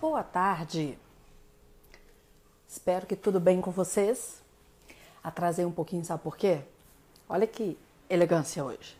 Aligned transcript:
Boa 0.00 0.22
tarde. 0.22 0.98
Espero 2.66 3.06
que 3.06 3.14
tudo 3.14 3.38
bem 3.38 3.60
com 3.60 3.70
vocês. 3.70 4.42
Atrasei 5.22 5.66
um 5.66 5.70
pouquinho, 5.70 6.02
sabe 6.06 6.22
por 6.22 6.38
quê? 6.38 6.62
Olha 7.28 7.46
que 7.46 7.78
elegância 8.08 8.64
hoje. 8.64 8.98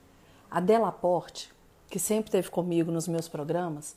A 0.51 0.61
Delaporte, 0.61 1.51
que 1.89 1.99
sempre 1.99 2.29
esteve 2.29 2.51
comigo 2.51 2.93
nos 2.93 3.09
meus 3.09 3.29
programas, 3.29 3.97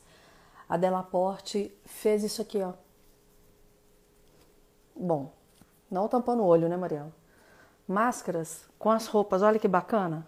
a 0.66 0.78
Delaporte 0.78 1.70
fez 1.84 2.24
isso 2.24 2.40
aqui, 2.40 2.62
ó. 2.62 2.72
Bom, 4.96 5.30
não 5.90 6.08
tampando 6.08 6.42
o 6.42 6.46
olho, 6.46 6.70
né, 6.70 6.76
Mariela? 6.78 7.12
Máscaras 7.86 8.64
com 8.78 8.90
as 8.90 9.06
roupas, 9.08 9.42
olha 9.42 9.58
que 9.58 9.68
bacana. 9.68 10.26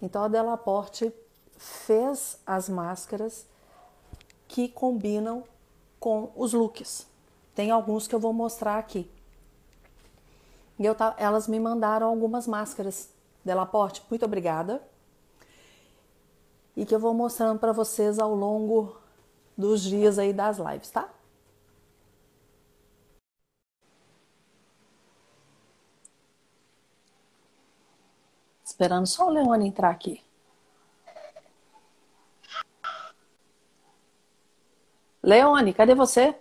Então 0.00 0.22
a 0.22 0.28
Delaporte 0.28 1.12
fez 1.58 2.38
as 2.46 2.68
máscaras 2.68 3.48
que 4.46 4.68
combinam 4.68 5.42
com 6.06 6.30
os 6.36 6.52
looks. 6.52 7.04
Tem 7.52 7.72
alguns 7.72 8.06
que 8.06 8.14
eu 8.14 8.20
vou 8.20 8.32
mostrar 8.32 8.78
aqui. 8.78 9.10
E 10.78 10.86
eu, 10.86 10.94
elas 11.16 11.48
me 11.48 11.58
mandaram 11.58 12.06
algumas 12.06 12.46
máscaras 12.46 13.12
Delaporte, 13.44 14.04
muito 14.08 14.24
obrigada. 14.24 14.80
E 16.76 16.86
que 16.86 16.94
eu 16.94 17.00
vou 17.00 17.12
mostrando 17.12 17.58
para 17.58 17.72
vocês 17.72 18.20
ao 18.20 18.36
longo 18.36 18.96
dos 19.58 19.82
dias 19.82 20.16
aí 20.16 20.32
das 20.32 20.58
lives, 20.58 20.90
tá? 20.90 21.12
Esperando 28.64 29.08
só 29.08 29.26
o 29.26 29.30
Leone 29.30 29.66
entrar 29.66 29.90
aqui. 29.90 30.25
Leone, 35.26 35.74
cadê 35.74 35.92
você? 35.92 36.36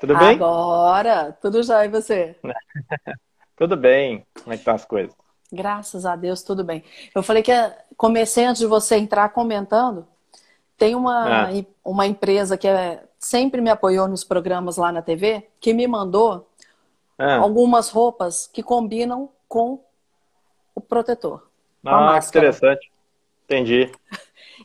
Tudo 0.00 0.18
bem? 0.18 0.30
Agora, 0.30 1.30
tudo 1.40 1.62
já 1.62 1.84
e 1.84 1.88
você? 1.88 2.34
tudo 3.56 3.76
bem. 3.76 4.26
Como 4.42 4.52
é 4.52 4.56
que 4.56 4.62
estão 4.62 4.74
as 4.74 4.84
coisas? 4.84 5.14
Graças 5.52 6.04
a 6.04 6.16
Deus, 6.16 6.42
tudo 6.42 6.64
bem. 6.64 6.82
Eu 7.14 7.22
falei 7.22 7.44
que 7.44 7.52
comecei 7.96 8.44
antes 8.44 8.58
de 8.58 8.66
você 8.66 8.96
entrar 8.96 9.28
comentando. 9.28 10.08
Tem 10.76 10.96
uma, 10.96 11.44
ah. 11.44 11.50
uma 11.84 12.04
empresa 12.04 12.58
que 12.58 12.66
é, 12.66 13.04
sempre 13.16 13.60
me 13.60 13.70
apoiou 13.70 14.08
nos 14.08 14.24
programas 14.24 14.76
lá 14.76 14.90
na 14.90 15.02
TV, 15.02 15.48
que 15.60 15.72
me 15.72 15.86
mandou 15.86 16.50
ah. 17.16 17.36
algumas 17.36 17.90
roupas 17.90 18.48
que 18.48 18.62
combinam 18.62 19.30
com 19.46 19.84
o 20.74 20.80
protetor. 20.80 21.48
Ah, 21.86 22.18
que 22.18 22.26
interessante. 22.26 22.90
Entendi. 23.44 23.92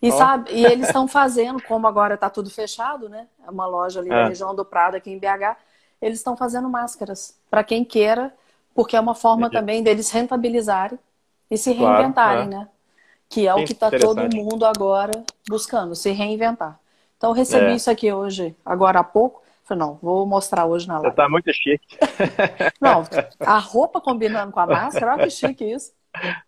E, 0.02 0.10
oh. 0.10 0.18
sabe, 0.18 0.52
e 0.52 0.66
eles 0.66 0.88
estão 0.88 1.08
fazendo, 1.08 1.62
como 1.62 1.88
agora 1.88 2.16
está 2.16 2.30
tudo 2.30 2.50
fechado, 2.50 3.10
né? 3.10 3.28
É 3.46 3.50
uma 3.50 3.66
loja 3.66 4.00
ali 4.00 4.10
é. 4.10 4.14
na 4.14 4.28
região 4.28 4.54
do 4.56 4.66
Prado, 4.66 4.96
aqui 4.96 5.12
em 5.12 5.20
BH. 5.20 5.58
Eles 6.02 6.20
estão 6.20 6.36
fazendo 6.36 6.70
máscaras 6.70 7.38
para 7.50 7.64
quem 7.64 7.84
queira, 7.84 8.34
porque 8.74 8.96
é 8.96 9.00
uma 9.00 9.16
forma 9.16 9.48
Entendi. 9.48 9.60
também 9.60 9.84
deles 9.84 10.12
rentabilizarem 10.12 11.00
e 11.50 11.58
se 11.58 11.74
claro, 11.74 11.94
reinventarem, 11.94 12.44
é. 12.44 12.48
né? 12.48 12.68
Que 13.30 13.48
é 13.48 13.54
Sim, 13.54 13.64
o 13.64 13.66
que 13.66 13.74
está 13.74 13.90
todo 13.90 14.36
mundo 14.36 14.66
agora 14.66 15.24
buscando, 15.48 15.96
se 15.96 16.12
reinventar. 16.12 16.80
Então, 17.18 17.32
eu 17.32 17.34
recebi 17.36 17.72
é. 17.72 17.76
isso 17.76 17.90
aqui 17.90 18.12
hoje, 18.12 18.56
agora 18.66 19.00
há 19.00 19.04
pouco. 19.04 19.42
Falei, 19.64 19.84
não, 19.84 19.98
vou 20.00 20.28
mostrar 20.28 20.66
hoje 20.68 20.88
na 20.88 21.00
live. 21.00 21.10
Você 21.10 21.16
tá 21.16 21.28
muito 21.28 21.52
chique. 21.52 21.98
Não, 22.80 23.04
a 23.40 23.58
roupa 23.58 24.00
combinando 24.00 24.52
com 24.52 24.60
a 24.60 24.68
máscara, 24.68 25.14
olha 25.14 25.24
que 25.24 25.32
chique 25.32 25.66
isso. 25.66 25.92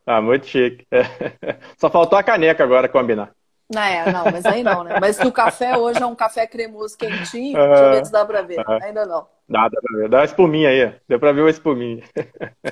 Ah, 0.05 0.21
muito 0.21 0.45
chique. 0.45 0.85
Só 1.77 1.89
faltou 1.89 2.17
a 2.17 2.21
caneca 2.21 2.63
agora 2.63 2.87
combinar. 2.87 3.31
É, 3.75 4.11
não, 4.11 4.23
mas 4.25 4.45
aí 4.45 4.63
não, 4.63 4.83
né? 4.83 4.97
Mas 4.99 5.17
que 5.17 5.27
o 5.27 5.31
café 5.31 5.77
hoje 5.77 6.01
é 6.01 6.05
um 6.05 6.15
café 6.15 6.47
cremoso 6.47 6.97
quentinho, 6.97 7.57
deixa 7.57 7.83
eu 7.83 7.91
ver 7.91 8.05
se 8.05 8.11
dá 8.11 8.25
pra 8.25 8.41
ver. 8.41 8.63
Ainda 8.81 9.05
não. 9.05 9.27
Dá, 9.47 9.67
dá 9.67 9.81
pra 9.81 9.97
ver. 9.97 10.09
Dá 10.09 10.17
uma 10.19 10.25
espuminha 10.25 10.69
aí. 10.69 10.95
Deu 11.07 11.19
pra 11.19 11.33
ver 11.33 11.41
uma 11.41 11.49
espuminha. 11.49 12.03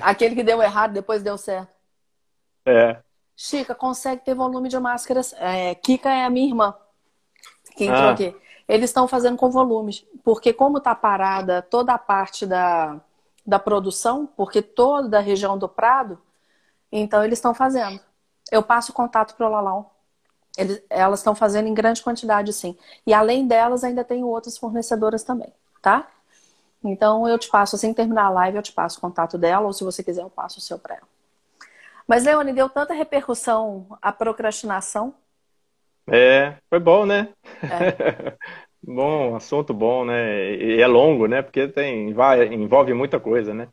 Aquele 0.00 0.34
que 0.34 0.42
deu 0.42 0.62
errado, 0.62 0.92
depois 0.92 1.22
deu 1.22 1.36
certo. 1.36 1.68
É. 2.64 2.98
Chica, 3.36 3.74
consegue 3.74 4.24
ter 4.24 4.34
volume 4.34 4.68
de 4.70 4.78
máscaras. 4.78 5.34
É, 5.38 5.74
Kika 5.74 6.08
é 6.08 6.24
a 6.24 6.30
minha 6.30 6.48
irmã, 6.48 6.74
que 7.76 7.84
entrou 7.84 8.08
ah. 8.08 8.12
aqui. 8.12 8.34
Eles 8.66 8.90
estão 8.90 9.06
fazendo 9.06 9.36
com 9.36 9.50
volumes, 9.50 10.04
porque 10.24 10.52
como 10.52 10.80
tá 10.80 10.94
parada 10.94 11.62
toda 11.62 11.92
a 11.92 11.98
parte 11.98 12.46
da, 12.46 12.98
da 13.46 13.58
produção, 13.58 14.26
porque 14.36 14.60
toda 14.62 15.18
a 15.18 15.20
região 15.20 15.56
do 15.56 15.68
Prado, 15.68 16.18
então 16.90 17.22
eles 17.22 17.38
estão 17.38 17.54
fazendo. 17.54 18.00
Eu 18.50 18.62
passo 18.62 18.92
contato 18.92 19.36
pro 19.36 19.48
Lalau. 19.48 19.95
Eles, 20.56 20.82
elas 20.88 21.20
estão 21.20 21.34
fazendo 21.34 21.68
em 21.68 21.74
grande 21.74 22.02
quantidade, 22.02 22.52
sim. 22.52 22.76
E 23.06 23.12
além 23.12 23.46
delas, 23.46 23.84
ainda 23.84 24.04
tem 24.04 24.24
outras 24.24 24.56
fornecedoras 24.56 25.22
também, 25.22 25.52
tá? 25.82 26.06
Então 26.82 27.28
eu 27.28 27.38
te 27.38 27.48
passo, 27.48 27.76
assim 27.76 27.90
que 27.90 27.96
terminar 27.96 28.26
a 28.26 28.30
live, 28.30 28.56
eu 28.56 28.62
te 28.62 28.72
passo 28.72 28.98
o 28.98 29.00
contato 29.00 29.36
dela, 29.36 29.66
ou 29.66 29.72
se 29.72 29.84
você 29.84 30.02
quiser, 30.02 30.22
eu 30.22 30.30
passo 30.30 30.58
o 30.58 30.62
seu 30.62 30.78
para 30.78 30.96
ela. 30.96 31.08
Mas, 32.06 32.24
Leone, 32.24 32.52
deu 32.52 32.68
tanta 32.68 32.94
repercussão 32.94 33.86
a 34.00 34.12
procrastinação. 34.12 35.12
É, 36.08 36.54
foi 36.70 36.78
bom, 36.78 37.04
né? 37.04 37.28
É. 37.62 38.36
bom, 38.80 39.34
assunto 39.34 39.74
bom, 39.74 40.04
né? 40.04 40.54
E 40.54 40.80
é 40.80 40.86
longo, 40.86 41.26
né? 41.26 41.42
Porque 41.42 41.66
tem, 41.66 42.14
vai, 42.14 42.46
envolve 42.46 42.94
muita 42.94 43.18
coisa, 43.18 43.52
né? 43.52 43.68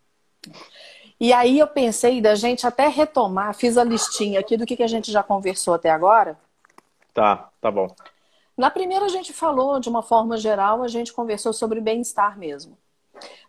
E 1.19 1.31
aí 1.31 1.59
eu 1.59 1.67
pensei 1.67 2.19
da 2.19 2.33
gente 2.33 2.65
até 2.65 2.87
retomar, 2.87 3.53
fiz 3.53 3.77
a 3.77 3.83
listinha 3.83 4.39
aqui 4.39 4.57
do 4.57 4.65
que, 4.65 4.75
que 4.75 4.83
a 4.83 4.87
gente 4.87 5.11
já 5.11 5.21
conversou 5.21 5.75
até 5.75 5.91
agora. 5.91 6.37
Tá, 7.13 7.49
tá 7.61 7.69
bom. 7.69 7.93
Na 8.57 8.69
primeira 8.69 9.05
a 9.05 9.09
gente 9.09 9.33
falou 9.33 9.79
de 9.79 9.89
uma 9.89 10.01
forma 10.01 10.37
geral, 10.37 10.83
a 10.83 10.87
gente 10.87 11.13
conversou 11.13 11.53
sobre 11.53 11.81
bem-estar 11.81 12.37
mesmo. 12.37 12.77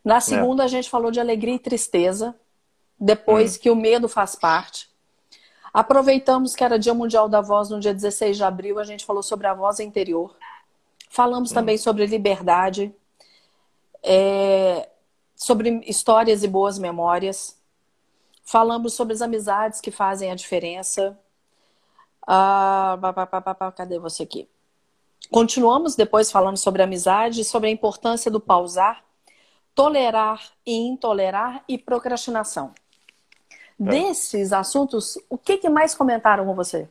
Na 0.05 0.21
segunda 0.21 0.63
é. 0.63 0.67
a 0.67 0.69
gente 0.69 0.89
falou 0.91 1.11
de 1.11 1.21
alegria 1.21 1.55
e 1.55 1.59
tristeza, 1.59 2.35
depois 2.99 3.57
hum. 3.57 3.59
que 3.61 3.71
o 3.71 3.77
medo 3.77 4.09
faz 4.09 4.35
parte. 4.35 4.89
Aproveitamos 5.73 6.55
que 6.55 6.63
era 6.63 6.79
Dia 6.79 6.95
Mundial 6.95 7.29
da 7.29 7.41
Voz 7.41 7.69
no 7.69 7.81
dia 7.81 7.93
16 7.93 8.37
de 8.37 8.45
abril, 8.45 8.79
a 8.79 8.85
gente 8.85 9.05
falou 9.05 9.23
sobre 9.23 9.47
a 9.47 9.55
voz 9.55 9.81
interior. 9.81 10.37
Falamos 11.11 11.51
hum. 11.51 11.55
também 11.55 11.77
sobre 11.77 12.07
liberdade, 12.07 12.95
é, 14.03 14.89
sobre 15.35 15.81
histórias 15.87 16.43
e 16.43 16.49
boas 16.49 16.79
memórias. 16.79 17.59
Falamos 18.45 18.93
sobre 18.93 19.15
as 19.15 19.23
amizades 19.23 19.81
que 19.81 19.91
fazem 19.91 20.31
a 20.31 20.35
diferença. 20.35 21.19
Ah, 22.27 22.99
cadê 23.77 23.99
você 23.99 24.23
aqui? 24.23 24.49
Continuamos 25.31 25.97
depois 25.97 26.31
falando 26.31 26.57
sobre 26.57 26.83
amizade, 26.83 27.45
sobre 27.45 27.69
a 27.69 27.73
importância 27.73 28.31
do 28.31 28.41
pausar, 28.41 29.03
tolerar 29.75 30.41
e 30.67 30.75
intolerar 30.75 31.63
e 31.69 31.77
procrastinação. 31.77 32.73
É. 33.81 33.85
Desses 33.85 34.53
assuntos, 34.53 35.19
o 35.29 35.37
que, 35.37 35.59
que 35.59 35.69
mais 35.69 35.95
comentaram 35.95 36.45
com 36.47 36.55
você? 36.55 36.89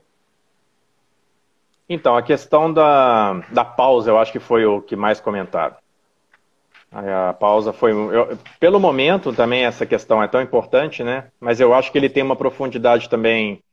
Então, 1.88 2.16
a 2.16 2.24
questão 2.24 2.72
da, 2.72 3.34
da 3.52 3.64
pausa, 3.64 4.10
eu 4.10 4.18
acho 4.18 4.32
que 4.32 4.40
foi 4.40 4.66
o 4.66 4.82
que 4.82 4.96
mais 4.96 5.20
comentaram. 5.20 5.76
A 6.92 7.34
pausa 7.34 7.74
foi. 7.74 7.92
Eu, 7.92 8.38
pelo 8.60 8.80
momento, 8.80 9.34
também 9.34 9.66
essa 9.66 9.86
questão 9.86 10.22
é 10.22 10.28
tão 10.28 10.42
importante, 10.42 11.04
né? 11.04 11.30
Mas 11.40 11.60
eu 11.60 11.74
acho 11.74 11.92
que 11.92 11.98
ele 11.98 12.10
tem 12.10 12.22
uma 12.22 12.36
profundidade 12.36 13.10
também 13.10 13.64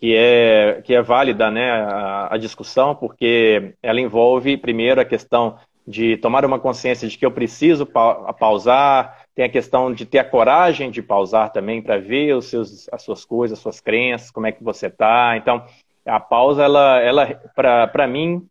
que 0.00 0.16
é, 0.16 0.80
que 0.82 0.94
é 0.94 1.02
válida 1.02 1.50
né, 1.50 1.70
a, 1.70 2.34
a, 2.34 2.38
discussão, 2.38 2.94
porque 2.94 3.74
ela 3.82 4.00
envolve, 4.00 4.56
primeiro, 4.56 5.00
a 5.00 5.04
questão 5.04 5.58
de 5.86 6.16
tomar 6.16 6.44
uma 6.44 6.58
consciência 6.58 7.06
de 7.06 7.18
que 7.18 7.26
eu 7.26 7.30
preciso 7.30 7.84
pa 7.84 8.32
pausar, 8.32 9.24
tem 9.34 9.44
a 9.44 9.48
questão 9.48 9.92
de 9.92 10.06
ter 10.06 10.18
a 10.18 10.24
coragem 10.24 10.90
de 10.90 11.02
pausar 11.02 11.52
também 11.52 11.82
para 11.82 11.98
ver 11.98 12.34
os 12.34 12.46
seus, 12.46 12.88
as 12.90 13.02
suas 13.02 13.24
coisas, 13.24 13.58
as 13.58 13.62
suas 13.62 13.80
crenças, 13.80 14.30
como 14.30 14.46
é 14.46 14.52
que 14.52 14.64
você 14.64 14.86
está. 14.86 15.36
Então, 15.36 15.64
a 16.06 16.18
pausa, 16.18 16.62
ela, 16.62 17.00
ela 17.00 17.26
para 17.54 18.06
mim, 18.06 18.46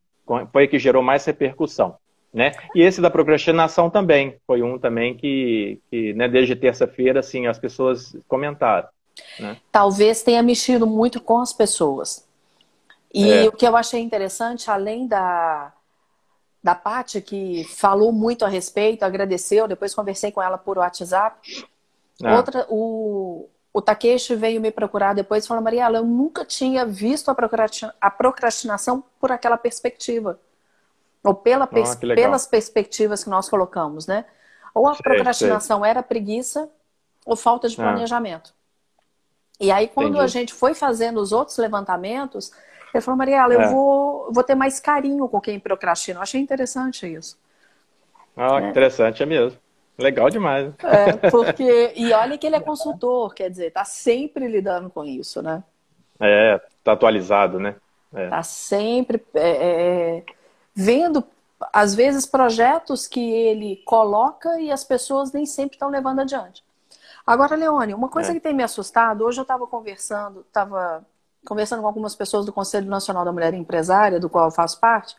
foi 0.52 0.66
a 0.66 0.68
que 0.68 0.78
gerou 0.78 1.02
mais 1.02 1.26
repercussão. 1.26 1.96
Né? 2.32 2.52
E 2.76 2.82
esse 2.82 3.02
da 3.02 3.10
procrastinação 3.10 3.90
também, 3.90 4.36
foi 4.46 4.62
um 4.62 4.78
também 4.78 5.16
que, 5.16 5.80
que 5.90 6.14
né, 6.14 6.28
desde 6.28 6.56
terça-feira, 6.56 7.22
assim, 7.22 7.48
as 7.48 7.58
pessoas 7.58 8.16
comentaram. 8.28 8.88
Né? 9.40 9.58
Talvez 9.72 10.24
tenha 10.24 10.44
mexido 10.44 10.86
muito 10.86 11.20
com 11.22 11.40
as 11.40 11.54
pessoas. 11.54 12.28
E 13.14 13.32
é. 13.32 13.48
o 13.48 13.52
que 13.52 13.68
eu 13.68 13.76
achei 13.76 14.02
interessante, 14.02 14.70
além 14.70 15.08
da, 15.08 15.74
da 16.64 16.76
Paty, 16.76 17.22
que 17.22 17.64
falou 17.64 18.12
muito 18.12 18.46
a 18.46 18.48
respeito, 18.48 19.04
agradeceu, 19.04 19.68
depois 19.68 19.96
conversei 19.96 20.32
com 20.32 20.42
ela 20.42 20.58
por 20.58 20.78
WhatsApp. 20.78 21.68
É. 22.24 22.36
Outra, 22.36 22.66
o, 22.70 23.50
o 23.74 23.82
Takeshi 23.82 24.36
veio 24.36 24.62
me 24.62 24.72
procurar 24.72 25.14
depois 25.14 25.46
e 25.46 25.48
falou, 25.48 25.64
Mariela, 25.64 25.98
eu 25.98 26.06
nunca 26.06 26.46
tinha 26.46 26.86
visto 26.86 27.30
a 27.30 28.12
procrastinação 28.12 29.04
por 29.20 29.32
aquela 29.32 29.58
perspectiva. 29.58 30.40
Ou 31.24 31.34
pela 31.34 31.68
pers 31.68 31.92
ah, 31.92 32.00
pelas 32.00 32.48
perspectivas 32.48 33.24
que 33.24 33.30
nós 33.30 33.50
colocamos, 33.50 34.08
né? 34.08 34.26
Ou 34.74 34.88
a 34.88 34.94
sei, 34.94 35.04
procrastinação 35.04 35.82
sei. 35.82 35.90
era 35.90 36.02
preguiça 36.02 36.70
ou 37.26 37.36
falta 37.36 37.68
de 37.68 37.80
é. 37.80 37.84
E 39.60 39.72
aí, 39.72 39.88
quando 39.88 40.10
Entendi. 40.10 40.24
a 40.24 40.28
gente 40.28 40.54
foi 40.54 40.74
fazendo 40.74 41.20
os 41.20 41.32
outros 41.32 41.58
levantamentos, 41.58 42.52
Ele 42.94 43.02
falou, 43.02 43.18
Mariela, 43.18 43.54
é. 43.54 43.58
eu 43.58 43.70
vou, 43.70 44.32
vou 44.32 44.44
ter 44.44 44.56
mais 44.56 44.80
carinho 44.80 45.28
com 45.28 45.42
quem 45.42 45.60
procrastina. 45.60 46.20
Eu 46.20 46.24
achei 46.24 46.40
interessante 46.40 47.06
isso. 47.06 47.38
Ah, 48.38 48.62
é. 48.62 48.70
interessante 48.70 49.22
é 49.22 49.26
mesmo. 49.26 49.60
Legal 49.98 50.30
demais. 50.30 50.74
É, 50.82 51.30
porque. 51.30 51.92
E 51.94 52.14
olha 52.14 52.38
que 52.38 52.48
ele 52.48 52.56
é 52.56 52.60
consultor, 52.62 53.34
quer 53.34 53.50
dizer, 53.50 53.72
tá 53.72 53.84
sempre 53.84 54.48
lidando 54.48 54.90
com 54.90 55.04
isso, 55.04 55.42
né? 55.42 55.62
É, 56.18 56.60
tá 56.84 56.94
atualizado, 56.94 57.60
né? 57.60 57.76
É. 58.14 58.30
Tá 58.30 58.42
sempre 58.42 59.22
é, 59.34 59.50
é, 59.50 60.24
vendo, 60.74 61.22
às 61.74 61.94
vezes, 61.94 62.26
projetos 62.26 63.08
que 63.08 63.20
ele 63.20 63.84
coloca 63.86 64.60
e 64.60 64.72
as 64.72 64.86
pessoas 64.86 65.34
nem 65.34 65.46
sempre 65.46 65.76
estão 65.76 65.90
levando 65.90 66.22
adiante. 66.22 66.64
Agora, 67.30 67.56
Leone, 67.56 67.94
uma 67.94 68.10
coisa 68.10 68.32
é. 68.32 68.34
que 68.34 68.40
tem 68.40 68.56
me 68.56 68.64
assustado, 68.64 69.24
hoje 69.24 69.40
eu 69.40 69.44
estava 69.44 69.68
conversando, 69.68 70.40
estava 70.40 71.06
conversando 71.46 71.82
com 71.82 71.86
algumas 71.86 72.16
pessoas 72.16 72.44
do 72.44 72.52
Conselho 72.52 72.90
Nacional 72.90 73.24
da 73.24 73.32
Mulher 73.32 73.54
Empresária, 73.54 74.20
do 74.20 74.28
qual 74.28 74.46
eu 74.46 74.52
faço 74.52 74.80
parte, 74.80 75.16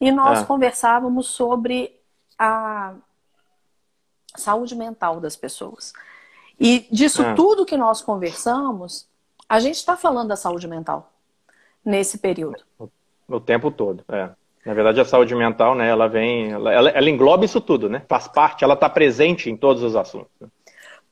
e 0.00 0.12
nós 0.12 0.42
ah. 0.42 0.44
conversávamos 0.44 1.26
sobre 1.26 1.98
a 2.38 2.94
saúde 4.36 4.76
mental 4.76 5.18
das 5.18 5.34
pessoas. 5.34 5.92
E 6.60 6.86
disso 6.92 7.22
ah. 7.22 7.34
tudo 7.34 7.66
que 7.66 7.76
nós 7.76 8.00
conversamos, 8.00 9.08
a 9.48 9.58
gente 9.58 9.74
está 9.74 9.96
falando 9.96 10.28
da 10.28 10.36
saúde 10.36 10.68
mental 10.68 11.12
nesse 11.84 12.18
período. 12.18 12.62
O, 13.28 13.40
tempo 13.40 13.68
todo, 13.68 14.04
é. 14.08 14.30
Na 14.64 14.74
verdade, 14.74 15.00
a 15.00 15.04
saúde 15.04 15.34
mental, 15.34 15.74
né, 15.74 15.88
ela 15.88 16.08
vem, 16.08 16.52
ela, 16.52 16.72
ela 16.72 17.10
engloba 17.10 17.44
isso 17.44 17.60
tudo, 17.60 17.88
né? 17.88 18.04
Faz 18.08 18.28
parte, 18.28 18.62
ela 18.62 18.74
está 18.74 18.88
presente 18.88 19.50
em 19.50 19.56
todos 19.56 19.82
os 19.82 19.96
assuntos. 19.96 20.30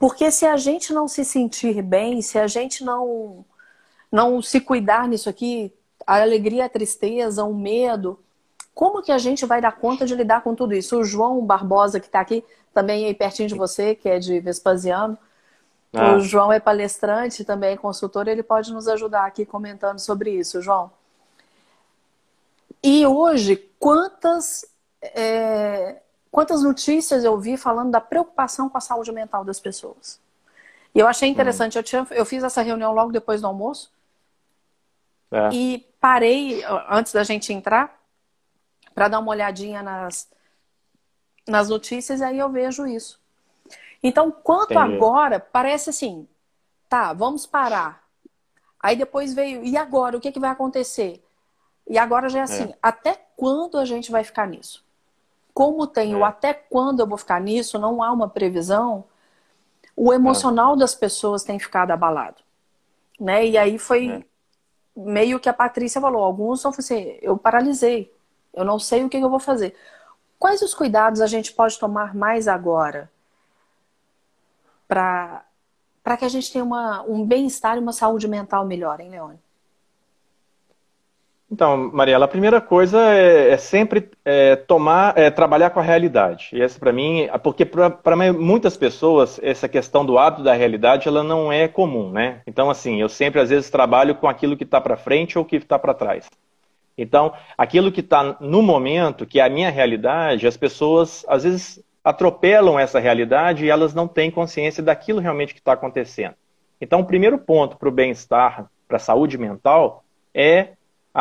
Porque 0.01 0.31
se 0.31 0.47
a 0.47 0.57
gente 0.57 0.95
não 0.95 1.07
se 1.07 1.27
sentir 1.27 1.83
bem, 1.83 2.23
se 2.23 2.39
a 2.39 2.47
gente 2.47 2.83
não, 2.83 3.45
não 4.11 4.41
se 4.41 4.59
cuidar 4.59 5.07
nisso 5.07 5.29
aqui, 5.29 5.71
a 6.07 6.23
alegria, 6.23 6.65
a 6.65 6.71
tristeza, 6.71 7.45
o 7.45 7.55
medo, 7.55 8.19
como 8.75 9.03
que 9.03 9.13
a 9.13 9.19
gente 9.19 9.45
vai 9.45 9.61
dar 9.61 9.73
conta 9.73 10.07
de 10.07 10.15
lidar 10.15 10.43
com 10.43 10.55
tudo 10.55 10.73
isso? 10.73 10.99
O 10.99 11.05
João 11.05 11.45
Barbosa, 11.45 12.01
que 12.01 12.07
está 12.07 12.19
aqui, 12.19 12.43
também 12.73 13.05
aí 13.05 13.13
pertinho 13.13 13.47
de 13.47 13.55
você, 13.55 13.95
que 13.95 14.09
é 14.09 14.19
de 14.19 14.41
Vespasiano, 14.41 15.19
ah. 15.93 16.15
o 16.15 16.21
João 16.21 16.51
é 16.51 16.59
palestrante, 16.59 17.45
também 17.45 17.75
é 17.75 17.77
consultor, 17.77 18.27
ele 18.27 18.43
pode 18.43 18.73
nos 18.73 18.89
ajudar 18.89 19.27
aqui 19.27 19.45
comentando 19.45 19.99
sobre 19.99 20.31
isso, 20.31 20.63
João. 20.63 20.91
E 22.83 23.07
hoje, 23.07 23.57
quantas 23.79 24.65
é, 25.03 26.01
Quantas 26.31 26.63
notícias 26.63 27.25
eu 27.25 27.39
vi 27.39 27.57
falando 27.57 27.91
da 27.91 28.01
preocupação 28.01 28.69
com 28.69 28.79
a 28.79 28.81
saúde 28.81 29.11
mental 29.11 29.45
das 29.45 29.59
pessoas. 29.59 30.21
E 30.95 30.99
eu 30.99 31.07
achei 31.07 31.29
interessante, 31.29 31.77
eu, 31.77 31.83
tinha, 31.83 32.07
eu 32.11 32.25
fiz 32.25 32.43
essa 32.43 32.63
reunião 32.63 32.93
logo 32.93 33.13
depois 33.13 33.41
do 33.41 33.47
almoço. 33.47 33.93
É. 35.31 35.49
E 35.53 35.87
parei, 36.01 36.63
antes 36.89 37.13
da 37.13 37.23
gente 37.23 37.53
entrar, 37.53 38.01
para 38.95 39.09
dar 39.09 39.19
uma 39.21 39.31
olhadinha 39.31 39.83
nas, 39.83 40.29
nas 41.47 41.69
notícias, 41.69 42.21
e 42.21 42.25
aí 42.25 42.39
eu 42.39 42.49
vejo 42.49 42.87
isso. 42.87 43.21
Então, 44.03 44.31
quanto 44.31 44.73
Entendi. 44.73 44.95
agora, 44.97 45.39
parece 45.39 45.91
assim, 45.91 46.27
tá, 46.89 47.13
vamos 47.13 47.47
parar. 47.47 48.05
Aí 48.81 48.97
depois 48.97 49.35
veio, 49.35 49.65
e 49.65 49.77
agora? 49.77 50.17
O 50.17 50.21
que, 50.21 50.33
que 50.33 50.41
vai 50.41 50.51
acontecer? 50.51 51.25
E 51.89 51.99
agora 51.99 52.29
já 52.29 52.41
é 52.41 52.43
assim, 52.43 52.71
é. 52.71 52.79
até 52.83 53.21
quando 53.37 53.79
a 53.79 53.85
gente 53.85 54.11
vai 54.11 54.25
ficar 54.25 54.47
nisso? 54.47 54.85
Como 55.55 55.87
tenho 55.87 56.21
é. 56.21 56.23
até 56.25 56.53
quando 56.53 57.01
eu 57.01 57.07
vou 57.07 57.19
ficar 57.19 57.41
nisso, 57.41 57.79
não 57.79 58.03
há 58.03 58.13
uma 58.13 58.29
previsão, 58.29 59.05
o 59.97 60.13
emocional 60.13 60.75
é. 60.75 60.79
das 60.79 60.95
pessoas 60.95 61.45
tem 61.45 61.59
ficado 61.59 61.91
abalado. 61.91 62.43
Né? 63.19 63.47
E 63.47 63.59
aí 63.59 63.79
foi 63.79 64.09
é. 64.09 64.25
meio 64.97 65.39
que 65.39 65.49
a 65.49 65.53
Patrícia 65.53 66.01
falou, 66.01 66.23
alguns 66.23 66.61
são 66.61 66.71
assim, 66.71 67.19
eu 67.21 67.37
paralisei, 67.37 68.13
eu 68.55 68.65
não 68.65 68.79
sei 68.79 69.05
o 69.05 69.09
que 69.09 69.17
eu 69.17 69.31
vou 69.31 69.41
fazer. 69.41 69.75
Quais 70.39 70.63
os 70.63 70.75
cuidados 70.75 71.21
a 71.21 71.27
gente 71.27 71.53
pode 71.53 71.79
tomar 71.79 72.15
mais 72.15 72.49
agora 72.49 73.11
para 74.89 75.45
que 76.19 76.25
a 76.25 76.29
gente 76.29 76.51
tenha 76.51 76.65
uma, 76.65 77.03
um 77.03 77.25
bem-estar 77.25 77.77
e 77.77 77.81
uma 77.81 77.93
saúde 77.93 78.27
mental 78.27 78.65
melhor, 78.65 79.01
hein, 79.01 79.11
Leone? 79.11 79.39
Então, 81.53 81.91
Mariela, 81.93 82.27
a 82.27 82.29
primeira 82.29 82.61
coisa 82.61 83.13
é, 83.13 83.51
é 83.51 83.57
sempre 83.57 84.09
é, 84.25 84.55
tomar, 84.55 85.19
é, 85.19 85.31
trabalhar 85.31 85.71
com 85.71 85.81
a 85.81 85.83
realidade. 85.83 86.51
E 86.53 86.63
essa 86.63 86.79
para 86.79 86.93
mim, 86.93 87.29
porque 87.43 87.65
para 87.65 88.33
muitas 88.33 88.77
pessoas 88.77 89.41
essa 89.43 89.69
questão 89.69 90.07
do 90.07 90.17
hábito 90.17 90.45
da 90.45 90.55
realidade 90.55 91.09
ela 91.09 91.25
não 91.25 91.53
é 91.53 91.67
comum, 91.67 92.13
né? 92.13 92.41
Então, 92.47 92.71
assim, 92.71 93.01
eu 93.01 93.09
sempre 93.09 93.41
às 93.41 93.51
vezes 93.51 93.69
trabalho 93.69 94.15
com 94.15 94.29
aquilo 94.29 94.57
que 94.57 94.63
está 94.63 94.81
para 94.81 94.97
frente 94.97 95.37
ou 95.37 95.45
que 95.45 95.57
está 95.57 95.77
para 95.77 95.93
trás. 95.93 96.31
Então, 96.97 97.33
aquilo 97.59 97.91
que 97.91 98.01
está 98.01 98.37
no 98.41 98.63
momento, 98.63 99.27
que 99.27 99.41
é 99.41 99.45
a 99.45 99.51
minha 99.51 99.71
realidade, 99.71 100.47
as 100.47 100.57
pessoas 100.57 101.25
às 101.27 101.43
vezes 101.43 101.83
atropelam 102.05 102.79
essa 102.79 103.01
realidade 103.01 103.65
e 103.65 103.71
elas 103.71 103.93
não 103.93 104.07
têm 104.07 104.31
consciência 104.31 104.83
daquilo 104.83 105.19
realmente 105.19 105.53
que 105.53 105.61
está 105.61 105.73
acontecendo. 105.73 106.35
Então, 106.81 107.01
o 107.01 107.05
primeiro 107.05 107.39
ponto 107.39 107.77
para 107.77 107.89
o 107.89 107.93
bem-estar, 107.93 108.71
para 108.87 108.99
a 108.99 109.01
saúde 109.01 109.37
mental, 109.37 110.05
é 110.33 110.69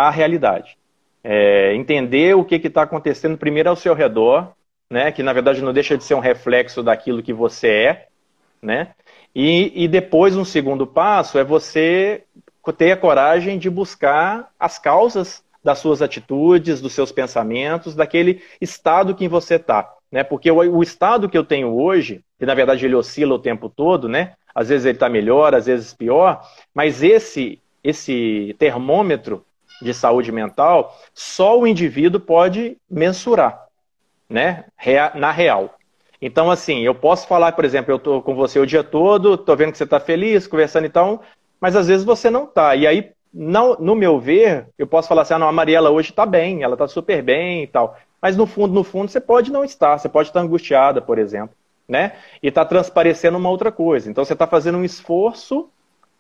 a 0.07 0.11
realidade. 0.11 0.77
É, 1.23 1.73
entender 1.75 2.35
o 2.35 2.45
que 2.45 2.55
está 2.55 2.83
acontecendo 2.83 3.37
primeiro 3.37 3.69
ao 3.69 3.75
seu 3.75 3.93
redor, 3.93 4.53
né, 4.89 5.11
que 5.11 5.21
na 5.21 5.33
verdade 5.33 5.61
não 5.61 5.73
deixa 5.73 5.97
de 5.97 6.03
ser 6.03 6.15
um 6.15 6.19
reflexo 6.19 6.81
daquilo 6.81 7.21
que 7.21 7.33
você 7.33 7.67
é, 7.67 8.07
né, 8.61 8.93
e, 9.35 9.83
e 9.83 9.87
depois 9.87 10.35
um 10.35 10.45
segundo 10.45 10.87
passo 10.87 11.37
é 11.37 11.43
você 11.43 12.23
ter 12.77 12.91
a 12.91 12.97
coragem 12.97 13.57
de 13.57 13.67
buscar 13.67 14.51
as 14.59 14.77
causas 14.77 15.43
das 15.63 15.79
suas 15.79 16.01
atitudes, 16.01 16.79
dos 16.79 16.93
seus 16.93 17.11
pensamentos, 17.11 17.95
daquele 17.95 18.43
estado 18.61 19.15
que 19.15 19.27
você 19.27 19.55
está. 19.55 19.91
Né? 20.11 20.23
Porque 20.23 20.49
o, 20.51 20.57
o, 20.57 20.83
estado 20.83 21.27
que 21.27 21.37
eu 21.37 21.43
tenho 21.43 21.75
hoje, 21.75 22.23
que 22.37 22.45
na 22.45 22.53
verdade 22.53 22.85
ele 22.85 22.95
oscila 22.95 23.35
o 23.35 23.39
tempo 23.39 23.69
todo, 23.69 24.07
né? 24.07 24.33
às 24.53 24.69
vezes 24.69 24.85
ele 24.85 24.95
está 24.95 25.09
melhor, 25.09 25.55
às 25.55 25.65
vezes 25.65 25.93
pior, 25.93 26.41
mas 26.73 27.03
esse, 27.03 27.59
esse 27.83 28.55
termômetro 28.59 29.43
de 29.81 29.93
saúde 29.93 30.31
mental, 30.31 30.97
só 31.13 31.59
o 31.59 31.67
indivíduo 31.67 32.19
pode 32.19 32.77
mensurar, 32.89 33.65
né? 34.29 34.65
Na 35.15 35.31
real. 35.31 35.75
Então, 36.21 36.51
assim, 36.51 36.81
eu 36.81 36.93
posso 36.93 37.27
falar, 37.27 37.53
por 37.53 37.63
exemplo, 37.63 37.91
eu 37.91 37.97
estou 37.97 38.21
com 38.21 38.35
você 38.35 38.59
o 38.59 38.65
dia 38.65 38.83
todo, 38.83 39.35
estou 39.35 39.55
vendo 39.55 39.71
que 39.71 39.77
você 39.77 39.85
está 39.85 39.99
feliz, 39.99 40.47
conversando 40.47 40.85
e 40.85 40.89
tal, 40.89 41.21
mas 41.61 41.75
às 41.75 41.87
vezes 41.87 42.05
você 42.05 42.29
não 42.29 42.43
está. 42.43 42.75
E 42.75 42.85
aí, 42.85 43.11
não, 43.33 43.75
no 43.79 43.95
meu 43.95 44.19
ver, 44.19 44.67
eu 44.77 44.85
posso 44.85 45.07
falar 45.07 45.21
assim, 45.21 45.35
ah, 45.35 45.39
não, 45.39 45.47
a 45.47 45.51
Mariela 45.51 45.89
hoje 45.89 46.09
está 46.09 46.25
bem, 46.25 46.61
ela 46.61 46.73
está 46.73 46.87
super 46.87 47.21
bem 47.21 47.63
e 47.63 47.67
tal. 47.67 47.97
Mas 48.21 48.35
no 48.35 48.45
fundo, 48.45 48.73
no 48.73 48.83
fundo, 48.83 49.09
você 49.09 49.21
pode 49.21 49.51
não 49.51 49.63
estar, 49.63 49.97
você 49.97 50.09
pode 50.09 50.29
estar 50.29 50.41
angustiada, 50.41 51.01
por 51.01 51.17
exemplo, 51.17 51.55
né? 51.87 52.13
E 52.43 52.47
está 52.49 52.65
transparecendo 52.65 53.37
uma 53.37 53.49
outra 53.49 53.71
coisa. 53.71 54.09
Então, 54.09 54.25
você 54.25 54.33
está 54.33 54.45
fazendo 54.45 54.77
um 54.77 54.83
esforço 54.83 55.69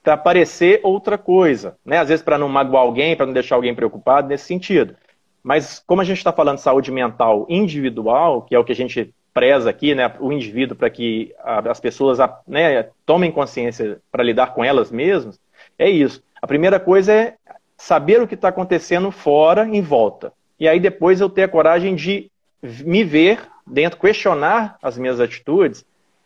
para 0.03 0.17
parecer 0.17 0.79
outra 0.83 1.17
coisa, 1.17 1.77
né? 1.85 1.97
Às 1.97 2.09
vezes 2.09 2.23
para 2.23 2.37
não 2.37 2.49
magoar 2.49 2.83
alguém, 2.83 3.15
para 3.15 3.25
não 3.25 3.33
deixar 3.33 3.55
alguém 3.55 3.75
preocupado 3.75 4.27
nesse 4.27 4.45
sentido. 4.45 4.95
Mas 5.43 5.81
como 5.85 6.01
a 6.01 6.03
gente 6.03 6.17
está 6.17 6.31
falando 6.31 6.57
de 6.57 6.63
saúde 6.63 6.91
mental 6.91 7.45
individual, 7.49 8.41
que 8.41 8.55
é 8.55 8.59
o 8.59 8.63
que 8.63 8.71
a 8.71 8.75
gente 8.75 9.13
preza 9.33 9.69
aqui, 9.69 9.93
né? 9.93 10.11
O 10.19 10.31
indivíduo 10.31 10.75
para 10.75 10.89
que 10.89 11.33
as 11.43 11.79
pessoas 11.79 12.17
né, 12.47 12.87
tomem 13.05 13.31
consciência 13.31 13.99
para 14.11 14.23
lidar 14.23 14.53
com 14.53 14.63
elas 14.63 14.91
mesmas, 14.91 15.39
é 15.77 15.89
isso. 15.89 16.23
A 16.41 16.47
primeira 16.47 16.79
coisa 16.79 17.13
é 17.13 17.35
saber 17.77 18.21
o 18.21 18.27
que 18.27 18.35
está 18.35 18.49
acontecendo 18.49 19.11
fora, 19.11 19.67
em 19.67 19.81
volta. 19.81 20.33
E 20.59 20.67
aí 20.67 20.79
depois 20.79 21.21
eu 21.21 21.29
ter 21.29 21.43
a 21.43 21.47
coragem 21.47 21.95
de 21.95 22.29
me 22.61 23.03
ver 23.03 23.39
dentro, 23.65 23.99
questionar 23.99 24.77
as 24.81 24.97
minhas 24.97 25.19
atitudes, 25.19 25.85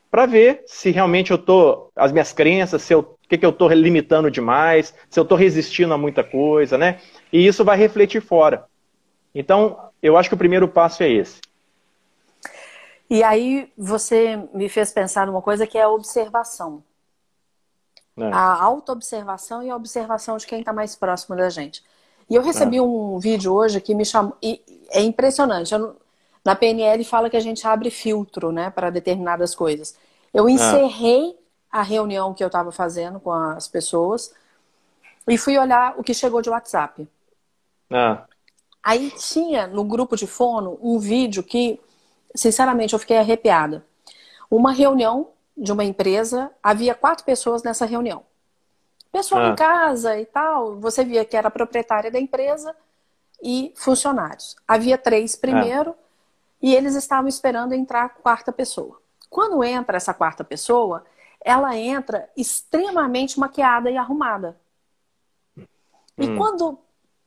para 0.09 0.25
ver 0.25 0.63
se 0.65 0.91
realmente 0.91 1.31
eu 1.31 1.35
estou, 1.35 1.91
as 1.95 2.11
minhas 2.11 2.31
crenças, 2.31 2.81
se 2.81 2.93
eu 2.93 3.12
que, 3.27 3.37
que 3.37 3.45
eu 3.45 3.49
estou 3.49 3.69
limitando 3.69 4.29
demais, 4.29 4.93
se 5.09 5.19
eu 5.19 5.23
estou 5.23 5.37
resistindo 5.37 5.93
a 5.93 5.97
muita 5.97 6.23
coisa, 6.23 6.77
né? 6.77 6.99
E 7.31 7.45
isso 7.45 7.63
vai 7.63 7.77
refletir 7.77 8.21
fora. 8.21 8.65
Então, 9.33 9.79
eu 10.01 10.17
acho 10.17 10.29
que 10.29 10.35
o 10.35 10.37
primeiro 10.37 10.67
passo 10.67 11.03
é 11.03 11.09
esse. 11.09 11.41
E 13.09 13.23
aí 13.23 13.71
você 13.77 14.41
me 14.53 14.69
fez 14.69 14.91
pensar 14.91 15.27
numa 15.27 15.41
coisa 15.41 15.67
que 15.67 15.77
é 15.77 15.83
a 15.83 15.89
observação. 15.89 16.83
É. 18.17 18.29
A 18.31 18.63
autoobservação 18.63 19.63
e 19.63 19.69
a 19.69 19.75
observação 19.75 20.37
de 20.37 20.45
quem 20.45 20.59
está 20.59 20.71
mais 20.71 20.95
próximo 20.95 21.35
da 21.35 21.49
gente. 21.49 21.83
E 22.29 22.35
eu 22.35 22.41
recebi 22.41 22.77
é. 22.77 22.81
um 22.81 23.17
vídeo 23.19 23.53
hoje 23.53 23.81
que 23.81 23.93
me 23.95 24.05
chamou. 24.05 24.35
E 24.41 24.61
é 24.91 25.01
impressionante. 25.01 25.73
Eu, 25.73 25.95
na 26.45 26.55
PNL 26.55 27.03
fala 27.03 27.29
que 27.29 27.37
a 27.37 27.39
gente 27.39 27.65
abre 27.65 27.89
filtro 27.89 28.51
né, 28.51 28.69
para 28.69 28.89
determinadas 28.89 29.55
coisas. 29.55 29.95
Eu 30.33 30.47
é. 30.47 30.53
A 31.73 31.81
reunião 31.81 32.35
que 32.35 32.43
eu 32.43 32.47
estava 32.47 32.71
fazendo 32.71 33.19
com 33.19 33.33
as 33.33 33.67
pessoas 33.67 34.31
e 35.27 35.39
fui 35.39 35.57
olhar 35.57 35.95
o 35.97 36.03
que 36.03 36.13
chegou 36.13 36.39
de 36.39 36.51
WhatsApp. 36.51 37.07
Ah. 37.91 38.25
Aí 38.83 39.09
tinha 39.09 39.65
no 39.65 39.83
grupo 39.83 40.15
de 40.15 40.27
fono 40.27 40.77
um 40.83 40.99
vídeo 40.99 41.41
que, 41.41 41.81
sinceramente, 42.35 42.93
eu 42.93 42.99
fiquei 42.99 43.17
arrepiada. 43.17 43.83
Uma 44.51 44.71
reunião 44.71 45.29
de 45.57 45.71
uma 45.71 45.83
empresa, 45.83 46.51
havia 46.61 46.93
quatro 46.93 47.25
pessoas 47.25 47.63
nessa 47.63 47.85
reunião. 47.85 48.23
Pessoal 49.11 49.41
ah. 49.41 49.49
em 49.49 49.55
casa 49.55 50.19
e 50.19 50.27
tal, 50.27 50.75
você 50.75 51.03
via 51.03 51.25
que 51.25 51.35
era 51.35 51.49
proprietária 51.49 52.11
da 52.11 52.19
empresa 52.19 52.75
e 53.41 53.73
funcionários. 53.75 54.55
Havia 54.67 54.97
três 54.97 55.35
primeiro 55.35 55.91
ah. 55.91 56.03
e 56.61 56.75
eles 56.75 56.93
estavam 56.93 57.27
esperando 57.27 57.73
entrar 57.73 58.05
a 58.05 58.09
quarta 58.09 58.51
pessoa. 58.51 59.01
Quando 59.27 59.63
entra 59.63 59.97
essa 59.97 60.13
quarta 60.13 60.43
pessoa, 60.43 61.03
ela 61.43 61.75
entra 61.75 62.29
extremamente 62.35 63.39
maquiada 63.39 63.89
e 63.89 63.97
arrumada. 63.97 64.57
E 66.17 66.27
hum. 66.27 66.37
quando. 66.37 66.79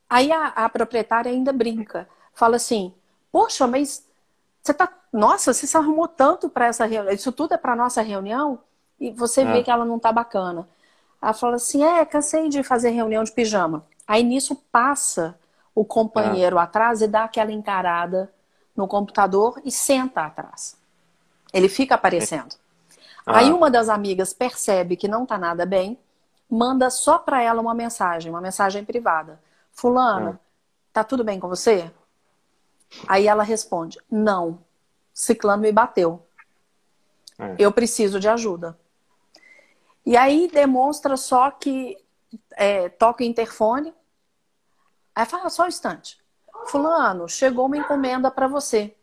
Aí 0.08 0.30
a, 0.30 0.46
a, 0.48 0.68
proprietária 0.68 1.30
ainda 1.30 1.52
brinca, 1.52 2.08
fala 2.32 2.56
assim: 2.56 2.94
Poxa, 3.30 3.66
mas 3.66 4.06
você 4.62 4.72
tá. 4.72 4.92
Nossa, 5.12 5.52
você 5.52 5.66
se 5.66 5.76
arrumou 5.76 6.08
tanto 6.08 6.48
para 6.48 6.66
essa 6.66 6.84
reunião. 6.84 7.14
Isso 7.14 7.32
tudo 7.32 7.54
é 7.54 7.56
para 7.56 7.76
nossa 7.76 8.02
reunião? 8.02 8.60
E 8.98 9.10
você 9.10 9.44
vê 9.44 9.58
é. 9.58 9.62
que 9.62 9.70
ela 9.70 9.84
não 9.84 9.98
tá 9.98 10.12
bacana. 10.12 10.68
Ela 11.20 11.32
fala 11.32 11.56
assim: 11.56 11.84
É, 11.84 12.04
cansei 12.04 12.48
de 12.48 12.62
fazer 12.62 12.90
reunião 12.90 13.24
de 13.24 13.32
pijama. 13.32 13.84
Aí 14.06 14.22
nisso 14.22 14.54
passa 14.70 15.38
o 15.74 15.84
companheiro 15.84 16.58
é. 16.58 16.62
atrás 16.62 17.02
e 17.02 17.08
dá 17.08 17.24
aquela 17.24 17.52
encarada 17.52 18.32
no 18.74 18.86
computador 18.86 19.60
e 19.64 19.70
senta 19.70 20.22
atrás. 20.22 20.76
Ele 21.52 21.68
fica 21.68 21.94
aparecendo. 21.94 22.54
Ah. 23.26 23.38
Aí 23.38 23.52
uma 23.52 23.68
das 23.68 23.88
amigas 23.88 24.32
percebe 24.32 24.96
que 24.96 25.08
não 25.08 25.26
tá 25.26 25.36
nada 25.36 25.66
bem, 25.66 25.98
manda 26.48 26.88
só 26.88 27.18
para 27.18 27.42
ela 27.42 27.60
uma 27.60 27.74
mensagem, 27.74 28.30
uma 28.30 28.40
mensagem 28.40 28.84
privada. 28.84 29.42
Fulano, 29.72 30.38
ah. 30.40 30.46
tá 30.92 31.02
tudo 31.02 31.24
bem 31.24 31.40
com 31.40 31.48
você? 31.48 31.90
Aí 33.08 33.26
ela 33.26 33.42
responde: 33.42 33.98
Não, 34.08 34.60
Ciclano 35.12 35.62
me 35.62 35.72
bateu. 35.72 36.24
É. 37.38 37.56
Eu 37.58 37.72
preciso 37.72 38.20
de 38.20 38.28
ajuda. 38.28 38.78
E 40.04 40.16
aí 40.16 40.48
demonstra 40.48 41.16
só 41.16 41.50
que 41.50 41.98
é, 42.52 42.88
toca 42.88 43.24
o 43.24 43.26
interfone. 43.26 43.92
Aí 45.14 45.26
fala 45.26 45.50
só 45.50 45.64
um 45.64 45.68
instante. 45.68 46.18
Fulano, 46.66 47.28
chegou 47.28 47.66
uma 47.66 47.76
encomenda 47.76 48.30
para 48.30 48.46
você. 48.46 48.94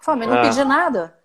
Fala, 0.00 0.18
mas 0.18 0.28
não 0.28 0.38
ah. 0.38 0.42
pedi 0.42 0.64
nada. 0.64 1.18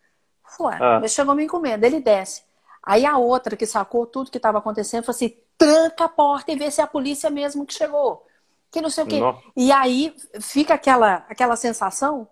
Ué, 0.60 0.78
ah. 0.80 1.08
chegou 1.08 1.34
uma 1.34 1.44
encomenda, 1.44 1.86
ele 1.86 2.00
desce. 2.00 2.44
Aí 2.84 3.06
a 3.06 3.18
outra 3.18 3.56
que 3.56 3.66
sacou 3.66 4.06
tudo 4.06 4.32
que 4.32 4.38
estava 4.38 4.58
acontecendo 4.58 5.04
falou 5.04 5.16
assim: 5.16 5.36
tranca 5.58 6.06
a 6.06 6.10
porta 6.10 6.52
e 6.52 6.56
vê 6.56 6.72
se 6.72 6.82
é 6.82 6.84
a 6.84 6.88
polícia 6.88 7.30
mesmo 7.30 7.66
que 7.66 7.74
chegou. 7.74 8.26
Que 8.72 8.82
não 8.82 8.90
sei 8.90 9.04
o 9.04 9.08
quê. 9.08 9.20
Não. 9.20 9.42
E 9.56 9.72
aí 9.72 10.16
fica 10.40 10.76
aquela, 10.76 11.26
aquela 11.28 11.56
sensação, 11.56 12.28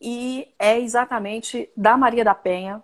e 0.00 0.52
é 0.58 0.78
exatamente 0.78 1.70
da 1.76 1.96
Maria 1.96 2.24
da 2.24 2.34
Penha 2.34 2.82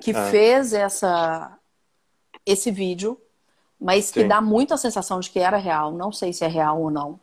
que 0.00 0.10
é. 0.10 0.30
fez 0.30 0.72
essa, 0.72 1.56
esse 2.44 2.70
vídeo, 2.70 3.18
mas 3.80 4.06
Sim. 4.06 4.12
que 4.12 4.24
dá 4.24 4.40
muita 4.40 4.76
sensação 4.76 5.20
de 5.20 5.30
que 5.30 5.38
era 5.38 5.56
real. 5.56 5.92
Não 5.92 6.12
sei 6.12 6.32
se 6.32 6.44
é 6.44 6.48
real 6.48 6.80
ou 6.80 6.90
não. 6.90 7.18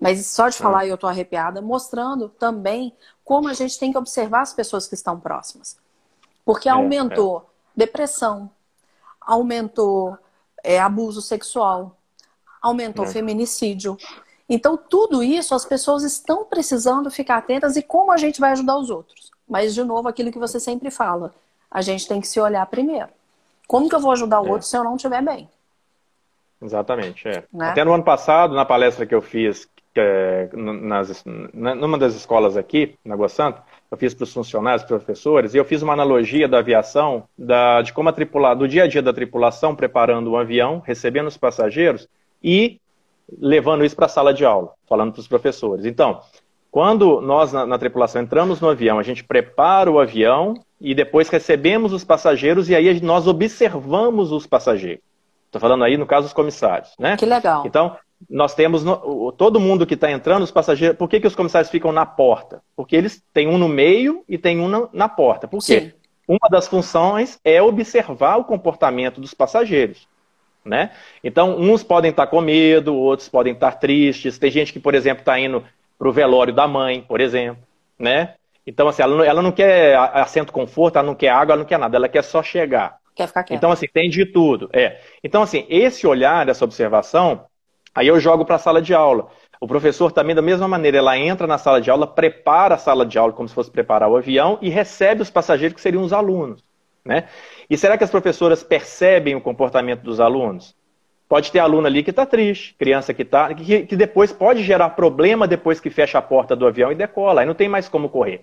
Mas 0.00 0.26
só 0.26 0.48
de 0.48 0.56
falar 0.56 0.86
é. 0.86 0.90
eu 0.90 0.98
tô 0.98 1.06
arrepiada, 1.06 1.62
mostrando 1.62 2.28
também 2.28 2.92
como 3.24 3.48
a 3.48 3.54
gente 3.54 3.78
tem 3.78 3.92
que 3.92 3.98
observar 3.98 4.40
as 4.40 4.52
pessoas 4.52 4.88
que 4.88 4.94
estão 4.94 5.20
próximas. 5.20 5.78
Porque 6.44 6.68
é, 6.68 6.72
aumentou 6.72 7.38
é. 7.38 7.42
depressão, 7.76 8.50
aumentou 9.20 10.16
é, 10.62 10.78
abuso 10.78 11.22
sexual, 11.22 11.96
aumentou 12.60 13.04
é. 13.04 13.08
feminicídio. 13.08 13.96
Então, 14.48 14.76
tudo 14.76 15.22
isso 15.22 15.54
as 15.54 15.64
pessoas 15.64 16.02
estão 16.02 16.44
precisando 16.44 17.10
ficar 17.10 17.38
atentas 17.38 17.76
e 17.76 17.82
como 17.82 18.12
a 18.12 18.16
gente 18.16 18.40
vai 18.40 18.52
ajudar 18.52 18.76
os 18.76 18.90
outros. 18.90 19.30
Mas, 19.48 19.74
de 19.74 19.82
novo, 19.84 20.08
aquilo 20.08 20.32
que 20.32 20.38
você 20.38 20.58
sempre 20.60 20.90
fala, 20.90 21.34
a 21.70 21.80
gente 21.80 22.06
tem 22.06 22.20
que 22.20 22.28
se 22.28 22.40
olhar 22.40 22.64
primeiro. 22.66 23.08
Como 23.66 23.88
que 23.88 23.94
eu 23.94 24.00
vou 24.00 24.12
ajudar 24.12 24.40
o 24.40 24.46
é. 24.46 24.50
outro 24.50 24.66
se 24.66 24.76
eu 24.76 24.84
não 24.84 24.96
estiver 24.96 25.22
bem? 25.22 25.48
Exatamente, 26.62 27.28
é. 27.28 27.44
Né? 27.52 27.70
Até 27.70 27.84
no 27.84 27.92
ano 27.92 28.04
passado, 28.04 28.54
na 28.54 28.64
palestra 28.64 29.06
que 29.06 29.14
eu 29.14 29.20
fiz 29.20 29.68
é, 29.94 30.48
nas, 30.52 31.24
numa 31.52 31.98
das 31.98 32.14
escolas 32.14 32.56
aqui, 32.56 32.98
na 33.04 33.14
Água 33.14 33.28
Santa, 33.28 33.62
eu 33.90 33.98
fiz 33.98 34.14
para 34.14 34.24
os 34.24 34.32
funcionários, 34.32 34.84
professores, 34.84 35.54
e 35.54 35.58
eu 35.58 35.64
fiz 35.64 35.82
uma 35.82 35.92
analogia 35.92 36.48
da 36.48 36.58
aviação, 36.58 37.24
da, 37.38 37.82
de 37.82 37.92
como 37.92 38.08
a 38.08 38.12
tripula, 38.12 38.54
do 38.54 38.66
dia 38.66 38.84
a 38.84 38.86
dia 38.86 39.02
da 39.02 39.12
tripulação, 39.12 39.74
preparando 39.74 40.28
o 40.28 40.32
um 40.32 40.36
avião, 40.36 40.82
recebendo 40.84 41.28
os 41.28 41.36
passageiros 41.36 42.08
e 42.42 42.80
levando 43.38 43.84
isso 43.84 43.96
para 43.96 44.06
a 44.06 44.08
sala 44.08 44.34
de 44.34 44.44
aula, 44.44 44.72
falando 44.86 45.12
para 45.12 45.20
os 45.20 45.28
professores. 45.28 45.84
Então, 45.84 46.20
quando 46.70 47.20
nós 47.20 47.52
na, 47.52 47.64
na, 47.64 47.78
tripulação 47.78 48.20
entramos 48.20 48.60
no 48.60 48.68
avião, 48.68 48.98
a 48.98 49.02
gente 49.02 49.22
prepara 49.22 49.90
o 49.90 50.00
avião 50.00 50.54
e 50.80 50.94
depois 50.94 51.28
recebemos 51.28 51.92
os 51.92 52.04
passageiros 52.04 52.68
e 52.68 52.74
aí 52.74 53.00
nós 53.00 53.26
observamos 53.26 54.32
os 54.32 54.46
passageiros. 54.46 55.04
Estou 55.46 55.60
falando 55.60 55.84
aí 55.84 55.96
no 55.96 56.04
caso 56.04 56.26
dos 56.26 56.32
comissários, 56.32 56.90
né? 56.98 57.16
Que 57.16 57.24
legal. 57.24 57.62
Então, 57.64 57.96
nós 58.28 58.54
temos 58.54 58.84
no, 58.84 59.32
todo 59.32 59.60
mundo 59.60 59.86
que 59.86 59.94
está 59.94 60.10
entrando, 60.10 60.42
os 60.42 60.50
passageiros. 60.50 60.96
Por 60.96 61.08
que, 61.08 61.20
que 61.20 61.26
os 61.26 61.34
comissários 61.34 61.70
ficam 61.70 61.92
na 61.92 62.06
porta? 62.06 62.62
Porque 62.76 62.96
eles 62.96 63.22
têm 63.32 63.48
um 63.48 63.58
no 63.58 63.68
meio 63.68 64.24
e 64.28 64.38
tem 64.38 64.60
um 64.60 64.68
na, 64.68 64.88
na 64.92 65.08
porta. 65.08 65.48
Por 65.48 65.58
quê? 65.64 65.80
Sim. 65.80 65.92
Uma 66.26 66.48
das 66.50 66.66
funções 66.66 67.38
é 67.44 67.60
observar 67.60 68.36
o 68.36 68.44
comportamento 68.44 69.20
dos 69.20 69.34
passageiros. 69.34 70.08
Né? 70.64 70.90
Então, 71.22 71.58
uns 71.58 71.82
podem 71.82 72.10
estar 72.10 72.24
tá 72.24 72.30
com 72.30 72.40
medo, 72.40 72.94
outros 72.94 73.28
podem 73.28 73.52
estar 73.52 73.72
tá 73.72 73.76
tristes. 73.76 74.38
Tem 74.38 74.50
gente 74.50 74.72
que, 74.72 74.80
por 74.80 74.94
exemplo, 74.94 75.20
está 75.20 75.38
indo 75.38 75.62
para 75.98 76.08
o 76.08 76.12
velório 76.12 76.54
da 76.54 76.66
mãe, 76.66 77.02
por 77.02 77.20
exemplo. 77.20 77.62
Né? 77.98 78.34
Então, 78.66 78.88
assim, 78.88 79.02
ela 79.02 79.14
não, 79.14 79.24
ela 79.24 79.42
não 79.42 79.52
quer 79.52 79.96
assento 79.96 80.52
conforto, 80.52 80.96
ela 80.96 81.06
não 81.06 81.14
quer 81.14 81.28
água, 81.28 81.52
ela 81.52 81.60
não 81.60 81.68
quer 81.68 81.78
nada, 81.78 81.96
ela 81.96 82.08
quer 82.08 82.24
só 82.24 82.42
chegar. 82.42 82.98
Quer 83.14 83.26
ficar 83.28 83.44
quieta. 83.44 83.58
Então, 83.58 83.70
assim, 83.70 83.86
tem 83.92 84.08
de 84.08 84.24
tudo. 84.24 84.70
É. 84.72 84.98
Então, 85.22 85.42
assim, 85.42 85.66
esse 85.68 86.06
olhar, 86.06 86.48
essa 86.48 86.64
observação, 86.64 87.44
Aí 87.94 88.08
eu 88.08 88.18
jogo 88.18 88.44
para 88.44 88.56
a 88.56 88.58
sala 88.58 88.82
de 88.82 88.92
aula. 88.92 89.28
O 89.60 89.68
professor 89.68 90.10
também, 90.10 90.34
da 90.34 90.42
mesma 90.42 90.66
maneira, 90.66 90.98
ela 90.98 91.16
entra 91.16 91.46
na 91.46 91.58
sala 91.58 91.80
de 91.80 91.90
aula, 91.90 92.06
prepara 92.06 92.74
a 92.74 92.78
sala 92.78 93.06
de 93.06 93.18
aula 93.18 93.32
como 93.32 93.48
se 93.48 93.54
fosse 93.54 93.70
preparar 93.70 94.10
o 94.10 94.16
avião 94.16 94.58
e 94.60 94.68
recebe 94.68 95.22
os 95.22 95.30
passageiros 95.30 95.74
que 95.74 95.80
seriam 95.80 96.02
os 96.02 96.12
alunos. 96.12 96.62
Né? 97.04 97.28
E 97.68 97.76
será 97.76 97.96
que 97.96 98.04
as 98.04 98.10
professoras 98.10 98.62
percebem 98.62 99.34
o 99.34 99.40
comportamento 99.40 100.02
dos 100.02 100.20
alunos? 100.20 100.74
Pode 101.28 101.50
ter 101.50 101.58
aluno 101.58 101.86
ali 101.86 102.02
que 102.02 102.10
está 102.10 102.26
triste, 102.26 102.74
criança 102.78 103.14
que 103.14 103.22
está, 103.22 103.54
que, 103.54 103.86
que 103.86 103.96
depois 103.96 104.32
pode 104.32 104.62
gerar 104.62 104.90
problema 104.90 105.48
depois 105.48 105.80
que 105.80 105.90
fecha 105.90 106.18
a 106.18 106.22
porta 106.22 106.54
do 106.54 106.66
avião 106.66 106.92
e 106.92 106.94
decola, 106.94 107.40
aí 107.40 107.46
não 107.46 107.54
tem 107.54 107.68
mais 107.68 107.88
como 107.88 108.08
correr. 108.08 108.42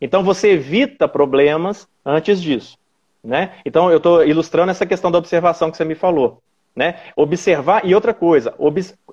Então 0.00 0.22
você 0.22 0.52
evita 0.52 1.08
problemas 1.08 1.88
antes 2.04 2.40
disso. 2.40 2.78
Né? 3.22 3.52
Então 3.64 3.90
eu 3.90 3.98
estou 3.98 4.24
ilustrando 4.24 4.70
essa 4.70 4.86
questão 4.86 5.10
da 5.10 5.18
observação 5.18 5.70
que 5.70 5.76
você 5.76 5.84
me 5.84 5.94
falou. 5.94 6.40
Né? 6.76 6.96
Observar, 7.16 7.86
e 7.86 7.94
outra 7.94 8.12
coisa, 8.12 8.54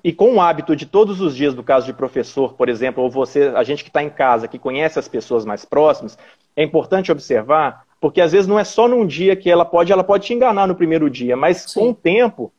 e 0.04 0.12
com 0.12 0.34
o 0.34 0.40
hábito 0.40 0.76
de 0.76 0.84
todos 0.84 1.22
os 1.22 1.34
dias, 1.34 1.54
no 1.54 1.64
caso 1.64 1.86
de 1.86 1.94
professor, 1.94 2.52
por 2.52 2.68
exemplo, 2.68 3.02
ou 3.02 3.10
você, 3.10 3.50
a 3.56 3.62
gente 3.62 3.82
que 3.82 3.88
está 3.88 4.02
em 4.02 4.10
casa, 4.10 4.46
que 4.46 4.58
conhece 4.58 4.98
as 4.98 5.08
pessoas 5.08 5.46
mais 5.46 5.64
próximas, 5.64 6.18
é 6.54 6.62
importante 6.62 7.10
observar, 7.10 7.84
porque 7.98 8.20
às 8.20 8.32
vezes 8.32 8.46
não 8.46 8.58
é 8.58 8.64
só 8.64 8.86
num 8.86 9.06
dia 9.06 9.34
que 9.34 9.50
ela 9.50 9.64
pode, 9.64 9.90
ela 9.90 10.04
pode 10.04 10.26
te 10.26 10.34
enganar 10.34 10.66
no 10.66 10.74
primeiro 10.74 11.08
dia, 11.08 11.38
mas 11.38 11.62
Sim. 11.62 11.80
com 11.80 11.88
o 11.88 11.94
tempo 11.94 12.52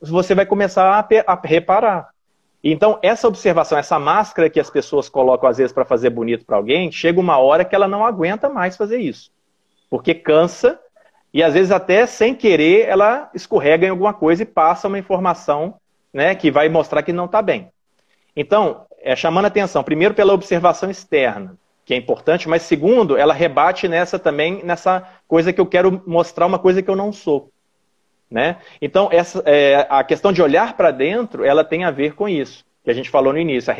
você 0.00 0.34
vai 0.34 0.44
começar 0.44 0.84
a, 0.84 1.32
a 1.32 1.40
reparar. 1.44 2.08
Então, 2.64 2.98
essa 3.02 3.26
observação, 3.26 3.76
essa 3.76 3.98
máscara 3.98 4.50
que 4.50 4.60
as 4.60 4.70
pessoas 4.70 5.08
colocam 5.08 5.48
às 5.48 5.58
vezes 5.58 5.72
para 5.72 5.84
fazer 5.84 6.10
bonito 6.10 6.44
para 6.44 6.56
alguém, 6.56 6.92
chega 6.92 7.20
uma 7.20 7.38
hora 7.38 7.64
que 7.64 7.74
ela 7.74 7.88
não 7.88 8.04
aguenta 8.04 8.48
mais 8.48 8.76
fazer 8.76 8.98
isso. 8.98 9.30
Porque 9.90 10.14
cansa 10.14 10.80
e 11.32 11.42
às 11.42 11.54
vezes 11.54 11.70
até 11.70 12.04
sem 12.06 12.34
querer 12.34 12.88
ela 12.88 13.30
escorrega 13.34 13.86
em 13.86 13.90
alguma 13.90 14.12
coisa 14.12 14.42
e 14.42 14.46
passa 14.46 14.88
uma 14.88 14.98
informação 14.98 15.74
né, 16.12 16.34
que 16.34 16.50
vai 16.50 16.68
mostrar 16.68 17.02
que 17.02 17.12
não 17.12 17.24
está 17.24 17.40
bem. 17.40 17.70
Então, 18.36 18.86
é 19.00 19.16
chamando 19.16 19.46
atenção, 19.46 19.82
primeiro 19.82 20.14
pela 20.14 20.34
observação 20.34 20.90
externa, 20.90 21.56
que 21.84 21.94
é 21.94 21.96
importante, 21.96 22.48
mas 22.48 22.62
segundo, 22.62 23.16
ela 23.16 23.32
rebate 23.32 23.88
nessa 23.88 24.18
também, 24.18 24.62
nessa 24.62 25.02
coisa 25.26 25.52
que 25.52 25.60
eu 25.60 25.66
quero 25.66 26.02
mostrar 26.06 26.46
uma 26.46 26.58
coisa 26.58 26.82
que 26.82 26.90
eu 26.90 26.96
não 26.96 27.12
sou. 27.12 27.50
Né? 28.30 28.56
Então, 28.80 29.08
essa, 29.10 29.42
é, 29.44 29.86
a 29.90 30.04
questão 30.04 30.32
de 30.32 30.42
olhar 30.42 30.74
para 30.76 30.90
dentro, 30.90 31.44
ela 31.44 31.64
tem 31.64 31.84
a 31.84 31.90
ver 31.90 32.14
com 32.14 32.28
isso, 32.28 32.64
que 32.84 32.90
a 32.90 32.94
gente 32.94 33.10
falou 33.10 33.32
no 33.32 33.38
início. 33.38 33.72
A, 33.72 33.76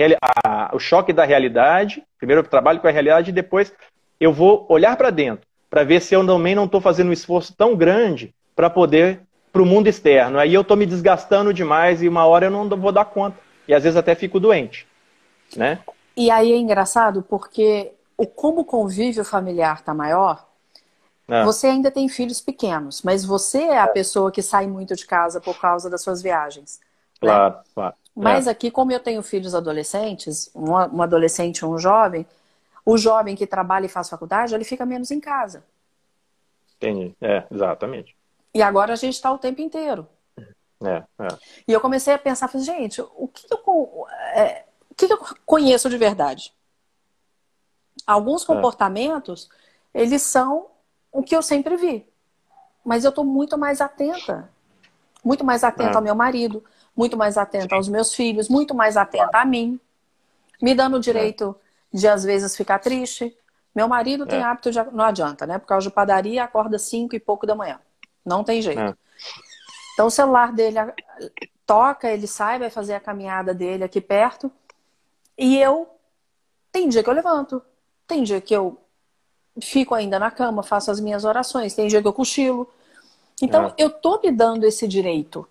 a, 0.47 0.75
o 0.75 0.79
choque 0.79 1.13
da 1.13 1.25
realidade, 1.25 2.03
primeiro 2.19 2.43
eu 2.43 2.47
trabalho 2.47 2.81
com 2.81 2.89
a 2.89 2.91
realidade 2.91 3.31
e 3.31 3.35
depois 3.35 3.73
eu 4.19 4.33
vou 4.33 4.67
olhar 4.69 4.97
para 4.97 5.11
dentro 5.11 5.47
para 5.73 5.85
ver 5.85 6.03
se 6.03 6.15
eu 6.15 6.25
também 6.27 6.55
não 6.55 6.67
estou 6.67 6.83
fazendo 6.83 7.09
um 7.09 7.15
esforço 7.15 7.55
tão 7.57 7.75
grande 7.75 8.35
para 8.55 8.69
poder 8.69 9.23
para 9.51 9.63
o 9.63 9.65
mundo 9.65 9.87
externo. 9.87 10.39
Aí 10.39 10.53
eu 10.53 10.61
estou 10.61 10.77
me 10.77 10.85
desgastando 10.85 11.53
demais 11.53 12.03
e 12.03 12.09
uma 12.09 12.27
hora 12.27 12.45
eu 12.45 12.51
não 12.51 12.69
vou 12.69 12.93
dar 12.93 13.07
conta. 13.07 13.39
E 13.67 13.73
às 13.73 13.83
vezes 13.83 13.97
até 13.97 14.15
fico 14.15 14.39
doente. 14.39 14.87
Né? 15.57 15.79
E 16.15 16.31
aí 16.31 16.53
é 16.53 16.57
engraçado 16.59 17.23
porque 17.23 17.91
o 18.19 18.27
como 18.27 18.61
o 18.61 18.65
convívio 18.67 19.25
familiar 19.25 19.77
está 19.77 19.95
maior, 19.95 20.47
é. 21.27 21.43
você 21.43 21.69
ainda 21.69 21.91
tem 21.91 22.07
filhos 22.07 22.43
pequenos, 22.43 23.01
mas 23.01 23.25
você 23.25 23.63
é 23.63 23.79
a 23.79 23.89
pessoa 23.89 24.31
que 24.31 24.43
sai 24.43 24.67
muito 24.67 24.95
de 24.95 25.07
casa 25.07 25.41
por 25.41 25.59
causa 25.59 25.89
das 25.89 26.03
suas 26.03 26.21
viagens. 26.21 26.81
Né? 27.23 27.31
Claro, 27.31 27.55
né? 27.55 27.61
claro. 27.75 27.95
Mas 28.15 28.47
é. 28.47 28.51
aqui, 28.51 28.71
como 28.71 28.93
eu 28.93 29.01
tenho 29.01 29.23
filhos 29.23 29.55
adolescentes, 29.55 30.51
um 30.55 31.01
adolescente 31.01 31.61
e 31.61 31.65
um 31.65 31.79
jovem, 31.79 32.27
o 32.85 32.97
jovem 32.97 33.37
que 33.37 33.47
trabalha 33.47 33.87
e 33.87 33.89
faz 33.89 34.09
faculdade, 34.09 34.55
ele 34.55 34.65
fica 34.65 34.85
menos 34.85 35.11
em 35.11 35.21
casa. 35.21 35.65
Entendi. 36.77 37.15
É, 37.21 37.45
exatamente. 37.51 38.17
E 38.55 38.61
agora 38.63 38.93
a 38.93 38.97
gente 38.97 39.15
está 39.15 39.33
o 39.33 39.39
tempo 39.39 39.61
inteiro. 39.61 40.07
É, 40.85 41.05
é. 41.21 41.29
E 41.67 41.73
eu 41.73 41.81
comecei 41.81 42.13
a 42.13 42.19
pensar, 42.19 42.49
falei, 42.49 42.67
gente, 42.67 43.01
o 43.01 43.29
que 43.29 43.47
eu, 43.51 44.07
é, 44.35 44.65
o 44.91 44.95
que 44.95 45.05
eu 45.05 45.19
conheço 45.47 45.89
de 45.89 45.97
verdade? 45.97 46.53
Alguns 48.07 48.43
é. 48.43 48.47
comportamentos, 48.47 49.49
eles 49.95 50.23
são 50.23 50.67
o 51.13 51.23
que 51.23 51.37
eu 51.37 51.43
sempre 51.43 51.77
vi. 51.77 52.07
Mas 52.85 53.05
eu 53.05 53.11
estou 53.11 53.25
muito 53.25 53.57
mais 53.57 53.81
atenta. 53.81 54.51
Muito 55.25 55.45
mais 55.45 55.63
atenta 55.63 55.93
é. 55.93 55.97
ao 55.97 56.03
meu 56.03 56.17
marido, 56.17 56.65
muito 56.97 57.17
mais 57.17 57.39
atenta 57.39 57.77
aos 57.77 57.89
meus 57.89 58.13
filhos, 58.13 58.49
muito 58.49 58.75
mais 58.75 58.97
atenta 58.97 59.39
a 59.39 59.45
mim. 59.45 59.79
Me 60.61 60.75
dando 60.75 60.97
o 60.97 61.01
direito 61.01 61.57
de, 61.93 62.09
às 62.09 62.25
vezes, 62.25 62.57
ficar 62.57 62.79
triste. 62.79 63.37
Meu 63.75 63.89
marido 63.89 64.27
tem 64.27 64.41
é. 64.41 64.43
hábito 64.43 64.71
de. 64.71 64.79
Não 64.93 65.05
adianta, 65.05 65.47
né? 65.47 65.59
Por 65.59 65.67
causa 65.67 65.89
de 65.89 65.95
padaria, 65.95 66.45
acorda 66.45 66.79
cinco 66.79 67.15
e 67.15 67.21
pouco 67.21 67.47
da 67.47 67.55
manhã. 67.55 67.81
Não 68.25 68.45
tem 68.45 68.61
jeito. 68.61 68.81
É. 68.81 68.95
Então 69.95 70.07
o 70.07 70.11
celular 70.11 70.53
dele 70.53 70.79
toca, 71.67 72.11
ele 72.11 72.27
sai, 72.27 72.59
vai 72.59 72.71
fazer 72.71 72.95
a 72.95 73.01
caminhada 73.01 73.55
dele 73.55 73.85
aqui 73.85 74.01
perto. 74.01 74.51
E 75.37 75.59
eu. 75.59 75.89
Tem 76.71 76.89
dia 76.89 77.03
que 77.03 77.09
eu 77.09 77.15
levanto. 77.15 77.63
Tem 78.07 78.23
dia 78.23 78.41
que 78.41 78.55
eu 78.55 78.79
fico 79.61 79.95
ainda 79.95 80.19
na 80.19 80.31
cama, 80.31 80.63
faço 80.63 80.91
as 80.91 81.01
minhas 81.01 81.25
orações. 81.25 81.75
Tem 81.75 81.89
dia 81.89 82.01
que 82.01 82.09
eu 82.09 82.13
cochilo. 82.13 82.69
Então, 83.41 83.67
é. 83.67 83.75
eu 83.77 83.91
tô 83.91 84.21
me 84.21 84.31
dando 84.31 84.65
esse 84.65 84.87
direito. 84.87 85.47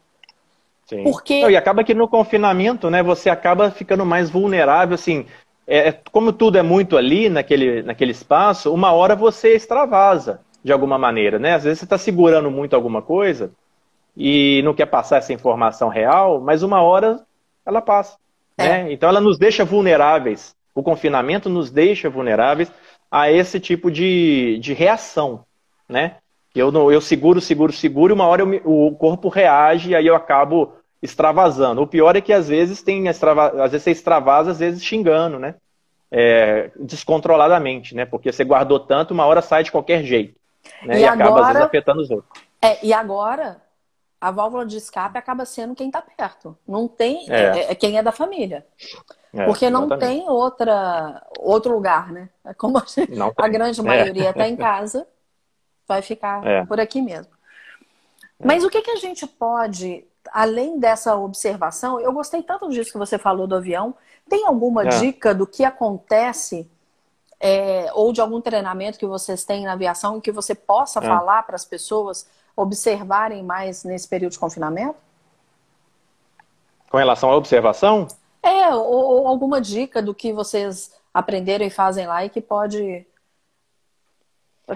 Sim. 0.88 1.04
Porque... 1.04 1.42
Não, 1.42 1.50
e 1.50 1.58
acaba 1.58 1.84
que 1.84 1.94
no 1.94 2.08
confinamento, 2.08 2.90
né, 2.90 3.04
você 3.04 3.30
acaba 3.30 3.70
ficando 3.70 4.06
mais 4.06 4.30
vulnerável, 4.30 4.96
assim, 4.96 5.26
é, 5.68 5.90
é, 5.90 6.00
como 6.12 6.34
tudo 6.34 6.58
é 6.58 6.62
muito 6.62 6.98
ali, 6.98 7.30
naquele, 7.30 7.84
naquele 7.84 8.12
espaço, 8.12 8.74
uma 8.74 8.92
hora 8.92 9.16
você 9.16 9.56
extravasa, 9.56 10.42
de 10.64 10.72
alguma 10.72 10.98
maneira, 10.98 11.40
né? 11.40 11.56
Às 11.56 11.64
vezes 11.64 11.80
você 11.80 11.86
está 11.86 11.98
segurando 11.98 12.52
muito 12.52 12.76
alguma 12.76 13.02
coisa 13.02 13.52
e 14.16 14.62
não 14.64 14.74
quer 14.74 14.86
passar 14.86 15.18
essa 15.18 15.34
informação 15.34 15.90
real, 15.90 16.42
mas 16.42 16.64
uma 16.64 16.82
hora 16.82 17.22
ela 17.66 17.82
passa. 17.82 18.18
É. 18.58 18.68
Né? 18.68 18.94
Então 18.94 19.10
ela 19.10 19.22
nos 19.22 19.38
deixa 19.38 19.66
vulneráveis. 19.66 20.56
O 20.74 20.84
confinamento 20.84 21.50
nos 21.50 21.70
deixa 21.72 22.10
vulneráveis 22.10 22.72
a 23.10 23.32
esse 23.32 23.60
tipo 23.60 23.92
de, 23.92 24.58
de 24.60 24.74
reação, 24.74 25.44
né? 25.88 26.18
Eu, 26.54 26.72
não, 26.72 26.92
eu 26.92 27.00
seguro, 27.00 27.40
seguro, 27.40 27.72
seguro, 27.72 28.14
e 28.14 28.16
uma 28.16 28.28
hora 28.28 28.42
eu, 28.42 28.62
o 28.66 28.96
corpo 28.96 29.30
reage 29.30 29.92
e 29.92 29.96
aí 29.96 30.06
eu 30.06 30.16
acabo 30.16 30.74
extravasando. 31.02 31.82
O 31.82 31.88
pior 31.88 32.16
é 32.16 32.22
que 32.22 32.32
às 32.32 32.48
vezes 32.48 32.82
tem 32.82 33.08
extrava, 33.08 33.64
às 33.64 33.72
vezes 33.72 33.84
você 33.84 33.92
extravasa, 33.92 34.52
às 34.52 34.60
vezes 34.60 34.84
xingando, 34.84 35.40
né? 35.40 35.56
É, 36.12 36.72
descontroladamente, 36.76 37.96
né? 37.96 38.06
Porque 38.06 38.32
você 38.32 38.44
guardou 38.44 38.80
tanto, 38.80 39.14
uma 39.14 39.26
hora 39.26 39.42
sai 39.42 39.64
de 39.64 39.72
qualquer 39.72 40.04
jeito. 40.04 40.40
Né? 40.86 40.98
E, 40.98 41.02
e 41.02 41.06
agora, 41.06 41.24
acaba, 41.24 41.42
às 41.42 41.48
vezes, 41.48 41.62
afetando 41.62 42.02
os 42.02 42.12
outros. 42.12 42.44
É, 42.62 42.86
e 42.86 42.94
agora, 42.94 43.62
a 44.20 44.30
válvula 44.30 44.66
de 44.66 44.78
escape 44.78 45.18
acaba 45.18 45.46
sendo 45.46 45.74
quem 45.74 45.88
está 45.88 46.02
perto. 46.02 46.58
Não 46.68 46.88
tem. 46.88 47.26
É. 47.32 47.42
é. 47.42 47.72
É, 47.72 47.76
quem 47.76 47.98
é 47.98 48.04
da 48.04 48.12
família. 48.12 48.66
É, 49.34 49.46
Porque 49.46 49.70
não 49.70 49.86
exatamente. 49.86 50.08
tem 50.08 50.30
outra, 50.30 51.26
outro 51.40 51.74
lugar, 51.74 52.12
né? 52.12 52.30
É 52.46 52.54
como 52.54 52.78
a, 52.78 52.84
a 53.38 53.48
grande 53.48 53.82
maioria 53.82 54.32
está 54.32 54.48
em 54.48 54.58
casa 54.58 55.08
vai 55.88 56.02
ficar 56.02 56.66
por 56.68 56.80
aqui 56.80 57.02
mesmo. 57.02 57.34
Mas 58.44 58.64
o 58.64 58.70
que, 58.70 58.82
que 58.82 58.92
a 58.92 58.96
gente 58.96 59.28
pode, 59.28 60.06
além 60.32 60.80
dessa 60.80 61.16
observação, 61.16 62.00
eu 62.00 62.12
gostei 62.12 62.44
tanto 62.44 62.70
disso 62.70 62.92
que 62.92 62.98
você 62.98 63.18
falou 63.18 63.48
do 63.48 63.56
avião. 63.56 63.96
Tem 64.30 64.46
alguma 64.46 64.84
é. 64.84 64.88
dica 64.88 65.34
do 65.34 65.48
que 65.48 65.64
acontece 65.64 66.70
é, 67.40 67.90
ou 67.94 68.14
de 68.14 68.22
algum 68.22 68.40
treinamento 68.40 69.00
que 69.00 69.06
vocês 69.06 69.44
têm 69.44 69.66
na 69.66 69.74
aviação 69.74 70.22
que 70.22 70.32
você 70.32 70.54
possa 70.54 71.00
é. 71.00 71.02
falar 71.02 71.44
para 71.44 71.56
as 71.56 71.66
pessoas 71.66 72.28
observarem 72.56 73.44
mais 73.44 73.84
nesse 73.84 74.08
período 74.08 74.34
de 74.34 74.40
confinamento? 74.40 74.98
Com 76.90 76.98
relação 76.98 77.32
à 77.32 77.36
observação? 77.36 78.08
É, 78.44 78.70
ou, 78.74 78.86
ou 78.86 79.28
alguma 79.28 79.62
dica 79.62 80.02
do 80.02 80.14
que 80.14 80.34
vocês 80.34 80.94
aprenderam 81.14 81.66
e 81.66 81.70
fazem 81.70 82.06
lá 82.08 82.26
e 82.26 82.30
que 82.30 82.42
pode 82.42 83.06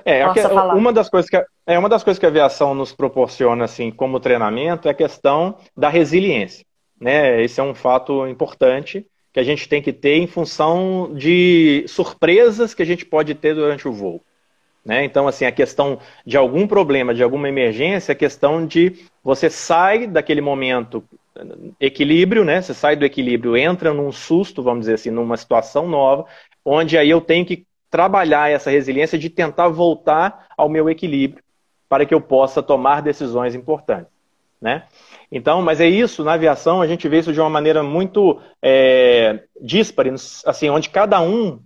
é, 0.03 0.19
é 0.19 0.27
uma 0.73 0.91
das 0.91 1.09
coisas 1.09 1.29
que 1.29 1.37
a, 1.37 1.45
é 1.67 1.77
uma 1.79 1.89
das 1.89 2.03
coisas 2.03 2.19
que 2.19 2.25
a 2.25 2.29
aviação 2.29 2.73
nos 2.73 2.93
proporciona 2.93 3.65
assim 3.65 3.91
como 3.91 4.19
treinamento 4.19 4.87
é 4.87 4.91
a 4.91 4.95
questão 4.95 5.57
da 5.75 5.89
resiliência, 5.89 6.65
né? 6.99 7.41
Esse 7.41 7.59
é 7.59 7.63
um 7.63 7.73
fato 7.73 8.27
importante 8.27 9.05
que 9.33 9.39
a 9.39 9.43
gente 9.43 9.67
tem 9.67 9.81
que 9.81 9.91
ter 9.91 10.15
em 10.15 10.27
função 10.27 11.11
de 11.13 11.83
surpresas 11.87 12.73
que 12.73 12.81
a 12.81 12.85
gente 12.85 13.05
pode 13.05 13.35
ter 13.35 13.53
durante 13.53 13.87
o 13.87 13.91
voo. 13.91 14.21
Né? 14.85 15.03
Então, 15.03 15.27
assim, 15.27 15.45
a 15.45 15.51
questão 15.51 15.99
de 16.25 16.37
algum 16.37 16.67
problema, 16.67 17.13
de 17.13 17.23
alguma 17.23 17.49
emergência, 17.49 18.11
a 18.11 18.15
questão 18.15 18.65
de 18.65 18.93
você 19.23 19.49
sai 19.49 20.05
daquele 20.05 20.41
momento 20.41 21.03
equilíbrio, 21.81 22.45
né? 22.45 22.61
Você 22.61 22.73
sai 22.73 22.95
do 22.95 23.03
equilíbrio, 23.03 23.57
entra 23.57 23.93
num 23.93 24.11
susto, 24.11 24.61
vamos 24.61 24.81
dizer 24.81 24.93
assim, 24.93 25.09
numa 25.09 25.35
situação 25.35 25.87
nova, 25.87 26.25
onde 26.63 26.97
aí 26.97 27.09
eu 27.09 27.19
tenho 27.19 27.45
que 27.45 27.65
trabalhar 27.89 28.51
essa 28.51 28.69
resiliência 28.69 29.17
de 29.17 29.29
tentar 29.29 29.67
voltar 29.67 30.47
ao 30.55 30.69
meu 30.69 30.89
equilíbrio 30.89 31.43
para 31.95 32.05
que 32.05 32.13
eu 32.13 32.19
possa 32.19 32.61
tomar 32.61 33.01
decisões 33.01 33.55
importantes, 33.55 34.11
né? 34.61 34.83
Então, 35.31 35.61
mas 35.61 35.79
é 35.79 35.87
isso, 35.87 36.25
na 36.25 36.33
aviação 36.33 36.81
a 36.81 36.87
gente 36.87 37.07
vê 37.07 37.19
isso 37.19 37.31
de 37.31 37.39
uma 37.39 37.49
maneira 37.49 37.81
muito 37.81 38.37
é, 38.61 39.39
assim, 40.45 40.69
onde 40.69 40.89
cada 40.89 41.21
um, 41.21 41.57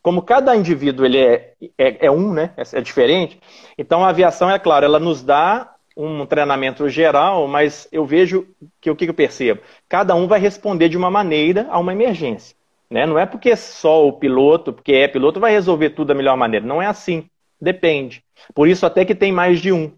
como 0.00 0.22
cada 0.22 0.54
indivíduo 0.54 1.04
ele 1.04 1.18
é, 1.18 1.54
é, 1.76 2.06
é 2.06 2.10
um, 2.12 2.32
né? 2.32 2.52
É, 2.56 2.78
é 2.78 2.80
diferente. 2.80 3.40
Então 3.76 4.04
a 4.04 4.10
aviação, 4.10 4.48
é 4.48 4.56
claro, 4.56 4.84
ela 4.84 5.00
nos 5.00 5.20
dá 5.20 5.74
um 5.96 6.24
treinamento 6.24 6.88
geral, 6.88 7.48
mas 7.48 7.88
eu 7.90 8.06
vejo 8.06 8.46
que 8.80 8.88
o 8.88 8.94
que 8.94 9.10
eu 9.10 9.14
percebo? 9.14 9.62
Cada 9.88 10.14
um 10.14 10.28
vai 10.28 10.38
responder 10.38 10.88
de 10.88 10.96
uma 10.96 11.10
maneira 11.10 11.66
a 11.70 11.78
uma 11.80 11.92
emergência. 11.92 12.56
Né? 12.88 13.04
Não 13.04 13.18
é 13.18 13.26
porque 13.26 13.56
só 13.56 14.06
o 14.06 14.12
piloto, 14.12 14.72
porque 14.72 14.92
é 14.92 15.08
piloto, 15.08 15.40
vai 15.40 15.50
resolver 15.50 15.90
tudo 15.90 16.06
da 16.06 16.14
melhor 16.14 16.36
maneira. 16.36 16.64
Não 16.64 16.80
é 16.80 16.86
assim. 16.86 17.28
Depende. 17.60 18.24
Por 18.54 18.68
isso 18.68 18.86
até 18.86 19.04
que 19.04 19.14
tem 19.14 19.32
mais 19.32 19.60
de 19.60 19.72
um. 19.72 19.92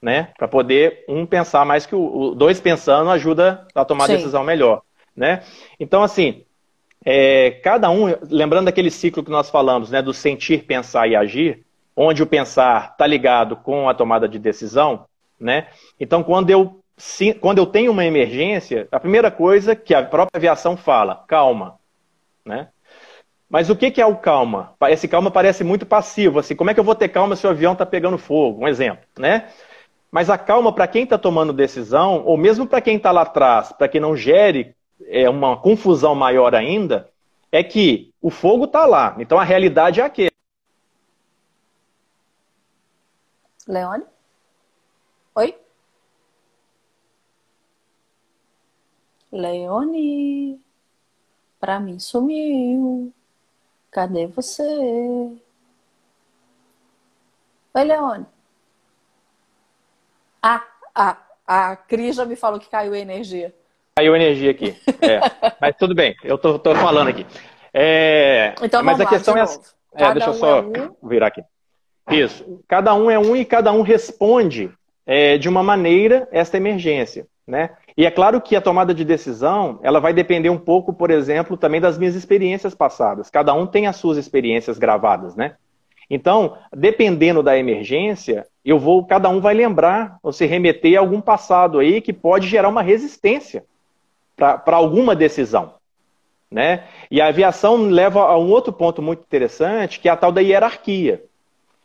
Né? 0.00 0.28
Para 0.38 0.48
poder 0.48 1.04
um 1.08 1.26
pensar 1.26 1.64
mais 1.66 1.84
que 1.84 1.94
o, 1.94 2.00
o, 2.00 2.34
dois 2.34 2.58
pensando 2.60 3.10
ajuda 3.10 3.66
a 3.74 3.84
tomar 3.84 4.06
Sim. 4.06 4.16
decisão 4.16 4.42
melhor. 4.42 4.82
Né? 5.14 5.42
Então, 5.78 6.02
assim, 6.02 6.44
é, 7.04 7.50
cada 7.62 7.90
um, 7.90 8.06
lembrando 8.30 8.66
daquele 8.66 8.90
ciclo 8.90 9.24
que 9.24 9.30
nós 9.30 9.50
falamos, 9.50 9.90
né, 9.90 10.02
do 10.02 10.12
sentir, 10.12 10.64
pensar 10.64 11.06
e 11.08 11.16
agir, 11.16 11.64
onde 11.96 12.22
o 12.22 12.26
pensar 12.26 12.90
está 12.92 13.06
ligado 13.06 13.56
com 13.56 13.88
a 13.88 13.94
tomada 13.94 14.28
de 14.28 14.38
decisão, 14.38 15.04
né? 15.38 15.68
Então, 15.98 16.22
quando 16.22 16.50
eu, 16.50 16.80
quando 17.40 17.58
eu 17.58 17.66
tenho 17.66 17.92
uma 17.92 18.04
emergência, 18.04 18.86
a 18.92 19.00
primeira 19.00 19.30
coisa 19.30 19.74
que 19.74 19.94
a 19.94 20.02
própria 20.02 20.38
aviação 20.38 20.76
fala, 20.76 21.24
calma, 21.26 21.78
né? 22.44 22.68
Mas 23.50 23.68
o 23.68 23.74
que, 23.74 24.00
é 24.00 24.06
o 24.06 24.16
calma? 24.16 24.76
Esse 24.88 25.08
calma 25.08 25.28
parece 25.28 25.64
muito 25.64 25.84
passivo, 25.84 26.38
assim, 26.38 26.54
como 26.54 26.70
é 26.70 26.74
que 26.74 26.78
eu 26.78 26.84
vou 26.84 26.94
ter 26.94 27.08
calma 27.08 27.34
se 27.34 27.44
o 27.44 27.50
avião 27.50 27.72
está 27.72 27.84
pegando 27.84 28.16
fogo? 28.16 28.62
Um 28.62 28.68
exemplo, 28.68 29.04
né? 29.18 29.50
Mas 30.08 30.30
a 30.30 30.38
calma 30.38 30.72
para 30.72 30.86
quem 30.86 31.02
está 31.02 31.18
tomando 31.18 31.52
decisão, 31.52 32.24
ou 32.24 32.36
mesmo 32.36 32.64
para 32.64 32.80
quem 32.80 32.96
está 32.96 33.10
lá 33.10 33.22
atrás, 33.22 33.72
para 33.72 33.88
que 33.88 33.98
não 33.98 34.16
gere 34.16 34.76
é, 35.04 35.28
uma 35.28 35.56
confusão 35.56 36.14
maior 36.14 36.54
ainda, 36.54 37.10
é 37.50 37.64
que 37.64 38.14
o 38.22 38.30
fogo 38.30 38.66
está 38.66 38.86
lá. 38.86 39.16
Então 39.18 39.36
a 39.36 39.44
realidade 39.44 40.00
é 40.00 40.04
aquele. 40.04 40.30
Leone? 43.66 44.04
Oi? 45.34 45.58
Leone? 49.32 50.60
Pra 51.58 51.80
mim 51.80 51.98
sumiu. 51.98 53.12
Cadê 53.90 54.26
você? 54.26 54.62
Oi, 57.74 57.84
Leone. 57.84 58.26
Ah, 60.42 60.64
ah, 60.94 61.16
a 61.46 61.76
Cris 61.76 62.16
já 62.16 62.24
me 62.24 62.36
falou 62.36 62.60
que 62.60 62.68
caiu 62.68 62.92
a 62.92 62.98
energia. 62.98 63.54
Caiu 63.96 64.14
a 64.14 64.16
energia 64.16 64.52
aqui. 64.52 64.76
É. 65.02 65.20
mas 65.60 65.76
tudo 65.76 65.94
bem, 65.94 66.16
eu 66.22 66.38
tô, 66.38 66.58
tô 66.58 66.74
falando 66.74 67.08
aqui. 67.08 67.26
É, 67.72 68.54
então, 68.62 68.82
mas 68.82 69.00
a 69.00 69.06
questão 69.06 69.36
é, 69.36 69.44
é 69.94 70.12
deixa 70.12 70.30
eu 70.30 70.34
só 70.34 70.58
é 70.58 70.62
um... 70.62 71.08
virar 71.08 71.26
aqui. 71.28 71.42
Isso. 72.10 72.62
Cada 72.66 72.94
um 72.94 73.10
é 73.10 73.18
um 73.18 73.36
e 73.36 73.44
cada 73.44 73.72
um 73.72 73.82
responde 73.82 74.72
é, 75.06 75.36
de 75.38 75.48
uma 75.48 75.62
maneira 75.62 76.28
esta 76.32 76.56
emergência. 76.56 77.26
Né? 77.50 77.70
E 77.96 78.06
é 78.06 78.10
claro 78.12 78.40
que 78.40 78.54
a 78.54 78.60
tomada 78.60 78.94
de 78.94 79.04
decisão, 79.04 79.80
ela 79.82 79.98
vai 79.98 80.14
depender 80.14 80.50
um 80.50 80.56
pouco, 80.56 80.92
por 80.92 81.10
exemplo, 81.10 81.56
também 81.56 81.80
das 81.80 81.98
minhas 81.98 82.14
experiências 82.14 82.76
passadas. 82.76 83.28
Cada 83.28 83.52
um 83.52 83.66
tem 83.66 83.88
as 83.88 83.96
suas 83.96 84.16
experiências 84.16 84.78
gravadas, 84.78 85.34
né? 85.34 85.56
Então, 86.08 86.56
dependendo 86.72 87.42
da 87.42 87.58
emergência, 87.58 88.46
eu 88.64 88.78
vou, 88.78 89.04
cada 89.04 89.28
um 89.28 89.40
vai 89.40 89.52
lembrar 89.52 90.18
ou 90.22 90.32
se 90.32 90.46
remeter 90.46 90.96
a 90.96 91.00
algum 91.00 91.20
passado 91.20 91.80
aí 91.80 92.00
que 92.00 92.12
pode 92.12 92.46
gerar 92.46 92.68
uma 92.68 92.82
resistência 92.82 93.64
para 94.36 94.76
alguma 94.76 95.16
decisão. 95.16 95.74
Né? 96.48 96.84
E 97.10 97.20
a 97.20 97.26
aviação 97.26 97.76
leva 97.76 98.20
a 98.20 98.38
um 98.38 98.50
outro 98.50 98.72
ponto 98.72 99.02
muito 99.02 99.22
interessante, 99.22 99.98
que 99.98 100.08
é 100.08 100.12
a 100.12 100.16
tal 100.16 100.32
da 100.32 100.40
hierarquia. 100.40 101.22